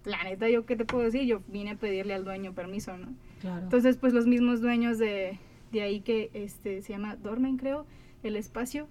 la 0.06 0.24
neta, 0.24 0.50
¿yo 0.50 0.66
qué 0.66 0.76
te 0.76 0.86
puedo 0.86 1.04
decir? 1.06 1.24
Yo 1.24 1.42
vine 1.48 1.72
a 1.72 1.76
pedirle 1.76 2.14
al 2.14 2.24
dueño 2.26 2.54
permiso, 2.54 2.98
¿no? 2.98 3.08
Claro. 3.42 3.64
Entonces, 3.64 3.98
pues 3.98 4.14
los 4.14 4.26
mismos 4.28 4.62
dueños 4.62 4.98
de, 4.98 5.38
de 5.72 5.82
ahí 5.82 6.02
que 6.02 6.30
este 6.34 6.82
se 6.82 6.94
llama 6.94 7.16
Dormen, 7.16 7.58
creo, 7.58 7.86
el 8.24 8.36
espacio. 8.36 8.88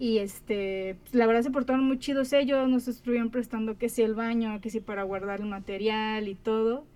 Y 0.00 0.16
este, 0.16 0.96
pues, 1.02 1.14
la 1.14 1.26
verdad 1.26 1.42
se 1.42 1.50
portaron 1.50 1.84
muy 1.84 1.98
chidos 1.98 2.32
ellos, 2.32 2.66
nos 2.70 2.88
estuvieron 2.88 3.28
prestando 3.28 3.76
que 3.76 3.90
si 3.90 4.00
el 4.00 4.14
baño, 4.14 4.58
que 4.62 4.70
si 4.70 4.80
para 4.80 5.02
guardar 5.02 5.40
el 5.40 5.46
material 5.46 6.26
y 6.26 6.34
todo. 6.34 6.86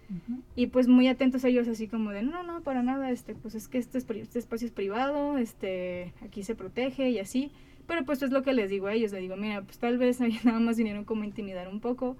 Y 0.56 0.68
pues 0.68 0.88
muy 0.88 1.06
atentos 1.08 1.44
ellos 1.44 1.68
así 1.68 1.86
como 1.86 2.12
de, 2.12 2.22
no, 2.22 2.42
no, 2.44 2.62
para 2.62 2.82
nada, 2.82 3.10
este, 3.10 3.34
pues 3.34 3.54
es 3.54 3.68
que 3.68 3.76
este, 3.76 3.98
es 3.98 4.06
este 4.08 4.38
espacio 4.38 4.66
es 4.66 4.72
privado, 4.72 5.36
este, 5.36 6.14
aquí 6.22 6.42
se 6.42 6.54
protege 6.54 7.10
y 7.10 7.18
así. 7.18 7.52
Pero 7.86 8.06
pues 8.06 8.22
es 8.22 8.30
lo 8.30 8.42
que 8.42 8.54
les 8.54 8.70
digo 8.70 8.86
a 8.86 8.94
ellos, 8.94 9.12
les 9.12 9.20
digo, 9.20 9.36
mira, 9.36 9.60
pues 9.60 9.76
tal 9.76 9.98
vez 9.98 10.22
ahí 10.22 10.38
nada 10.44 10.58
más 10.58 10.78
vinieron 10.78 11.04
como 11.04 11.24
a 11.24 11.26
intimidar 11.26 11.68
un 11.68 11.80
poco, 11.80 12.16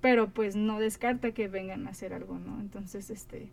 pero 0.00 0.30
pues 0.30 0.54
no 0.54 0.78
descarta 0.78 1.32
que 1.32 1.48
vengan 1.48 1.88
a 1.88 1.90
hacer 1.90 2.14
algo, 2.14 2.38
¿no? 2.38 2.60
Entonces, 2.60 3.10
este, 3.10 3.50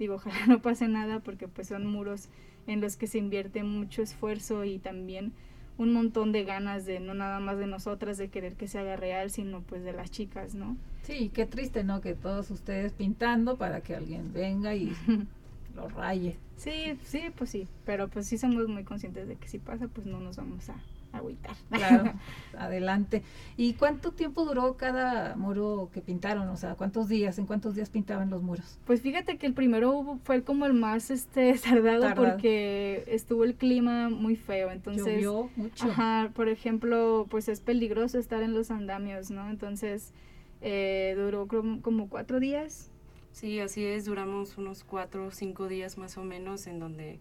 digo, 0.00 0.14
ojalá 0.14 0.34
no 0.48 0.60
pase 0.62 0.88
nada 0.88 1.20
porque 1.20 1.46
pues 1.46 1.68
son 1.68 1.86
muros 1.86 2.28
en 2.66 2.80
los 2.80 2.96
que 2.96 3.06
se 3.06 3.18
invierte 3.18 3.62
mucho 3.62 4.02
esfuerzo 4.02 4.64
y 4.64 4.80
también 4.80 5.32
un 5.78 5.92
montón 5.92 6.32
de 6.32 6.44
ganas 6.44 6.84
de 6.84 7.00
no 7.00 7.14
nada 7.14 7.40
más 7.40 7.56
de 7.56 7.66
nosotras 7.66 8.18
de 8.18 8.28
querer 8.28 8.56
que 8.56 8.68
se 8.68 8.78
haga 8.78 8.96
real, 8.96 9.30
sino 9.30 9.62
pues 9.62 9.84
de 9.84 9.92
las 9.92 10.10
chicas, 10.10 10.54
¿no? 10.54 10.76
Sí, 11.02 11.30
qué 11.32 11.46
triste, 11.46 11.84
¿no? 11.84 12.00
Que 12.00 12.14
todos 12.14 12.50
ustedes 12.50 12.92
pintando 12.92 13.56
para 13.56 13.80
que 13.80 13.94
alguien 13.94 14.32
venga 14.32 14.74
y 14.74 14.92
lo 15.76 15.88
raye. 15.88 16.36
Sí, 16.56 16.98
sí, 17.04 17.30
pues 17.36 17.50
sí, 17.50 17.68
pero 17.86 18.08
pues 18.08 18.26
sí 18.26 18.36
somos 18.36 18.68
muy 18.68 18.84
conscientes 18.84 19.28
de 19.28 19.36
que 19.36 19.48
si 19.48 19.58
pasa, 19.58 19.86
pues 19.88 20.06
no 20.06 20.18
nos 20.18 20.36
vamos 20.36 20.68
a 20.68 20.74
agüitar. 21.12 21.56
Claro, 21.70 22.12
adelante. 22.58 23.22
¿Y 23.56 23.74
cuánto 23.74 24.12
tiempo 24.12 24.44
duró 24.44 24.76
cada 24.76 25.36
muro 25.36 25.90
que 25.92 26.00
pintaron? 26.00 26.48
O 26.48 26.56
sea, 26.56 26.74
¿cuántos 26.74 27.08
días? 27.08 27.38
¿En 27.38 27.46
cuántos 27.46 27.74
días 27.74 27.90
pintaban 27.90 28.30
los 28.30 28.42
muros? 28.42 28.78
Pues 28.86 29.00
fíjate 29.02 29.38
que 29.38 29.46
el 29.46 29.54
primero 29.54 29.92
hubo- 29.92 30.18
fue 30.24 30.42
como 30.42 30.66
el 30.66 30.74
más 30.74 31.10
este 31.10 31.52
tardado, 31.58 32.02
Tardado. 32.02 32.30
porque 32.32 33.04
estuvo 33.08 33.44
el 33.44 33.54
clima 33.54 34.08
muy 34.10 34.36
feo, 34.36 34.70
entonces 34.70 35.04
Llovió 35.06 35.50
mucho. 35.56 35.86
Ajá, 35.90 36.30
por 36.34 36.48
ejemplo, 36.48 37.26
pues 37.30 37.48
es 37.48 37.60
peligroso 37.60 38.18
estar 38.18 38.42
en 38.42 38.54
los 38.54 38.70
andamios, 38.70 39.30
¿no? 39.30 39.48
Entonces 39.50 40.12
eh, 40.60 41.14
duró 41.16 41.46
como, 41.48 41.80
como 41.82 42.08
cuatro 42.08 42.40
días. 42.40 42.90
Sí, 43.32 43.60
así 43.60 43.84
es, 43.84 44.04
duramos 44.04 44.58
unos 44.58 44.82
cuatro 44.84 45.26
o 45.26 45.30
cinco 45.30 45.68
días 45.68 45.96
más 45.96 46.18
o 46.18 46.24
menos 46.24 46.66
en 46.66 46.80
donde 46.80 47.20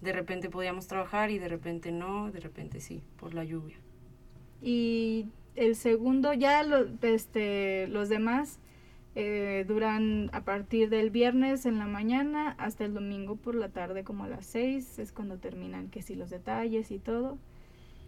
de 0.00 0.12
repente 0.12 0.48
podíamos 0.50 0.86
trabajar 0.86 1.30
y 1.30 1.38
de 1.38 1.48
repente 1.48 1.92
no, 1.92 2.30
de 2.30 2.40
repente 2.40 2.80
sí, 2.80 3.02
por 3.18 3.34
la 3.34 3.44
lluvia. 3.44 3.76
Y 4.62 5.26
el 5.56 5.76
segundo, 5.76 6.32
ya 6.34 6.62
lo- 6.62 6.86
este, 7.02 7.86
los 7.88 8.08
demás 8.08 8.58
eh, 9.14 9.64
duran 9.66 10.30
a 10.32 10.42
partir 10.44 10.90
del 10.90 11.10
viernes 11.10 11.66
en 11.66 11.78
la 11.78 11.86
mañana 11.86 12.54
hasta 12.58 12.84
el 12.84 12.94
domingo 12.94 13.34
por 13.36 13.54
la 13.56 13.68
tarde 13.70 14.04
como 14.04 14.24
a 14.24 14.28
las 14.28 14.46
seis, 14.46 14.98
es 15.00 15.10
cuando 15.12 15.38
terminan 15.38 15.88
que 15.90 16.02
sí 16.02 16.14
los 16.14 16.30
detalles 16.30 16.90
y 16.92 16.98
todo. 16.98 17.38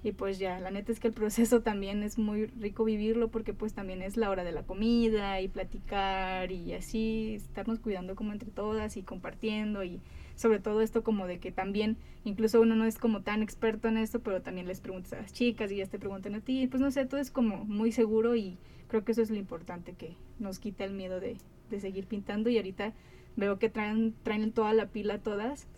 Y 0.03 0.13
pues 0.13 0.39
ya, 0.39 0.59
la 0.61 0.71
neta 0.71 0.93
es 0.93 1.01
que 1.01 1.09
el 1.09 1.15
proceso 1.15 1.61
también 1.63 2.03
es 2.03 2.19
muy 2.19 2.47
rico 2.47 2.85
vivirlo 2.85 3.29
porque 3.29 3.53
pues 3.55 3.75
también 3.75 4.03
es 4.03 4.17
la 4.17 4.31
hora 4.31 4.45
de 4.45 4.53
la 4.53 4.63
comida 4.63 5.41
y 5.41 5.49
platicar 5.49 6.53
y 6.53 6.73
así 6.75 7.35
estarnos 7.35 7.81
cuidando 7.81 8.15
como 8.17 8.33
entre 8.33 8.51
todas 8.51 8.97
y 8.97 9.03
compartiendo 9.03 9.85
y 9.85 10.01
sobre 10.41 10.59
todo 10.59 10.81
esto 10.81 11.03
como 11.03 11.27
de 11.27 11.39
que 11.39 11.53
también 11.53 11.99
incluso 12.25 12.63
uno 12.63 12.75
no 12.75 12.87
es 12.87 12.99
como 12.99 13.21
tan 13.21 13.43
experto 13.43 13.89
en 13.89 13.99
esto, 13.99 14.21
pero 14.21 14.41
también 14.41 14.67
les 14.67 14.81
preguntas 14.81 15.13
a 15.13 15.21
las 15.21 15.35
chicas 15.35 15.71
y 15.71 15.75
ellas 15.75 15.91
te 15.91 15.99
preguntan 15.99 16.35
a 16.35 16.41
ti, 16.41 16.67
pues 16.67 16.81
no 16.81 16.91
sé, 16.91 17.05
todo 17.05 17.21
es 17.21 17.31
como 17.31 17.67
muy 17.67 17.93
seguro 17.93 18.35
y 18.37 18.57
creo 18.89 19.05
que 19.05 19.13
eso 19.13 19.21
es 19.21 19.29
lo 19.29 19.37
importante 19.37 19.93
que 19.93 20.17
nos 20.39 20.59
quita 20.59 20.85
el 20.85 20.95
miedo 20.95 21.21
de, 21.21 21.37
de 21.69 21.81
seguir 21.81 22.07
pintando 22.07 22.49
y 22.49 22.57
ahorita 22.57 22.95
veo 23.37 23.59
que 23.59 23.69
traen, 23.69 24.15
traen 24.23 24.51
toda 24.53 24.73
la 24.73 24.87
pila 24.87 25.19
todas. 25.19 25.69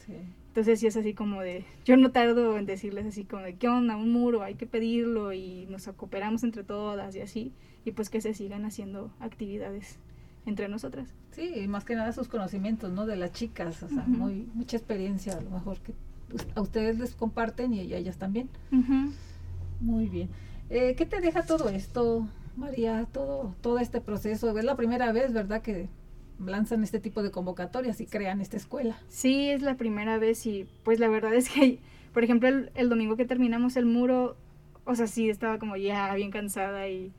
Entonces 0.46 0.78
sí 0.78 0.86
es 0.86 0.96
así 0.96 1.12
como 1.12 1.40
de, 1.40 1.64
yo 1.84 1.96
no 1.96 2.12
tardo 2.12 2.56
en 2.56 2.64
decirles 2.64 3.04
así 3.04 3.24
como 3.24 3.42
de, 3.42 3.56
¿qué 3.56 3.66
onda? 3.68 3.96
Un 3.96 4.12
muro, 4.12 4.42
hay 4.42 4.54
que 4.54 4.66
pedirlo 4.66 5.32
y 5.32 5.66
nos 5.70 5.88
cooperamos 5.88 6.44
entre 6.44 6.62
todas 6.62 7.16
y 7.16 7.20
así. 7.20 7.52
Y 7.84 7.90
pues 7.90 8.10
que 8.10 8.20
se 8.20 8.32
sigan 8.32 8.64
haciendo 8.64 9.10
actividades 9.18 9.98
entre 10.46 10.68
nosotras. 10.68 11.08
Sí, 11.32 11.52
y 11.56 11.68
más 11.68 11.84
que 11.84 11.94
nada 11.94 12.12
sus 12.12 12.28
conocimientos, 12.28 12.92
¿no? 12.92 13.06
De 13.06 13.16
las 13.16 13.32
chicas, 13.32 13.82
o 13.82 13.88
sea, 13.88 14.04
muy, 14.06 14.48
mucha 14.54 14.76
experiencia 14.76 15.36
a 15.36 15.40
lo 15.40 15.50
mejor 15.50 15.78
que 15.78 15.94
us- 16.34 16.46
a 16.54 16.60
ustedes 16.60 16.98
les 16.98 17.14
comparten 17.14 17.72
y 17.72 17.92
a 17.92 17.96
ellas 17.96 18.16
también. 18.18 18.48
Muy 19.80 20.08
bien. 20.08 20.28
Eh, 20.70 20.94
¿Qué 20.96 21.06
te 21.06 21.20
deja 21.20 21.44
todo 21.44 21.68
esto, 21.68 22.26
María? 22.56 23.06
Todo, 23.12 23.54
todo 23.60 23.78
este 23.78 24.00
proceso. 24.00 24.56
Es 24.56 24.64
la 24.64 24.76
primera 24.76 25.12
vez, 25.12 25.32
¿verdad? 25.32 25.62
Que 25.62 25.88
lanzan 26.44 26.82
este 26.82 26.98
tipo 27.00 27.22
de 27.22 27.30
convocatorias 27.30 28.00
y 28.00 28.06
crean 28.06 28.40
esta 28.40 28.56
escuela. 28.56 28.96
Sí, 29.08 29.48
es 29.50 29.62
la 29.62 29.76
primera 29.76 30.18
vez 30.18 30.44
y 30.46 30.66
pues 30.82 30.98
la 30.98 31.08
verdad 31.08 31.34
es 31.34 31.48
que, 31.48 31.78
por 32.12 32.24
ejemplo, 32.24 32.48
el, 32.48 32.70
el 32.74 32.88
domingo 32.88 33.16
que 33.16 33.24
terminamos 33.24 33.76
el 33.76 33.86
muro, 33.86 34.36
o 34.84 34.94
sea, 34.94 35.06
sí, 35.06 35.30
estaba 35.30 35.58
como 35.58 35.76
ya 35.76 36.12
bien 36.14 36.30
cansada 36.30 36.88
y 36.88 37.12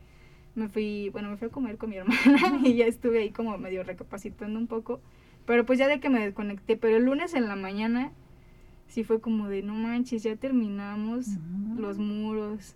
me 0.55 0.69
fui, 0.69 1.09
bueno, 1.09 1.29
me 1.29 1.37
fui 1.37 1.47
a 1.47 1.51
comer 1.51 1.77
con 1.77 1.89
mi 1.89 1.97
hermana 1.97 2.59
y 2.63 2.75
ya 2.75 2.85
estuve 2.85 3.19
ahí 3.19 3.31
como 3.31 3.57
medio 3.57 3.83
recapacitando 3.83 4.59
un 4.59 4.67
poco, 4.67 5.01
pero 5.45 5.65
pues 5.65 5.79
ya 5.79 5.87
de 5.87 5.99
que 5.99 6.09
me 6.09 6.19
desconecté, 6.19 6.77
pero 6.77 6.97
el 6.97 7.05
lunes 7.05 7.33
en 7.33 7.47
la 7.47 7.55
mañana 7.55 8.11
sí 8.87 9.03
fue 9.03 9.19
como 9.19 9.49
de, 9.49 9.63
no 9.63 9.73
manches, 9.73 10.23
ya 10.23 10.35
terminamos 10.35 11.27
los 11.77 11.97
muros 11.97 12.75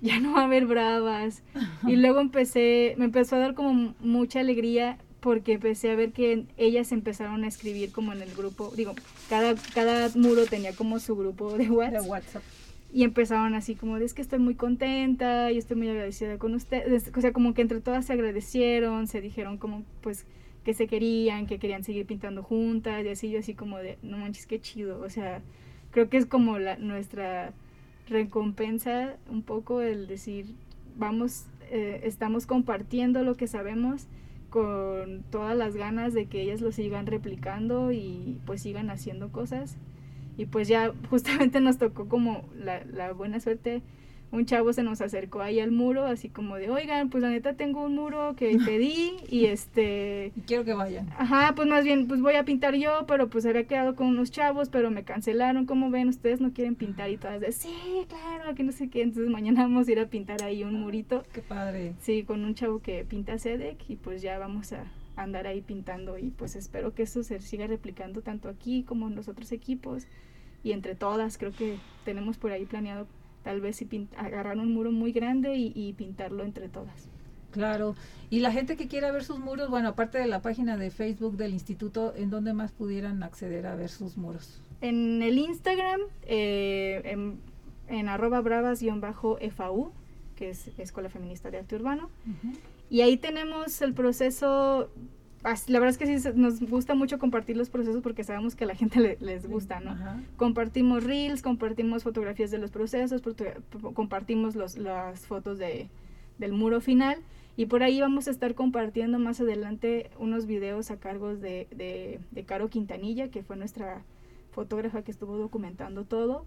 ya 0.00 0.18
no 0.18 0.32
va 0.32 0.42
a 0.42 0.44
haber 0.44 0.66
bravas. 0.66 1.42
Y 1.86 1.96
luego 1.96 2.20
empecé, 2.20 2.94
me 2.98 3.06
empezó 3.06 3.36
a 3.36 3.40
dar 3.40 3.54
como 3.54 3.94
mucha 4.00 4.40
alegría 4.40 4.98
porque 5.20 5.54
empecé 5.54 5.90
a 5.90 5.96
ver 5.96 6.12
que 6.12 6.46
ellas 6.56 6.92
empezaron 6.92 7.44
a 7.44 7.48
escribir 7.48 7.92
como 7.92 8.12
en 8.12 8.22
el 8.22 8.34
grupo, 8.34 8.72
digo, 8.74 8.94
cada, 9.28 9.54
cada 9.74 10.08
muro 10.14 10.46
tenía 10.46 10.74
como 10.74 10.98
su 10.98 11.14
grupo 11.14 11.56
de 11.58 11.68
WhatsApp. 11.70 12.08
WhatsApp. 12.08 12.42
Y 12.92 13.04
empezaron 13.04 13.54
así 13.54 13.76
como, 13.76 13.96
es 13.98 14.14
que 14.14 14.22
estoy 14.22 14.40
muy 14.40 14.54
contenta 14.54 15.52
y 15.52 15.58
estoy 15.58 15.76
muy 15.76 15.88
agradecida 15.88 16.38
con 16.38 16.54
ustedes. 16.54 17.12
O 17.16 17.20
sea, 17.20 17.32
como 17.32 17.54
que 17.54 17.62
entre 17.62 17.80
todas 17.80 18.06
se 18.06 18.12
agradecieron, 18.12 19.06
se 19.06 19.20
dijeron 19.20 19.58
como, 19.58 19.84
pues, 20.00 20.26
que 20.64 20.74
se 20.74 20.86
querían, 20.86 21.46
que 21.46 21.58
querían 21.58 21.84
seguir 21.84 22.06
pintando 22.06 22.42
juntas 22.42 23.04
y 23.04 23.08
así, 23.08 23.30
yo 23.30 23.38
así 23.38 23.54
como 23.54 23.78
de, 23.78 23.98
no 24.02 24.18
manches, 24.18 24.46
qué 24.46 24.60
chido. 24.60 25.00
O 25.00 25.08
sea, 25.08 25.40
creo 25.90 26.08
que 26.08 26.16
es 26.16 26.26
como 26.26 26.58
la, 26.58 26.76
nuestra 26.76 27.52
recompensa 28.08 29.16
un 29.30 29.42
poco 29.42 29.80
el 29.80 30.06
decir, 30.06 30.46
vamos, 30.96 31.46
eh, 31.70 32.00
estamos 32.04 32.46
compartiendo 32.46 33.22
lo 33.22 33.36
que 33.36 33.46
sabemos 33.46 34.06
con 34.50 35.22
todas 35.30 35.56
las 35.56 35.76
ganas 35.76 36.12
de 36.12 36.26
que 36.26 36.42
ellas 36.42 36.60
lo 36.60 36.72
sigan 36.72 37.06
replicando 37.06 37.92
y 37.92 38.38
pues 38.46 38.62
sigan 38.62 38.90
haciendo 38.90 39.30
cosas. 39.30 39.76
Y 40.36 40.46
pues 40.46 40.68
ya 40.68 40.92
justamente 41.10 41.60
nos 41.60 41.78
tocó 41.78 42.08
como 42.08 42.48
la, 42.54 42.84
la 42.84 43.12
buena 43.12 43.40
suerte 43.40 43.82
un 44.32 44.46
chavo 44.46 44.72
se 44.72 44.82
nos 44.82 45.00
acercó 45.00 45.40
ahí 45.40 45.60
al 45.60 45.72
muro, 45.72 46.04
así 46.06 46.28
como 46.28 46.56
de, 46.56 46.70
oigan, 46.70 47.10
pues 47.10 47.22
la 47.22 47.30
neta 47.30 47.54
tengo 47.54 47.84
un 47.84 47.96
muro 47.96 48.34
que 48.36 48.56
pedí 48.64 49.16
y 49.28 49.46
este... 49.46 50.32
Y 50.36 50.40
quiero 50.42 50.64
que 50.64 50.72
vayan. 50.72 51.08
Ajá, 51.18 51.52
pues 51.56 51.68
más 51.68 51.84
bien, 51.84 52.06
pues 52.06 52.20
voy 52.20 52.34
a 52.34 52.44
pintar 52.44 52.74
yo, 52.74 53.06
pero 53.06 53.28
pues 53.28 53.44
había 53.46 53.64
quedado 53.64 53.96
con 53.96 54.06
unos 54.06 54.30
chavos, 54.30 54.68
pero 54.68 54.90
me 54.90 55.04
cancelaron, 55.04 55.66
como 55.66 55.90
ven, 55.90 56.08
ustedes 56.08 56.40
no 56.40 56.52
quieren 56.52 56.76
pintar 56.76 57.10
y 57.10 57.16
todas 57.16 57.40
de, 57.40 57.52
sí, 57.52 57.74
claro, 58.08 58.54
que 58.54 58.62
no 58.62 58.72
sé 58.72 58.88
qué, 58.88 59.02
entonces 59.02 59.30
mañana 59.30 59.62
vamos 59.62 59.88
a 59.88 59.92
ir 59.92 59.98
a 59.98 60.06
pintar 60.06 60.42
ahí 60.42 60.62
un 60.62 60.74
murito. 60.74 61.24
Qué 61.32 61.42
padre. 61.42 61.94
Sí, 62.00 62.22
con 62.22 62.44
un 62.44 62.54
chavo 62.54 62.80
que 62.80 63.04
pinta 63.04 63.38
SEDEC 63.38 63.78
y 63.88 63.96
pues 63.96 64.22
ya 64.22 64.38
vamos 64.38 64.72
a 64.72 64.84
andar 65.16 65.46
ahí 65.46 65.60
pintando 65.60 66.18
y 66.18 66.30
pues 66.30 66.56
espero 66.56 66.94
que 66.94 67.02
eso 67.02 67.22
se 67.22 67.40
siga 67.40 67.66
replicando 67.66 68.22
tanto 68.22 68.48
aquí 68.48 68.84
como 68.84 69.08
en 69.08 69.16
los 69.16 69.28
otros 69.28 69.52
equipos 69.52 70.06
y 70.62 70.72
entre 70.72 70.94
todas 70.94 71.38
creo 71.38 71.52
que 71.52 71.78
tenemos 72.04 72.38
por 72.38 72.52
ahí 72.52 72.64
planeado 72.64 73.06
tal 73.42 73.60
vez 73.60 73.76
si 73.76 74.08
agarrar 74.16 74.58
un 74.58 74.72
muro 74.72 74.92
muy 74.92 75.12
grande 75.12 75.54
y, 75.54 75.72
y, 75.74 75.92
pintarlo 75.94 76.44
entre 76.44 76.68
todas. 76.68 77.08
Claro, 77.52 77.96
y 78.28 78.40
la 78.40 78.52
gente 78.52 78.76
que 78.76 78.86
quiera 78.86 79.10
ver 79.10 79.24
sus 79.24 79.40
muros, 79.40 79.70
bueno, 79.70 79.88
aparte 79.88 80.18
de 80.18 80.26
la 80.26 80.40
página 80.40 80.76
de 80.76 80.90
Facebook 80.90 81.36
del 81.36 81.52
instituto, 81.52 82.14
¿en 82.14 82.30
dónde 82.30 82.52
más 82.52 82.70
pudieran 82.70 83.22
acceder 83.22 83.66
a 83.66 83.74
ver 83.74 83.88
sus 83.88 84.16
muros? 84.16 84.62
En 84.82 85.22
el 85.22 85.36
Instagram, 85.38 86.00
eh, 86.22 87.02
en, 87.04 87.40
en, 87.88 88.08
arroba 88.08 88.40
bravas-FAU, 88.40 89.90
que 90.36 90.50
es 90.50 90.68
Escuela 90.78 91.08
Feminista 91.08 91.50
de 91.50 91.58
Arte 91.58 91.74
Urbano, 91.74 92.08
uh 92.26 92.46
-huh. 92.46 92.56
Y 92.90 93.00
ahí 93.00 93.16
tenemos 93.16 93.80
el 93.80 93.94
proceso 93.94 94.90
la 95.42 95.80
verdad 95.80 95.88
es 95.88 95.98
que 95.98 96.18
sí 96.18 96.28
nos 96.34 96.60
gusta 96.60 96.94
mucho 96.94 97.18
compartir 97.18 97.56
los 97.56 97.70
procesos 97.70 98.02
porque 98.02 98.24
sabemos 98.24 98.54
que 98.54 98.64
a 98.64 98.66
la 98.66 98.74
gente 98.74 99.00
le, 99.00 99.16
les 99.20 99.48
gusta, 99.48 99.80
¿no? 99.80 99.92
Ajá. 99.92 100.20
Compartimos 100.36 101.02
reels, 101.02 101.40
compartimos 101.40 102.02
fotografías 102.02 102.50
de 102.50 102.58
los 102.58 102.70
procesos, 102.70 103.22
compartimos 103.94 104.54
los, 104.54 104.76
las 104.76 105.20
fotos 105.20 105.58
de, 105.58 105.88
del 106.38 106.52
muro 106.52 106.82
final 106.82 107.16
y 107.56 107.66
por 107.66 107.82
ahí 107.82 108.00
vamos 108.00 108.28
a 108.28 108.30
estar 108.30 108.54
compartiendo 108.54 109.18
más 109.18 109.40
adelante 109.40 110.10
unos 110.18 110.46
videos 110.46 110.90
a 110.90 110.98
cargo 110.98 111.34
de, 111.34 111.68
de, 111.74 112.20
de 112.30 112.44
Caro 112.44 112.68
Quintanilla, 112.68 113.30
que 113.30 113.42
fue 113.42 113.56
nuestra 113.56 114.02
fotógrafa 114.52 115.02
que 115.02 115.10
estuvo 115.10 115.38
documentando 115.38 116.04
todo. 116.04 116.44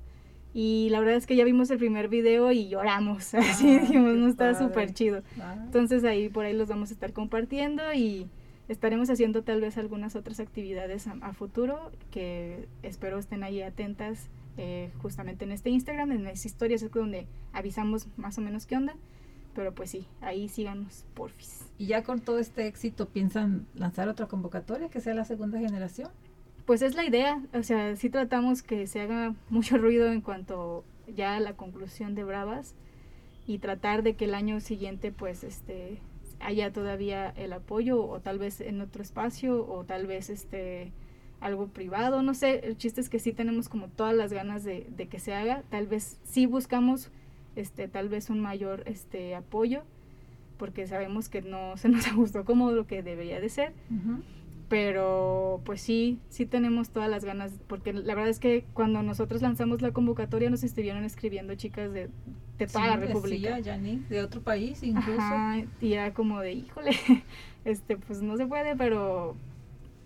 Y 0.53 0.89
la 0.91 0.99
verdad 0.99 1.15
es 1.15 1.25
que 1.25 1.35
ya 1.35 1.45
vimos 1.45 1.71
el 1.71 1.79
primer 1.79 2.09
video 2.09 2.51
y 2.51 2.67
lloramos, 2.69 3.33
así 3.33 3.75
Ah, 3.75 3.79
dijimos, 3.81 4.13
no 4.15 4.27
está 4.27 4.53
súper 4.57 4.93
chido. 4.93 5.23
Ah. 5.39 5.55
Entonces 5.57 6.03
ahí 6.03 6.29
por 6.29 6.45
ahí 6.45 6.53
los 6.53 6.67
vamos 6.67 6.91
a 6.91 6.93
estar 6.93 7.11
compartiendo 7.13 7.93
y 7.93 8.27
estaremos 8.67 9.09
haciendo 9.09 9.43
tal 9.43 9.61
vez 9.61 9.77
algunas 9.77 10.15
otras 10.15 10.39
actividades 10.39 11.07
a, 11.07 11.13
a 11.21 11.33
futuro 11.33 11.91
que 12.11 12.67
espero 12.83 13.17
estén 13.17 13.43
ahí 13.43 13.61
atentas 13.61 14.29
eh, 14.57 14.91
justamente 15.01 15.45
en 15.45 15.51
este 15.51 15.69
Instagram, 15.71 16.11
en 16.11 16.23
las 16.23 16.45
historias 16.45 16.83
es 16.83 16.91
donde 16.91 17.27
avisamos 17.53 18.07
más 18.17 18.37
o 18.37 18.41
menos 18.41 18.67
qué 18.67 18.77
onda, 18.77 18.95
pero 19.55 19.73
pues 19.73 19.89
sí, 19.89 20.07
ahí 20.21 20.47
síganos 20.47 21.05
porfis. 21.15 21.65
Y 21.79 21.87
ya 21.87 22.03
con 22.03 22.19
todo 22.19 22.37
este 22.37 22.67
éxito, 22.67 23.07
¿piensan 23.09 23.65
lanzar 23.73 24.09
otra 24.09 24.27
convocatoria 24.27 24.89
que 24.89 25.01
sea 25.01 25.15
la 25.15 25.25
segunda 25.25 25.59
generación? 25.59 26.09
Pues 26.65 26.81
es 26.81 26.95
la 26.95 27.05
idea, 27.05 27.41
o 27.53 27.61
sea, 27.61 27.95
sí 27.97 28.09
tratamos 28.09 28.63
que 28.63 28.87
se 28.87 29.01
haga 29.01 29.35
mucho 29.49 29.77
ruido 29.77 30.11
en 30.11 30.21
cuanto 30.21 30.85
ya 31.13 31.35
a 31.35 31.39
la 31.39 31.53
conclusión 31.53 32.15
de 32.15 32.23
Bravas 32.23 32.75
y 33.45 33.57
tratar 33.57 34.03
de 34.03 34.15
que 34.15 34.25
el 34.25 34.33
año 34.33 34.61
siguiente 34.61 35.11
pues 35.11 35.43
este 35.43 35.99
haya 36.39 36.71
todavía 36.71 37.29
el 37.35 37.53
apoyo 37.53 38.03
o 38.05 38.19
tal 38.19 38.39
vez 38.39 38.61
en 38.61 38.81
otro 38.81 39.01
espacio 39.01 39.65
o 39.67 39.83
tal 39.83 40.07
vez 40.07 40.29
este 40.29 40.91
algo 41.41 41.67
privado, 41.67 42.21
no 42.21 42.33
sé, 42.33 42.65
el 42.65 42.77
chiste 42.77 43.01
es 43.01 43.09
que 43.09 43.19
sí 43.19 43.33
tenemos 43.33 43.67
como 43.67 43.89
todas 43.89 44.15
las 44.15 44.31
ganas 44.31 44.63
de, 44.63 44.85
que 45.11 45.19
se 45.19 45.33
haga, 45.33 45.63
tal 45.69 45.87
vez 45.87 46.17
sí 46.23 46.45
buscamos 46.45 47.11
este 47.57 47.89
tal 47.89 48.07
vez 48.07 48.29
un 48.29 48.39
mayor 48.39 48.83
este 48.85 49.35
apoyo 49.35 49.83
porque 50.57 50.87
sabemos 50.87 51.27
que 51.27 51.41
no 51.41 51.75
se 51.75 51.89
nos 51.89 52.07
ajustó 52.07 52.45
como 52.45 52.71
lo 52.71 52.87
que 52.87 53.03
debería 53.03 53.41
de 53.41 53.49
ser. 53.49 53.73
Pero 54.73 55.61
pues 55.65 55.81
sí, 55.81 56.17
sí 56.29 56.47
tenemos 56.47 56.89
todas 56.89 57.07
las 57.07 57.23
ganas, 57.23 57.51
porque 57.67 57.93
la 57.93 58.15
verdad 58.15 58.29
es 58.29 58.39
que 58.39 58.65
cuando 58.73 59.03
nosotros 59.03 59.43
lanzamos 59.43 59.83
la 59.83 59.91
convocatoria 59.91 60.49
nos 60.49 60.63
estuvieron 60.63 61.03
escribiendo 61.03 61.53
chicas 61.53 61.93
de, 61.93 62.09
de 62.57 62.65
toda 62.67 62.85
Sí, 62.85 62.89
la 62.89 62.95
República. 62.97 63.55
decía 63.57 63.77
de 64.09 64.21
otro 64.23 64.41
país 64.41 64.81
incluso. 64.81 65.21
Ajá, 65.21 65.63
y 65.79 65.93
era 65.93 66.15
como 66.15 66.39
de, 66.39 66.53
híjole, 66.53 66.89
este, 67.65 67.97
pues 67.97 68.23
no 68.23 68.35
se 68.35 68.47
puede, 68.47 68.75
pero, 68.75 69.35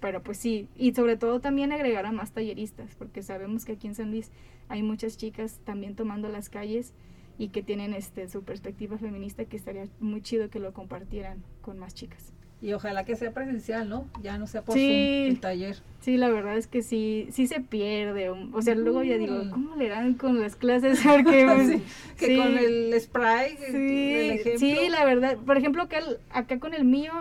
pero 0.02 0.22
pues 0.22 0.38
sí. 0.38 0.68
Y 0.76 0.94
sobre 0.94 1.16
todo 1.16 1.40
también 1.40 1.72
agregar 1.72 2.06
a 2.06 2.12
más 2.12 2.34
talleristas, 2.34 2.94
porque 2.98 3.24
sabemos 3.24 3.64
que 3.64 3.72
aquí 3.74 3.88
en 3.88 3.96
San 3.96 4.12
Luis 4.12 4.32
hay 4.68 4.84
muchas 4.84 5.16
chicas 5.16 5.62
también 5.64 5.96
tomando 5.96 6.28
las 6.28 6.50
calles 6.50 6.94
y 7.38 7.50
que 7.50 7.64
tienen 7.64 7.94
este 7.94 8.28
su 8.28 8.44
perspectiva 8.44 8.98
feminista 8.98 9.46
que 9.46 9.56
estaría 9.56 9.88
muy 10.02 10.22
chido 10.22 10.50
que 10.50 10.60
lo 10.60 10.74
compartieran 10.74 11.42
con 11.62 11.80
más 11.80 11.94
chicas. 11.94 12.34
Y 12.62 12.74
ojalá 12.74 13.06
que 13.06 13.16
sea 13.16 13.32
presencial, 13.34 13.88
¿no? 13.88 14.08
Ya 14.24 14.38
no 14.40 14.48
sea 14.48 14.64
por 14.64 14.74
Sí. 14.74 14.88
Zoom 15.26 15.32
el 15.36 15.40
taller. 15.40 15.78
Sí, 16.00 16.18
la 16.18 16.30
verdad 16.30 16.58
es 16.58 16.66
que 16.66 16.82
sí, 16.82 17.28
sí 17.32 17.46
se 17.46 17.60
pierde. 17.62 18.30
O 18.30 18.62
sea, 18.64 18.74
luego 18.74 19.04
ya 19.04 19.18
digo, 19.18 19.36
Mm. 19.44 19.50
¿cómo 19.52 19.76
le 19.76 19.90
dan 19.90 20.16
con 20.16 20.40
las 20.42 20.56
clases? 20.56 21.00
Porque 21.04 21.46
pues, 21.56 21.68
Sí, 21.70 21.84
que 22.18 22.26
sí. 22.26 22.38
con 22.38 22.58
el 22.58 23.00
spray, 23.00 23.58
el 23.68 23.72
Sí, 23.72 24.30
ejemplo. 24.40 24.60
sí, 24.60 24.90
la 24.90 25.06
verdad. 25.06 25.38
Por 25.38 25.58
ejemplo, 25.58 25.84
acá, 25.84 26.00
acá 26.32 26.60
con 26.60 26.74
el 26.74 26.84
mío, 26.84 27.12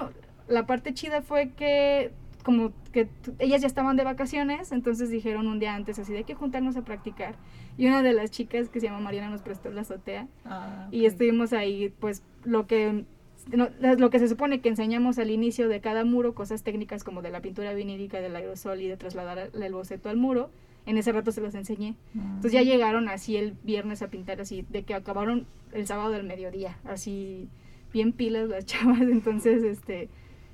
la 0.48 0.64
parte 0.66 0.94
chida 0.94 1.20
fue 1.20 1.50
que 1.50 2.12
como 2.42 2.72
que 2.92 3.08
ellas 3.40 3.60
ya 3.60 3.66
estaban 3.66 3.96
de 3.96 4.04
vacaciones, 4.04 4.70
entonces 4.70 5.10
dijeron 5.10 5.48
un 5.48 5.58
día 5.58 5.74
antes 5.74 5.98
así 5.98 6.12
de 6.12 6.22
que 6.22 6.34
juntarnos 6.34 6.76
a 6.76 6.82
practicar. 6.82 7.34
Y 7.76 7.88
una 7.88 8.02
de 8.04 8.12
las 8.12 8.30
chicas 8.30 8.68
que 8.68 8.78
se 8.80 8.86
llama 8.86 9.00
Mariana 9.00 9.28
nos 9.30 9.42
prestó 9.42 9.68
la 9.70 9.80
azotea 9.80 10.28
Ah, 10.44 10.86
y 10.92 11.06
estuvimos 11.06 11.52
ahí, 11.52 11.92
pues 11.98 12.22
lo 12.44 12.66
que 12.68 13.04
no, 13.52 13.68
lo 13.80 14.10
que 14.10 14.18
se 14.18 14.28
supone 14.28 14.60
que 14.60 14.68
enseñamos 14.68 15.18
al 15.18 15.30
inicio 15.30 15.68
de 15.68 15.80
cada 15.80 16.04
muro, 16.04 16.34
cosas 16.34 16.62
técnicas 16.62 17.04
como 17.04 17.22
de 17.22 17.30
la 17.30 17.40
pintura 17.40 17.72
vinílica, 17.74 18.20
del 18.20 18.34
aerosol 18.34 18.80
y 18.80 18.88
de 18.88 18.96
trasladar 18.96 19.50
el 19.52 19.72
boceto 19.72 20.08
al 20.08 20.16
muro, 20.16 20.50
en 20.84 20.98
ese 20.98 21.12
rato 21.12 21.32
se 21.32 21.40
los 21.40 21.54
enseñé. 21.54 21.94
Entonces 22.14 22.52
ya 22.52 22.62
llegaron 22.62 23.08
así 23.08 23.36
el 23.36 23.54
viernes 23.62 24.02
a 24.02 24.08
pintar 24.08 24.40
así, 24.40 24.64
de 24.68 24.82
que 24.82 24.94
acabaron 24.94 25.46
el 25.72 25.86
sábado 25.86 26.10
del 26.10 26.24
mediodía, 26.24 26.78
así 26.84 27.48
bien 27.92 28.12
pilas 28.12 28.48
las 28.48 28.64
chavas, 28.66 29.02
entonces 29.02 29.62
este 29.62 30.08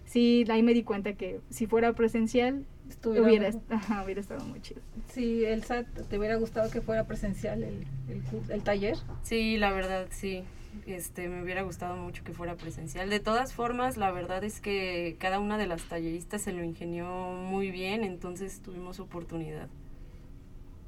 sí, 0.05 0.45
ahí 0.49 0.63
me 0.63 0.75
di 0.75 0.83
cuenta 0.83 1.15
que 1.15 1.41
si 1.51 1.67
fuera 1.67 1.95
presencial 1.95 2.67
Estuviera 2.93 3.27
hubiera, 3.27 3.47
mejor. 3.47 3.63
ajá, 3.71 4.05
hubiera 4.05 4.21
estado 4.21 4.45
muy 4.45 4.61
chido. 4.61 4.83
Sí, 5.13 5.45
Elsa, 5.45 5.85
¿te 5.85 6.19
hubiera 6.19 6.37
gustado 6.37 6.71
que 6.71 6.83
fuera 6.83 7.07
presencial 7.07 7.63
el, 7.63 7.87
el, 8.51 8.63
taller? 8.63 8.99
Sí, 9.23 9.57
la 9.57 9.73
verdad, 9.73 10.09
sí. 10.11 10.45
Este, 10.87 11.29
me 11.29 11.43
hubiera 11.43 11.63
gustado 11.63 11.97
mucho 11.97 12.23
que 12.23 12.33
fuera 12.33 12.55
presencial. 12.57 13.09
De 13.09 13.19
todas 13.19 13.55
formas, 13.55 13.97
la 13.97 14.11
verdad 14.11 14.45
es 14.45 14.61
que 14.61 15.17
cada 15.19 15.39
una 15.39 15.57
de 15.57 15.67
las 15.67 15.83
talleristas 15.85 16.43
se 16.43 16.53
lo 16.53 16.63
ingenió 16.63 17.07
muy 17.07 17.71
bien, 17.71 18.05
entonces 18.05 18.61
tuvimos 18.61 19.01
oportunidad. 19.01 19.69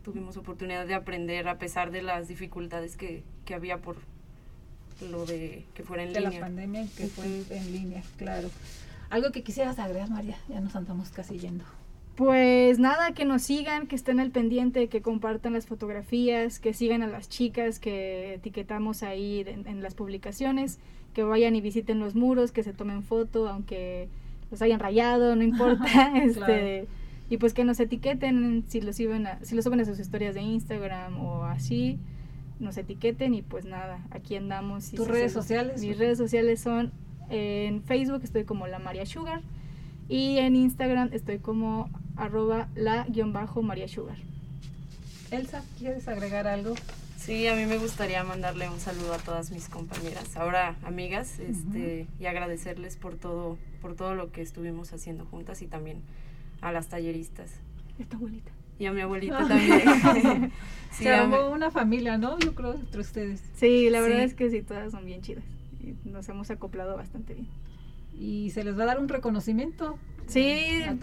Tuvimos 0.03 0.37
oportunidad 0.37 0.87
de 0.87 0.95
aprender 0.95 1.49
a 1.49 1.59
pesar 1.59 1.91
de 1.91 2.03
las 2.03 2.29
dificultades 2.29 2.99
que, 2.99 3.25
que 3.47 3.55
había 3.55 3.79
por 3.79 3.97
lo 5.11 5.25
de 5.25 5.65
que 5.75 5.83
fuera 5.83 6.03
en 6.03 6.13
de 6.13 6.21
línea. 6.21 6.41
la 6.41 6.47
pandemia 6.47 6.87
que 6.97 7.07
fue 7.07 7.45
en 7.51 7.73
línea, 7.73 8.03
claro. 8.19 8.51
Algo 9.09 9.33
que 9.33 9.43
quisieras 9.43 9.79
agregar, 9.79 10.11
María, 10.11 10.37
ya 10.49 10.61
nos 10.61 10.77
andamos 10.77 11.09
casi 11.11 11.39
yendo. 11.39 11.65
Pues 12.17 12.79
nada, 12.79 13.12
que 13.12 13.25
nos 13.25 13.43
sigan, 13.43 13.89
que 13.89 13.97
estén 13.97 14.21
al 14.21 14.31
pendiente, 14.31 14.89
que 14.89 15.03
compartan 15.03 15.53
las 15.53 15.67
fotografías, 15.67 16.61
que 16.61 16.73
sigan 16.73 17.03
a 17.03 17.09
las 17.09 17.29
chicas 17.29 17.81
que 17.81 18.35
etiquetamos 18.35 19.03
ahí 19.03 19.45
en, 19.47 19.67
en 19.67 19.83
las 19.83 19.95
publicaciones, 19.95 20.79
que 21.12 21.25
vayan 21.25 21.57
y 21.57 21.61
visiten 21.61 21.99
los 21.99 22.15
muros, 22.15 22.53
que 22.53 22.62
se 22.62 22.73
tomen 22.73 23.03
foto, 23.03 23.49
aunque 23.49 24.09
los 24.51 24.62
hayan 24.62 24.79
rayado, 24.79 25.35
no 25.35 25.43
importa, 25.43 26.12
este, 26.23 26.39
Claro. 26.39 26.87
y 27.31 27.37
pues 27.39 27.53
que 27.53 27.65
nos 27.65 27.81
etiqueten 27.81 28.65
si 28.69 28.81
lo 28.81 28.93
suben 28.93 29.27
a, 29.27 29.39
si 29.43 29.57
lo 29.57 29.62
suben 29.62 29.81
a 29.81 29.85
sus 29.85 29.99
historias 29.99 30.35
de 30.35 30.43
Instagram 30.43 31.21
o 31.21 31.45
así, 31.45 31.99
nos 32.61 32.77
etiqueten 32.77 33.35
y 33.35 33.43
pues 33.43 33.65
nada, 33.65 33.99
aquí 34.11 34.37
andamos. 34.37 34.93
¿Tus 34.93 35.09
redes 35.09 35.33
sociales? 35.33 35.81
Mis 35.81 35.99
redes 35.99 36.19
sociales 36.19 36.61
son 36.61 36.93
en 37.31 37.83
Facebook 37.83 38.21
estoy 38.23 38.45
como 38.45 38.67
la 38.69 38.79
María 38.79 39.07
Sugar 39.07 39.41
y 40.09 40.37
en 40.39 40.55
Instagram 40.55 41.09
estoy 41.12 41.39
como 41.39 41.89
arroba 42.17 42.69
la 42.75 43.05
guion 43.09 43.33
bajo 43.33 43.62
María 43.62 43.89
Sugar. 43.89 44.17
Elsa, 45.31 45.62
¿quieres 45.79 46.07
agregar 46.09 46.47
algo? 46.47 46.75
Sí, 47.17 47.47
a 47.49 47.55
mí 47.57 47.65
me 47.65 47.79
gustaría 47.79 48.23
mandarle 48.23 48.69
un 48.69 48.79
saludo 48.79 49.15
a 49.15 49.19
todas 49.19 49.51
mis 49.51 49.69
compañeras, 49.69 50.37
ahora 50.37 50.77
amigas, 50.85 51.39
este, 51.39 52.07
y 52.21 52.27
agradecerles 52.27 52.97
por 52.97 53.15
todo, 53.15 53.57
por 53.81 53.95
todo 53.97 54.15
lo 54.15 54.31
que 54.31 54.43
estuvimos 54.43 54.93
haciendo 54.93 55.25
juntas 55.25 55.62
y 55.62 55.67
también 55.67 56.03
a 56.61 56.71
las 56.71 56.89
talleristas. 56.89 57.51
Esta 57.99 58.17
abuelita. 58.17 58.51
Y 58.79 58.87
a 58.87 58.93
mi 58.93 59.01
abuelita 59.01 59.39
también. 59.49 60.53
Sí, 60.93 61.05
Se 61.05 61.15
a 61.15 61.23
armó 61.23 61.49
una 61.49 61.71
familia, 61.71 62.19
¿no? 62.19 62.39
Yo 62.41 62.55
creo 62.55 62.75
entre 62.75 63.01
ustedes. 63.01 63.43
Sí, 63.55 63.89
la 63.89 64.01
verdad 64.03 64.19
Sí. 64.19 64.25
es 64.25 64.35
que 64.35 64.51
sí, 64.51 64.62
todas 64.62 64.91
son 64.93 65.07
bien 65.07 65.23
chidas. 65.23 65.45
Nos 66.05 66.29
hemos 66.29 66.51
acoplado 66.51 66.97
bastante 66.97 67.35
bien. 67.35 67.47
Y 68.19 68.51
se 68.51 68.65
les 68.65 68.79
va 68.79 68.83
a 68.83 68.87
dar 68.87 68.99
un 69.01 69.09
reconocimiento. 69.09 69.97
Sí, 70.27 70.41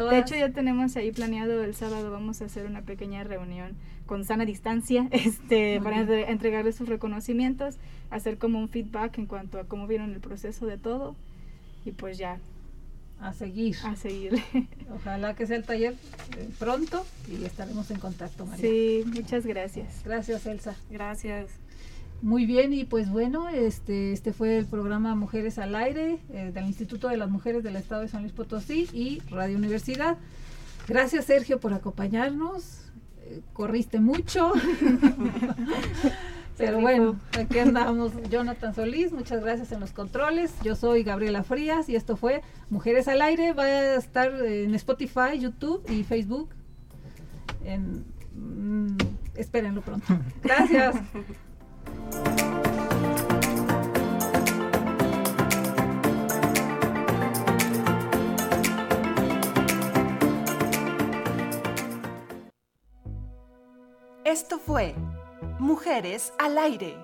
de 0.09 0.19
hecho 0.19 0.35
ya 0.35 0.49
tenemos 0.51 0.95
ahí 0.95 1.11
planeado 1.11 1.63
el 1.63 1.75
sábado, 1.75 2.11
vamos 2.11 2.41
a 2.41 2.45
hacer 2.45 2.65
una 2.65 2.81
pequeña 2.81 3.23
reunión 3.23 3.73
con 4.05 4.25
sana 4.25 4.45
distancia 4.45 5.07
este, 5.11 5.79
para 5.81 6.01
entre- 6.01 6.29
entregarles 6.31 6.75
sus 6.75 6.89
reconocimientos, 6.89 7.77
hacer 8.09 8.37
como 8.37 8.59
un 8.59 8.69
feedback 8.69 9.17
en 9.19 9.25
cuanto 9.27 9.59
a 9.59 9.65
cómo 9.65 9.87
vieron 9.87 10.11
el 10.13 10.19
proceso 10.19 10.65
de 10.65 10.77
todo 10.77 11.15
y 11.85 11.91
pues 11.91 12.17
ya 12.17 12.39
a 13.19 13.33
seguir. 13.33 13.75
A 13.83 13.95
seguir. 13.95 14.41
Ojalá 14.95 15.35
que 15.35 15.45
sea 15.45 15.55
el 15.57 15.63
taller 15.63 15.93
eh, 16.37 16.49
pronto 16.57 17.05
y 17.31 17.43
estaremos 17.45 17.91
en 17.91 17.99
contacto, 17.99 18.45
María. 18.47 18.65
Sí, 18.67 19.03
muchas 19.05 19.45
gracias. 19.45 20.01
Gracias, 20.03 20.45
Elsa. 20.47 20.75
Gracias. 20.89 21.51
Muy 22.21 22.45
bien, 22.45 22.71
y 22.71 22.83
pues 22.83 23.09
bueno, 23.09 23.49
este, 23.49 24.11
este 24.11 24.31
fue 24.31 24.57
el 24.59 24.67
programa 24.67 25.15
Mujeres 25.15 25.57
al 25.57 25.73
Aire 25.73 26.19
eh, 26.29 26.51
del 26.53 26.65
Instituto 26.67 27.07
de 27.07 27.17
las 27.17 27.31
Mujeres 27.31 27.63
del 27.63 27.75
Estado 27.75 28.01
de 28.01 28.09
San 28.09 28.21
Luis 28.21 28.31
Potosí 28.31 28.87
y 28.93 29.21
Radio 29.31 29.57
Universidad. 29.57 30.17
Gracias, 30.87 31.25
Sergio, 31.25 31.59
por 31.59 31.73
acompañarnos. 31.73 32.91
Eh, 33.23 33.41
corriste 33.53 33.99
mucho. 33.99 34.51
Pero 36.59 36.79
bueno, 36.79 37.19
aquí 37.39 37.57
andamos. 37.57 38.11
Jonathan 38.29 38.75
Solís, 38.75 39.11
muchas 39.11 39.41
gracias 39.41 39.71
en 39.71 39.79
los 39.79 39.91
controles. 39.91 40.53
Yo 40.63 40.75
soy 40.75 41.01
Gabriela 41.01 41.41
Frías 41.41 41.89
y 41.89 41.95
esto 41.95 42.17
fue 42.17 42.43
Mujeres 42.69 43.07
al 43.07 43.23
Aire. 43.23 43.53
Va 43.53 43.63
a 43.63 43.95
estar 43.95 44.31
en 44.45 44.75
Spotify, 44.75 45.39
YouTube 45.39 45.83
y 45.89 46.03
Facebook. 46.03 46.49
En, 47.65 48.05
mm, 48.35 48.97
espérenlo 49.35 49.81
pronto. 49.81 50.19
Gracias. 50.43 50.95
Esto 64.31 64.59
fue 64.59 64.95
Mujeres 65.59 66.31
al 66.39 66.57
Aire, 66.57 66.95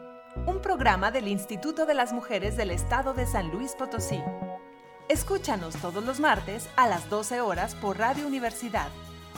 un 0.45 0.61
programa 0.61 1.11
del 1.11 1.27
Instituto 1.27 1.85
de 1.85 1.93
las 1.93 2.13
Mujeres 2.13 2.55
del 2.55 2.71
Estado 2.71 3.13
de 3.13 3.27
San 3.27 3.51
Luis 3.51 3.75
Potosí. 3.75 4.23
Escúchanos 5.09 5.75
todos 5.75 6.05
los 6.05 6.21
martes 6.21 6.69
a 6.77 6.87
las 6.87 7.09
12 7.09 7.41
horas 7.41 7.75
por 7.75 7.97
Radio 7.97 8.25
Universidad, 8.25 8.87